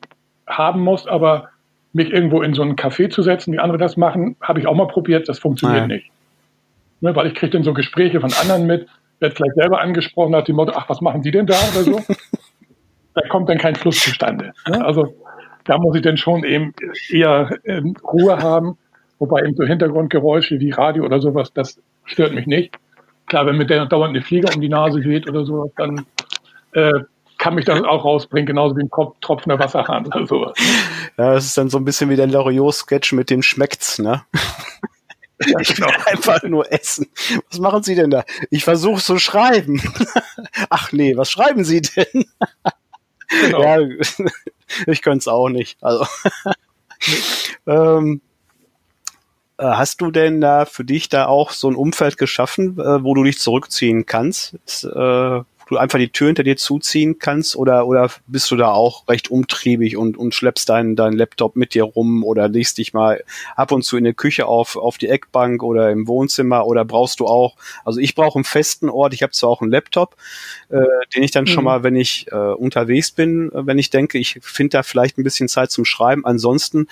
haben 0.47 0.81
muss, 0.81 1.07
aber 1.07 1.49
mich 1.93 2.11
irgendwo 2.11 2.41
in 2.41 2.53
so 2.53 2.61
einen 2.61 2.75
Café 2.75 3.09
zu 3.09 3.21
setzen, 3.21 3.53
wie 3.53 3.59
andere 3.59 3.77
das 3.77 3.97
machen, 3.97 4.35
habe 4.41 4.59
ich 4.59 4.67
auch 4.67 4.75
mal 4.75 4.87
probiert, 4.87 5.27
das 5.27 5.39
funktioniert 5.39 5.87
Nein. 5.87 5.97
nicht. 5.97 6.11
Ne? 7.01 7.15
Weil 7.15 7.27
ich 7.27 7.35
kriege 7.35 7.51
dann 7.51 7.63
so 7.63 7.73
Gespräche 7.73 8.21
von 8.21 8.31
anderen 8.33 8.65
mit, 8.65 8.87
werde 9.19 9.35
vielleicht 9.35 9.55
selber 9.55 9.81
angesprochen 9.81 10.31
nach 10.31 10.43
dem 10.43 10.55
Motto, 10.55 10.73
ach, 10.75 10.89
was 10.89 11.01
machen 11.01 11.21
Sie 11.23 11.31
denn 11.31 11.45
da 11.45 11.55
oder 11.73 11.83
so. 11.83 12.01
da 13.13 13.21
kommt 13.27 13.49
dann 13.49 13.57
kein 13.57 13.75
Fluss 13.75 13.99
zustande. 13.99 14.53
Ne? 14.67 14.83
Also 14.83 15.13
da 15.65 15.77
muss 15.77 15.95
ich 15.95 16.01
dann 16.01 16.17
schon 16.17 16.43
eben 16.43 16.73
eher 17.09 17.57
ähm, 17.65 17.95
Ruhe 18.03 18.37
haben, 18.37 18.77
wobei 19.19 19.41
eben 19.43 19.55
so 19.55 19.63
Hintergrundgeräusche 19.63 20.59
wie 20.59 20.71
Radio 20.71 21.05
oder 21.05 21.19
sowas, 21.19 21.53
das 21.53 21.79
stört 22.05 22.33
mich 22.33 22.47
nicht. 22.47 22.75
Klar, 23.27 23.45
wenn 23.45 23.57
mit 23.57 23.69
der 23.69 23.85
dauernd 23.85 24.15
eine 24.15 24.23
Fliege 24.23 24.49
um 24.53 24.61
die 24.61 24.69
Nase 24.69 25.01
geht 25.01 25.29
oder 25.29 25.45
so, 25.45 25.71
dann 25.77 26.05
äh, 26.73 26.91
kann 27.37 27.55
mich 27.55 27.65
das 27.65 27.81
auch 27.81 28.05
rausbringen, 28.05 28.45
genauso 28.45 28.77
wie 28.77 28.83
ein 28.83 28.89
tropfender 29.21 29.57
Wasserhahn 29.57 30.05
oder 30.05 30.27
sowas. 30.27 30.53
Ja, 31.17 31.33
das 31.33 31.45
ist 31.45 31.57
dann 31.57 31.69
so 31.69 31.77
ein 31.77 31.85
bisschen 31.85 32.09
wie 32.09 32.15
der 32.15 32.27
Loriot-Sketch 32.27 33.13
mit 33.13 33.29
dem 33.29 33.41
Schmeckt's, 33.41 33.99
ne? 33.99 34.23
Ja, 35.45 35.59
ich 35.59 35.69
will 35.69 35.87
genau. 35.87 35.91
einfach 36.05 36.43
nur 36.43 36.71
essen. 36.71 37.07
Was 37.49 37.59
machen 37.59 37.83
Sie 37.83 37.95
denn 37.95 38.11
da? 38.11 38.23
Ich 38.49 38.63
versuche 38.63 39.01
zu 39.01 39.17
schreiben. 39.17 39.81
Ach 40.69 40.91
nee, 40.91 41.17
was 41.17 41.31
schreiben 41.31 41.63
Sie 41.63 41.81
denn? 41.81 42.25
Genau. 43.31 43.61
Ja, 43.61 43.79
ich 44.87 45.01
könnte 45.01 45.19
es 45.19 45.27
auch 45.27 45.49
nicht. 45.49 45.77
Also. 45.81 46.05
ähm, 47.67 48.21
äh, 49.57 49.65
hast 49.65 50.01
du 50.01 50.11
denn 50.11 50.41
da 50.41 50.65
für 50.65 50.83
dich 50.83 51.09
da 51.09 51.27
auch 51.27 51.51
so 51.51 51.69
ein 51.69 51.75
Umfeld 51.75 52.17
geschaffen, 52.17 52.79
äh, 52.79 53.03
wo 53.03 53.13
du 53.13 53.23
dich 53.23 53.39
zurückziehen 53.39 54.05
kannst? 54.05 54.55
Ist, 54.65 54.83
äh, 54.83 55.41
du 55.71 55.77
einfach 55.77 55.99
die 55.99 56.09
Tür 56.09 56.27
hinter 56.27 56.43
dir 56.43 56.57
zuziehen 56.57 57.17
kannst 57.17 57.55
oder, 57.55 57.87
oder 57.87 58.09
bist 58.27 58.51
du 58.51 58.57
da 58.57 58.71
auch 58.71 59.07
recht 59.07 59.31
umtriebig 59.31 59.95
und, 59.95 60.17
und 60.17 60.35
schleppst 60.35 60.67
deinen, 60.67 60.97
deinen 60.97 61.17
Laptop 61.17 61.55
mit 61.55 61.73
dir 61.73 61.83
rum 61.83 62.23
oder 62.25 62.49
legst 62.49 62.77
dich 62.77 62.93
mal 62.93 63.23
ab 63.55 63.71
und 63.71 63.83
zu 63.83 63.95
in 63.95 64.03
der 64.03 64.13
Küche 64.13 64.45
auf, 64.45 64.75
auf 64.75 64.97
die 64.97 65.07
Eckbank 65.07 65.63
oder 65.63 65.89
im 65.89 66.07
Wohnzimmer 66.07 66.67
oder 66.67 66.83
brauchst 66.83 67.21
du 67.21 67.25
auch, 67.25 67.55
also 67.85 67.99
ich 67.99 68.15
brauche 68.15 68.37
einen 68.37 68.43
festen 68.43 68.89
Ort, 68.89 69.13
ich 69.13 69.23
habe 69.23 69.31
zwar 69.31 69.49
auch 69.49 69.61
einen 69.61 69.71
Laptop, 69.71 70.17
äh, 70.69 70.81
den 71.15 71.23
ich 71.23 71.31
dann 71.31 71.45
mhm. 71.45 71.49
schon 71.49 71.63
mal, 71.63 71.83
wenn 71.83 71.95
ich 71.95 72.27
äh, 72.31 72.35
unterwegs 72.35 73.11
bin, 73.11 73.49
äh, 73.53 73.65
wenn 73.65 73.79
ich 73.79 73.89
denke, 73.89 74.17
ich 74.17 74.39
finde 74.41 74.77
da 74.77 74.83
vielleicht 74.83 75.17
ein 75.17 75.23
bisschen 75.23 75.47
Zeit 75.47 75.71
zum 75.71 75.85
Schreiben, 75.85 76.25
ansonsten 76.25 76.87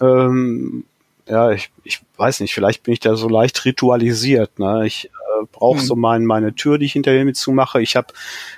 ähm, 0.00 0.84
ja, 1.28 1.52
ich, 1.52 1.70
ich 1.84 2.00
weiß 2.16 2.40
nicht, 2.40 2.54
vielleicht 2.54 2.82
bin 2.82 2.94
ich 2.94 3.00
da 3.00 3.16
so 3.16 3.28
leicht 3.28 3.64
ritualisiert. 3.64 4.58
Ne? 4.58 4.86
Ich 4.86 5.10
brauche 5.50 5.78
mhm. 5.78 5.82
so 5.82 5.96
mein, 5.96 6.24
meine 6.24 6.54
Tür, 6.54 6.78
die 6.78 6.86
ich 6.86 6.92
hinter 6.92 7.12
mir 7.24 7.32
zumache. 7.32 7.80
Ich 7.80 7.96
habe 7.96 8.08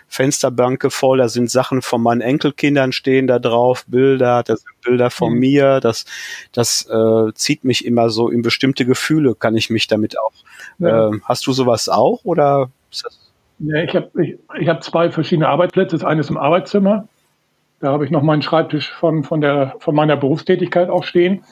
Fensterbanke 0.08 0.90
voll, 0.90 1.18
da 1.18 1.28
sind 1.28 1.50
Sachen 1.50 1.82
von 1.82 2.02
meinen 2.02 2.20
Enkelkindern 2.20 2.92
stehen 2.92 3.26
da 3.26 3.38
drauf, 3.38 3.84
Bilder, 3.86 4.42
das 4.42 4.60
sind 4.60 4.80
Bilder 4.82 5.10
von 5.10 5.34
mhm. 5.34 5.38
mir. 5.38 5.80
Das, 5.80 6.04
das 6.52 6.88
äh, 6.88 7.32
zieht 7.34 7.64
mich 7.64 7.84
immer 7.84 8.10
so 8.10 8.28
in 8.28 8.42
bestimmte 8.42 8.84
Gefühle, 8.84 9.34
kann 9.34 9.56
ich 9.56 9.70
mich 9.70 9.86
damit 9.86 10.18
auch. 10.18 10.32
Ja. 10.78 11.10
Äh, 11.10 11.20
hast 11.24 11.46
du 11.46 11.52
sowas 11.52 11.88
auch 11.88 12.20
oder 12.24 12.70
ist 12.90 13.04
das? 13.04 13.20
Ja, 13.60 13.82
ich 13.82 13.94
habe 13.94 14.10
ich, 14.22 14.36
ich 14.60 14.68
hab 14.68 14.82
zwei 14.82 15.10
verschiedene 15.10 15.48
Arbeitsplätze. 15.48 15.96
Das 15.96 16.04
eine 16.04 16.20
ist 16.20 16.30
im 16.30 16.36
Arbeitszimmer. 16.36 17.08
Da 17.80 17.92
habe 17.92 18.04
ich 18.04 18.10
noch 18.10 18.22
meinen 18.22 18.42
Schreibtisch 18.42 18.90
von, 18.92 19.24
von, 19.24 19.40
der, 19.40 19.76
von 19.78 19.94
meiner 19.94 20.16
Berufstätigkeit 20.16 20.88
auch 20.88 21.04
stehen 21.04 21.44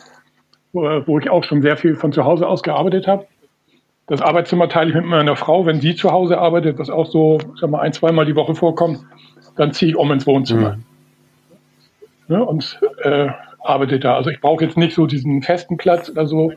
wo 0.72 1.18
ich 1.18 1.30
auch 1.30 1.44
schon 1.44 1.62
sehr 1.62 1.76
viel 1.76 1.96
von 1.96 2.12
zu 2.12 2.24
Hause 2.24 2.46
aus 2.46 2.62
gearbeitet 2.62 3.06
habe. 3.06 3.26
Das 4.06 4.20
Arbeitszimmer 4.20 4.68
teile 4.68 4.90
ich 4.90 4.96
mit 4.96 5.04
meiner 5.04 5.36
Frau, 5.36 5.64
wenn 5.64 5.80
sie 5.80 5.94
zu 5.94 6.10
Hause 6.10 6.38
arbeitet, 6.38 6.78
was 6.78 6.90
auch 6.90 7.06
so 7.06 7.38
sag 7.60 7.70
mal, 7.70 7.80
ein, 7.80 7.92
zweimal 7.92 8.26
die 8.26 8.34
Woche 8.34 8.54
vorkommt, 8.54 9.00
dann 9.56 9.72
ziehe 9.72 9.92
ich 9.92 9.96
um 9.96 10.10
ins 10.10 10.26
Wohnzimmer. 10.26 10.76
Mhm. 10.76 10.84
Ne, 12.28 12.44
und 12.44 12.80
äh, 13.02 13.28
arbeite 13.60 13.98
da. 13.98 14.16
Also 14.16 14.30
ich 14.30 14.40
brauche 14.40 14.64
jetzt 14.64 14.76
nicht 14.76 14.94
so 14.94 15.06
diesen 15.06 15.42
festen 15.42 15.76
Platz 15.76 16.10
oder 16.10 16.26
so. 16.26 16.52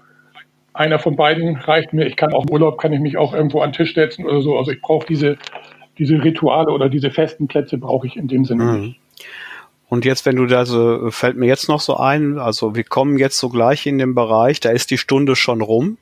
Einer 0.74 1.00
von 1.00 1.16
beiden 1.16 1.56
reicht 1.56 1.94
mir. 1.94 2.06
Ich 2.06 2.16
kann 2.16 2.34
auch 2.34 2.44
im 2.46 2.50
Urlaub, 2.50 2.78
kann 2.78 2.94
ich 2.94 3.00
mich 3.00 3.18
auch 3.18 3.34
irgendwo 3.34 3.62
an 3.62 3.72
den 3.72 3.78
Tisch 3.78 3.94
setzen 3.94 4.26
oder 4.26 4.42
so. 4.42 4.58
Also 4.58 4.72
ich 4.72 4.82
brauche 4.82 5.06
diese, 5.08 5.38
diese 5.98 6.24
Rituale 6.24 6.72
oder 6.72 6.90
diese 6.90 7.12
festen 7.12 7.48
Plätze 7.48 7.78
brauche 7.78 8.08
ich 8.08 8.18
in 8.18 8.28
dem 8.28 8.46
Sinne 8.46 8.64
mhm. 8.64 8.80
nicht. 8.82 9.00
Und 9.88 10.04
jetzt, 10.04 10.26
wenn 10.26 10.36
du 10.36 10.46
da 10.46 10.66
so, 10.66 11.12
fällt 11.12 11.38
mir 11.38 11.46
jetzt 11.46 11.70
noch 11.70 11.80
so 11.80 11.98
ein, 11.98 12.40
also 12.40 12.76
wir 12.76 12.84
kommen 12.84 13.18
jetzt 13.18 13.38
so 13.38 13.50
gleich 13.50 13.86
in 13.86 13.98
den 13.98 14.16
Bereich, 14.16 14.60
da 14.60 14.72
ist 14.72 14.90
die 14.90 14.98
Stunde 14.98 15.36
schon 15.36 15.62
rum. 15.62 15.98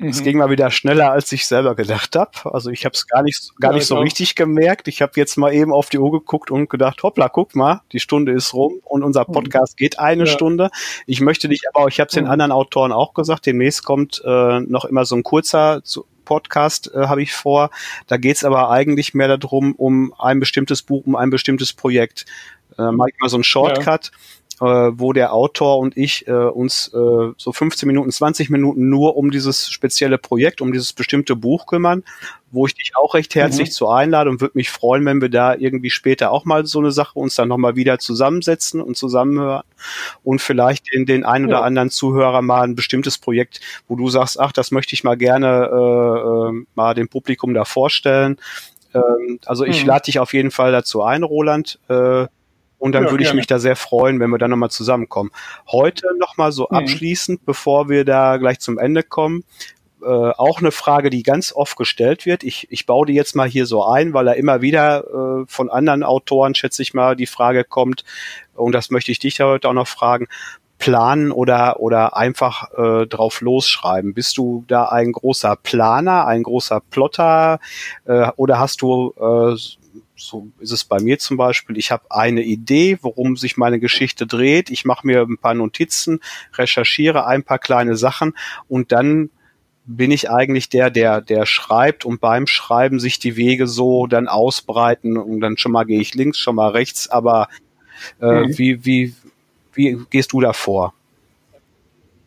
Es 0.00 0.20
mhm. 0.20 0.24
ging 0.24 0.38
mal 0.38 0.50
wieder 0.50 0.70
schneller, 0.72 1.12
als 1.12 1.30
ich 1.30 1.46
selber 1.46 1.76
gedacht 1.76 2.16
habe. 2.16 2.52
Also 2.52 2.70
ich 2.70 2.84
habe 2.84 2.94
es 2.94 3.06
gar 3.06 3.22
nicht, 3.22 3.52
gar 3.60 3.70
ja, 3.70 3.76
nicht 3.76 3.86
so 3.86 3.96
auch. 3.96 4.02
richtig 4.02 4.34
gemerkt. 4.34 4.88
Ich 4.88 5.00
habe 5.02 5.12
jetzt 5.16 5.36
mal 5.36 5.54
eben 5.54 5.72
auf 5.72 5.88
die 5.88 5.98
Uhr 5.98 6.10
geguckt 6.10 6.50
und 6.50 6.68
gedacht, 6.68 7.02
hoppla, 7.04 7.28
guck 7.28 7.54
mal, 7.54 7.82
die 7.92 8.00
Stunde 8.00 8.32
ist 8.32 8.54
rum 8.54 8.80
und 8.82 9.04
unser 9.04 9.24
mhm. 9.28 9.32
Podcast 9.32 9.76
geht 9.76 10.00
eine 10.00 10.24
ja. 10.24 10.30
Stunde. 10.30 10.70
Ich 11.06 11.20
möchte 11.20 11.48
dich 11.48 11.62
aber, 11.72 11.86
ich 11.86 12.00
habe 12.00 12.08
es 12.08 12.14
den 12.14 12.24
mhm. 12.24 12.30
anderen 12.30 12.52
Autoren 12.52 12.90
auch 12.90 13.14
gesagt, 13.14 13.46
demnächst 13.46 13.84
kommt 13.84 14.20
äh, 14.24 14.60
noch 14.60 14.84
immer 14.84 15.04
so 15.04 15.14
ein 15.14 15.22
kurzer 15.22 15.82
zu, 15.84 16.06
Podcast 16.24 16.90
äh, 16.94 17.06
habe 17.06 17.22
ich 17.22 17.32
vor. 17.32 17.70
Da 18.06 18.16
geht 18.16 18.36
es 18.36 18.44
aber 18.44 18.70
eigentlich 18.70 19.14
mehr 19.14 19.36
darum, 19.36 19.74
um 19.74 20.14
ein 20.18 20.40
bestimmtes 20.40 20.82
Buch, 20.82 21.04
um 21.06 21.16
ein 21.16 21.30
bestimmtes 21.30 21.72
Projekt. 21.72 22.24
Äh, 22.78 22.90
mal 22.90 23.10
so 23.26 23.36
einen 23.36 23.44
Shortcut. 23.44 24.06
Ja 24.06 24.18
äh, 24.60 24.64
wo 24.64 25.12
der 25.12 25.32
Autor 25.32 25.78
und 25.78 25.96
ich 25.96 26.28
äh, 26.28 26.32
uns 26.32 26.88
äh, 26.88 27.32
so 27.36 27.52
15 27.52 27.86
Minuten, 27.86 28.10
20 28.10 28.50
Minuten 28.50 28.88
nur 28.88 29.16
um 29.16 29.30
dieses 29.30 29.68
spezielle 29.70 30.18
Projekt, 30.18 30.60
um 30.60 30.72
dieses 30.72 30.92
bestimmte 30.92 31.34
Buch 31.34 31.66
kümmern, 31.66 32.04
wo 32.52 32.66
ich 32.66 32.74
dich 32.74 32.92
auch 32.96 33.14
recht 33.14 33.34
herzlich 33.34 33.70
mhm. 33.70 33.72
zu 33.72 33.88
einlade 33.88 34.30
und 34.30 34.40
würde 34.40 34.56
mich 34.56 34.70
freuen, 34.70 35.04
wenn 35.06 35.20
wir 35.20 35.28
da 35.28 35.54
irgendwie 35.54 35.90
später 35.90 36.30
auch 36.30 36.44
mal 36.44 36.66
so 36.66 36.78
eine 36.78 36.92
Sache 36.92 37.18
uns 37.18 37.34
dann 37.34 37.48
nochmal 37.48 37.74
wieder 37.74 37.98
zusammensetzen 37.98 38.80
und 38.80 38.96
zusammenhören 38.96 39.64
und 40.22 40.40
vielleicht 40.40 40.92
in 40.92 41.04
den 41.04 41.24
ein 41.24 41.46
oder 41.46 41.58
ja. 41.58 41.62
anderen 41.62 41.90
Zuhörer 41.90 42.40
mal 42.40 42.62
ein 42.62 42.76
bestimmtes 42.76 43.18
Projekt, 43.18 43.60
wo 43.88 43.96
du 43.96 44.08
sagst, 44.08 44.38
ach, 44.38 44.52
das 44.52 44.70
möchte 44.70 44.94
ich 44.94 45.02
mal 45.02 45.16
gerne 45.16 45.68
äh, 45.72 46.58
äh, 46.58 46.64
mal 46.74 46.94
dem 46.94 47.08
Publikum 47.08 47.54
da 47.54 47.64
vorstellen. 47.64 48.38
Ähm, 48.94 49.40
also 49.46 49.64
ich 49.64 49.82
mhm. 49.82 49.88
lade 49.88 50.04
dich 50.04 50.20
auf 50.20 50.32
jeden 50.32 50.52
Fall 50.52 50.70
dazu 50.70 51.02
ein, 51.02 51.24
Roland. 51.24 51.80
Äh, 51.88 52.26
und 52.84 52.92
dann 52.92 53.04
ja, 53.04 53.10
würde 53.10 53.24
ich 53.24 53.32
mich 53.32 53.46
da 53.46 53.58
sehr 53.58 53.76
freuen, 53.76 54.20
wenn 54.20 54.28
wir 54.28 54.36
dann 54.36 54.50
nochmal 54.50 54.70
zusammenkommen. 54.70 55.30
Heute 55.72 56.06
nochmal 56.18 56.52
so 56.52 56.68
mhm. 56.70 56.76
abschließend, 56.76 57.46
bevor 57.46 57.88
wir 57.88 58.04
da 58.04 58.36
gleich 58.36 58.60
zum 58.60 58.76
Ende 58.76 59.02
kommen, 59.02 59.42
äh, 60.02 60.06
auch 60.06 60.58
eine 60.58 60.70
Frage, 60.70 61.08
die 61.08 61.22
ganz 61.22 61.50
oft 61.50 61.78
gestellt 61.78 62.26
wird. 62.26 62.44
Ich, 62.44 62.66
ich 62.70 62.84
baue 62.84 63.06
die 63.06 63.14
jetzt 63.14 63.34
mal 63.36 63.48
hier 63.48 63.64
so 63.64 63.86
ein, 63.86 64.12
weil 64.12 64.26
da 64.26 64.32
immer 64.32 64.60
wieder 64.60 65.04
äh, 65.04 65.44
von 65.46 65.70
anderen 65.70 66.02
Autoren, 66.02 66.54
schätze 66.54 66.82
ich 66.82 66.92
mal, 66.92 67.16
die 67.16 67.24
Frage 67.24 67.64
kommt, 67.64 68.04
und 68.54 68.72
das 68.72 68.90
möchte 68.90 69.12
ich 69.12 69.18
dich 69.18 69.38
ja 69.38 69.46
heute 69.46 69.70
auch 69.70 69.72
noch 69.72 69.88
fragen, 69.88 70.28
planen 70.76 71.32
oder, 71.32 71.80
oder 71.80 72.14
einfach 72.18 72.70
äh, 72.76 73.06
drauf 73.06 73.40
losschreiben? 73.40 74.12
Bist 74.12 74.36
du 74.36 74.62
da 74.68 74.90
ein 74.90 75.12
großer 75.12 75.56
Planer, 75.56 76.26
ein 76.26 76.42
großer 76.42 76.82
Plotter 76.90 77.60
äh, 78.04 78.28
oder 78.36 78.58
hast 78.58 78.82
du 78.82 79.14
äh, 79.18 79.56
so 80.16 80.48
ist 80.60 80.72
es 80.72 80.84
bei 80.84 81.00
mir 81.00 81.18
zum 81.18 81.36
Beispiel. 81.36 81.76
Ich 81.76 81.90
habe 81.90 82.04
eine 82.10 82.42
Idee, 82.42 82.98
worum 83.02 83.36
sich 83.36 83.56
meine 83.56 83.80
Geschichte 83.80 84.26
dreht. 84.26 84.70
Ich 84.70 84.84
mache 84.84 85.06
mir 85.06 85.22
ein 85.22 85.38
paar 85.38 85.54
Notizen, 85.54 86.20
recherchiere 86.54 87.26
ein 87.26 87.42
paar 87.42 87.58
kleine 87.58 87.96
Sachen 87.96 88.34
und 88.68 88.92
dann 88.92 89.30
bin 89.86 90.10
ich 90.10 90.30
eigentlich 90.30 90.68
der, 90.68 90.90
der, 90.90 91.20
der 91.20 91.44
schreibt 91.46 92.04
und 92.04 92.20
beim 92.20 92.46
Schreiben 92.46 93.00
sich 93.00 93.18
die 93.18 93.36
Wege 93.36 93.66
so 93.66 94.06
dann 94.06 94.28
ausbreiten 94.28 95.18
und 95.18 95.40
dann 95.40 95.58
schon 95.58 95.72
mal 95.72 95.84
gehe 95.84 96.00
ich 96.00 96.14
links, 96.14 96.38
schon 96.38 96.56
mal 96.56 96.70
rechts, 96.70 97.08
aber 97.08 97.48
äh, 98.20 98.46
mhm. 98.46 98.58
wie, 98.58 98.84
wie, 98.84 99.14
wie 99.74 99.98
gehst 100.10 100.32
du 100.32 100.40
da 100.40 100.52
vor? 100.52 100.94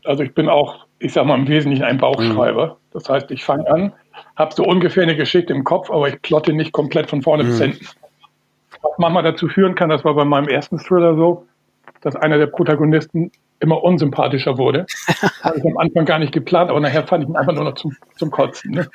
Also 0.03 0.23
ich 0.23 0.33
bin 0.33 0.49
auch, 0.49 0.85
ich 0.99 1.13
sag 1.13 1.25
mal, 1.25 1.37
im 1.37 1.47
Wesentlichen 1.47 1.83
ein 1.83 1.97
Bauchschreiber. 1.97 2.67
Mhm. 2.67 2.93
Das 2.93 3.09
heißt, 3.09 3.31
ich 3.31 3.43
fange 3.43 3.69
an, 3.69 3.93
habe 4.35 4.53
so 4.53 4.63
ungefähr 4.63 5.03
eine 5.03 5.15
Geschichte 5.15 5.53
im 5.53 5.63
Kopf, 5.63 5.89
aber 5.89 6.07
ich 6.09 6.21
plotte 6.21 6.53
nicht 6.53 6.71
komplett 6.71 7.09
von 7.09 7.21
vorne 7.21 7.43
mhm. 7.43 7.47
bis 7.47 7.61
hinten. 7.61 7.87
Was 8.81 8.91
manchmal 8.97 9.23
dazu 9.23 9.47
führen 9.47 9.75
kann, 9.75 9.89
das 9.89 10.03
war 10.03 10.13
bei 10.13 10.25
meinem 10.25 10.47
ersten 10.47 10.77
Thriller 10.77 11.15
so, 11.15 11.45
dass 12.01 12.15
einer 12.15 12.37
der 12.37 12.47
Protagonisten 12.47 13.31
immer 13.59 13.83
unsympathischer 13.83 14.57
wurde. 14.57 14.85
Habe 15.41 15.57
ich 15.57 15.65
am 15.65 15.77
Anfang 15.77 16.05
gar 16.05 16.19
nicht 16.19 16.31
geplant, 16.31 16.69
aber 16.69 16.79
nachher 16.79 17.07
fand 17.07 17.23
ich 17.23 17.29
ihn 17.29 17.35
einfach 17.35 17.53
nur 17.53 17.63
noch 17.63 17.75
zum, 17.75 17.95
zum 18.17 18.29
Kotzen. 18.29 18.71
Ne? 18.71 18.87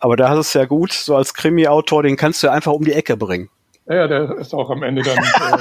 Aber 0.00 0.16
da 0.16 0.32
ist 0.32 0.48
es 0.48 0.54
ja 0.54 0.64
gut, 0.64 0.92
so 0.92 1.16
als 1.16 1.34
Krimi-Autor, 1.34 2.02
den 2.02 2.16
kannst 2.16 2.42
du 2.42 2.50
einfach 2.50 2.72
um 2.72 2.84
die 2.84 2.92
Ecke 2.92 3.16
bringen. 3.16 3.50
Ja, 3.88 4.08
der 4.08 4.36
ist 4.38 4.54
auch 4.54 4.70
am 4.70 4.82
Ende 4.82 5.02
dann. 5.02 5.16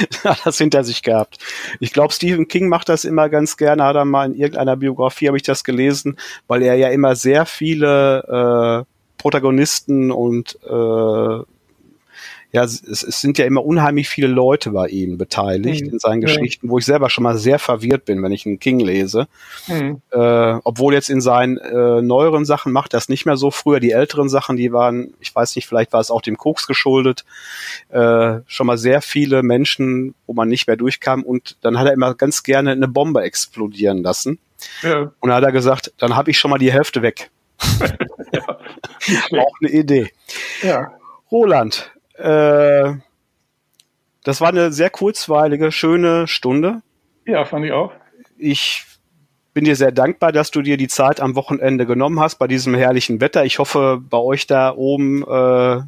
Das 0.44 0.58
hinter 0.58 0.84
sich 0.84 1.02
gehabt. 1.02 1.38
Ich 1.80 1.92
glaube, 1.92 2.12
Stephen 2.12 2.48
King 2.48 2.68
macht 2.68 2.88
das 2.88 3.04
immer 3.04 3.28
ganz 3.28 3.56
gerne, 3.56 3.84
hat 3.84 3.96
er 3.96 4.04
mal 4.04 4.26
in 4.26 4.34
irgendeiner 4.34 4.76
Biografie, 4.76 5.28
habe 5.28 5.36
ich 5.36 5.42
das 5.42 5.64
gelesen, 5.64 6.16
weil 6.46 6.62
er 6.62 6.74
ja 6.74 6.88
immer 6.88 7.16
sehr 7.16 7.46
viele 7.46 8.84
äh, 8.86 8.92
Protagonisten 9.18 10.10
und 10.10 10.58
äh, 10.64 11.51
ja, 12.52 12.62
es, 12.64 12.82
es, 12.82 13.20
sind 13.20 13.38
ja 13.38 13.46
immer 13.46 13.64
unheimlich 13.64 14.10
viele 14.10 14.26
Leute 14.26 14.70
bei 14.72 14.88
ihm 14.88 15.16
beteiligt 15.16 15.86
mhm. 15.86 15.92
in 15.94 15.98
seinen 15.98 16.20
Geschichten, 16.20 16.68
wo 16.68 16.76
ich 16.76 16.84
selber 16.84 17.08
schon 17.08 17.24
mal 17.24 17.38
sehr 17.38 17.58
verwirrt 17.58 18.04
bin, 18.04 18.22
wenn 18.22 18.30
ich 18.30 18.44
einen 18.44 18.60
King 18.60 18.78
lese. 18.78 19.26
Mhm. 19.68 20.02
Äh, 20.10 20.58
obwohl 20.62 20.92
jetzt 20.92 21.08
in 21.08 21.22
seinen 21.22 21.56
äh, 21.56 22.02
neueren 22.02 22.44
Sachen 22.44 22.70
macht 22.70 22.92
das 22.92 23.08
nicht 23.08 23.24
mehr 23.24 23.38
so. 23.38 23.50
Früher 23.50 23.80
die 23.80 23.92
älteren 23.92 24.28
Sachen, 24.28 24.58
die 24.58 24.70
waren, 24.70 25.14
ich 25.18 25.34
weiß 25.34 25.56
nicht, 25.56 25.66
vielleicht 25.66 25.94
war 25.94 26.00
es 26.00 26.10
auch 26.10 26.20
dem 26.20 26.36
Koks 26.36 26.66
geschuldet, 26.66 27.24
äh, 27.88 28.40
schon 28.46 28.66
mal 28.66 28.76
sehr 28.76 29.00
viele 29.00 29.42
Menschen, 29.42 30.14
wo 30.26 30.34
man 30.34 30.48
nicht 30.48 30.66
mehr 30.66 30.76
durchkam. 30.76 31.22
Und 31.22 31.56
dann 31.62 31.78
hat 31.78 31.86
er 31.86 31.94
immer 31.94 32.14
ganz 32.14 32.42
gerne 32.42 32.72
eine 32.72 32.88
Bombe 32.88 33.22
explodieren 33.22 34.02
lassen. 34.02 34.38
Ja. 34.82 35.10
Und 35.20 35.28
dann 35.30 35.34
hat 35.36 35.44
er 35.44 35.52
gesagt, 35.52 35.94
dann 35.96 36.16
habe 36.16 36.30
ich 36.30 36.38
schon 36.38 36.50
mal 36.50 36.58
die 36.58 36.72
Hälfte 36.72 37.00
weg. 37.00 37.30
ja, 38.32 38.42
auch 39.40 39.54
eine 39.62 39.70
Idee. 39.70 40.10
Ja. 40.62 40.92
Roland, 41.30 41.90
äh, 42.22 42.94
das 44.24 44.40
war 44.40 44.48
eine 44.48 44.72
sehr 44.72 44.90
kurzweilige, 44.90 45.72
schöne 45.72 46.28
Stunde. 46.28 46.82
Ja, 47.26 47.44
fand 47.44 47.64
ich 47.66 47.72
auch. 47.72 47.92
Ich 48.38 48.84
bin 49.54 49.64
dir 49.64 49.76
sehr 49.76 49.92
dankbar, 49.92 50.32
dass 50.32 50.50
du 50.50 50.62
dir 50.62 50.76
die 50.76 50.88
Zeit 50.88 51.20
am 51.20 51.34
Wochenende 51.34 51.86
genommen 51.86 52.20
hast 52.20 52.36
bei 52.36 52.46
diesem 52.46 52.74
herrlichen 52.74 53.20
Wetter. 53.20 53.44
Ich 53.44 53.58
hoffe, 53.58 54.00
bei 54.00 54.18
euch 54.18 54.46
da 54.46 54.74
oben 54.74 55.22
äh, 55.28 55.82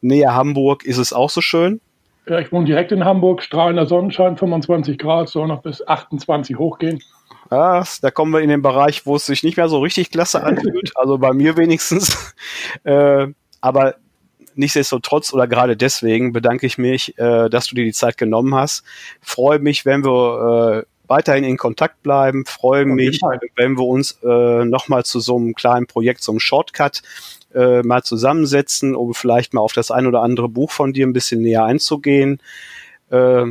näher 0.00 0.34
Hamburg 0.34 0.84
ist 0.84 0.98
es 0.98 1.12
auch 1.12 1.30
so 1.30 1.40
schön. 1.40 1.80
Ja, 2.26 2.38
ich 2.38 2.52
wohne 2.52 2.66
direkt 2.66 2.92
in 2.92 3.04
Hamburg, 3.04 3.42
strahlender 3.42 3.86
Sonnenschein, 3.86 4.36
25 4.36 4.96
Grad, 4.96 5.28
soll 5.28 5.48
noch 5.48 5.62
bis 5.62 5.86
28 5.86 6.56
hochgehen. 6.56 7.02
Ja, 7.50 7.82
da 8.00 8.10
kommen 8.10 8.32
wir 8.32 8.40
in 8.40 8.48
den 8.48 8.62
Bereich, 8.62 9.04
wo 9.04 9.16
es 9.16 9.26
sich 9.26 9.42
nicht 9.42 9.56
mehr 9.56 9.68
so 9.68 9.80
richtig 9.80 10.10
klasse 10.10 10.42
anfühlt, 10.42 10.92
also 10.94 11.18
bei 11.18 11.32
mir 11.32 11.56
wenigstens. 11.56 12.34
Äh, 12.84 13.28
aber 13.60 13.96
nichtsdestotrotz 14.54 15.32
oder 15.32 15.46
gerade 15.46 15.76
deswegen 15.76 16.32
bedanke 16.32 16.66
ich 16.66 16.78
mich, 16.78 17.18
äh, 17.18 17.48
dass 17.48 17.66
du 17.66 17.74
dir 17.74 17.84
die 17.84 17.92
Zeit 17.92 18.16
genommen 18.16 18.54
hast. 18.54 18.84
Freue 19.20 19.58
mich, 19.58 19.84
wenn 19.84 20.04
wir 20.04 20.84
äh, 20.84 20.92
weiterhin 21.08 21.44
in 21.44 21.58
Kontakt 21.58 22.02
bleiben. 22.02 22.44
Freue 22.46 22.86
mich, 22.86 23.20
wenn 23.56 23.76
wir 23.76 23.84
uns 23.84 24.18
äh, 24.22 24.64
nochmal 24.64 25.04
zu 25.04 25.20
so 25.20 25.36
einem 25.36 25.54
kleinen 25.54 25.86
Projekt, 25.86 26.22
so 26.22 26.32
einem 26.32 26.40
Shortcut 26.40 27.02
äh, 27.54 27.82
mal 27.82 28.02
zusammensetzen, 28.02 28.94
um 28.96 29.14
vielleicht 29.14 29.52
mal 29.54 29.60
auf 29.60 29.72
das 29.74 29.90
ein 29.90 30.06
oder 30.06 30.22
andere 30.22 30.48
Buch 30.48 30.70
von 30.70 30.92
dir 30.92 31.06
ein 31.06 31.12
bisschen 31.12 31.42
näher 31.42 31.64
einzugehen. 31.64 32.40
Äh, 33.10 33.44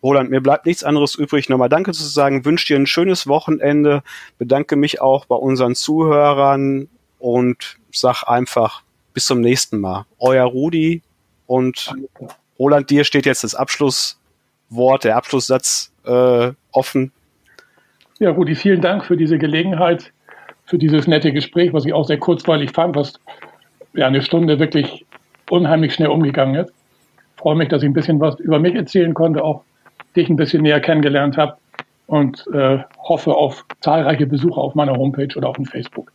Roland, 0.00 0.30
mir 0.30 0.40
bleibt 0.40 0.66
nichts 0.66 0.84
anderes 0.84 1.16
übrig, 1.16 1.48
nochmal 1.48 1.68
Danke 1.68 1.92
zu 1.92 2.04
sagen, 2.04 2.44
wünsche 2.44 2.68
dir 2.68 2.76
ein 2.76 2.86
schönes 2.86 3.26
Wochenende, 3.26 4.04
bedanke 4.38 4.76
mich 4.76 5.00
auch 5.00 5.24
bei 5.26 5.34
unseren 5.34 5.74
Zuhörern 5.74 6.88
und 7.18 7.78
sag 7.90 8.22
einfach 8.22 8.82
bis 9.18 9.26
zum 9.26 9.40
nächsten 9.40 9.80
Mal. 9.80 10.06
Euer 10.20 10.44
Rudi 10.44 11.02
und 11.48 11.92
Roland, 12.56 12.88
dir 12.88 13.02
steht 13.02 13.26
jetzt 13.26 13.42
das 13.42 13.56
Abschlusswort, 13.56 15.02
der 15.02 15.16
Abschlusssatz 15.16 15.92
äh, 16.06 16.52
offen. 16.70 17.10
Ja, 18.20 18.30
Rudi, 18.30 18.54
vielen 18.54 18.80
Dank 18.80 19.04
für 19.04 19.16
diese 19.16 19.36
Gelegenheit, 19.36 20.12
für 20.66 20.78
dieses 20.78 21.08
nette 21.08 21.32
Gespräch, 21.32 21.72
was 21.72 21.84
ich 21.84 21.92
auch 21.94 22.04
sehr 22.04 22.18
kurzweilig 22.18 22.70
fand, 22.70 22.94
was 22.94 23.14
ja 23.92 24.06
eine 24.06 24.22
Stunde 24.22 24.60
wirklich 24.60 25.04
unheimlich 25.50 25.94
schnell 25.94 26.10
umgegangen 26.10 26.54
ist. 26.54 26.72
Ich 27.34 27.40
freue 27.40 27.56
mich, 27.56 27.70
dass 27.70 27.82
ich 27.82 27.88
ein 27.88 27.94
bisschen 27.94 28.20
was 28.20 28.38
über 28.38 28.60
mich 28.60 28.76
erzählen 28.76 29.14
konnte, 29.14 29.42
auch 29.42 29.64
dich 30.14 30.28
ein 30.28 30.36
bisschen 30.36 30.62
näher 30.62 30.78
kennengelernt 30.78 31.36
habe 31.36 31.56
und 32.06 32.46
äh, 32.54 32.78
hoffe 32.98 33.34
auf 33.34 33.64
zahlreiche 33.80 34.28
Besucher 34.28 34.58
auf 34.58 34.76
meiner 34.76 34.92
Homepage 34.92 35.36
oder 35.36 35.48
auf 35.48 35.56
dem 35.56 35.64
Facebook. 35.64 36.12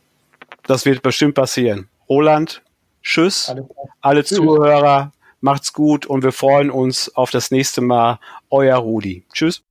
Das 0.66 0.86
wird 0.86 1.02
bestimmt 1.02 1.34
passieren. 1.34 1.88
Roland, 2.08 2.62
Tschüss, 3.04 3.50
alle, 3.50 3.68
alle 4.00 4.24
Zuhörer, 4.24 5.12
macht's 5.40 5.72
gut 5.74 6.06
und 6.06 6.24
wir 6.24 6.32
freuen 6.32 6.70
uns 6.70 7.14
auf 7.14 7.30
das 7.30 7.50
nächste 7.50 7.82
Mal. 7.82 8.18
Euer 8.50 8.78
Rudi. 8.78 9.24
Tschüss. 9.32 9.62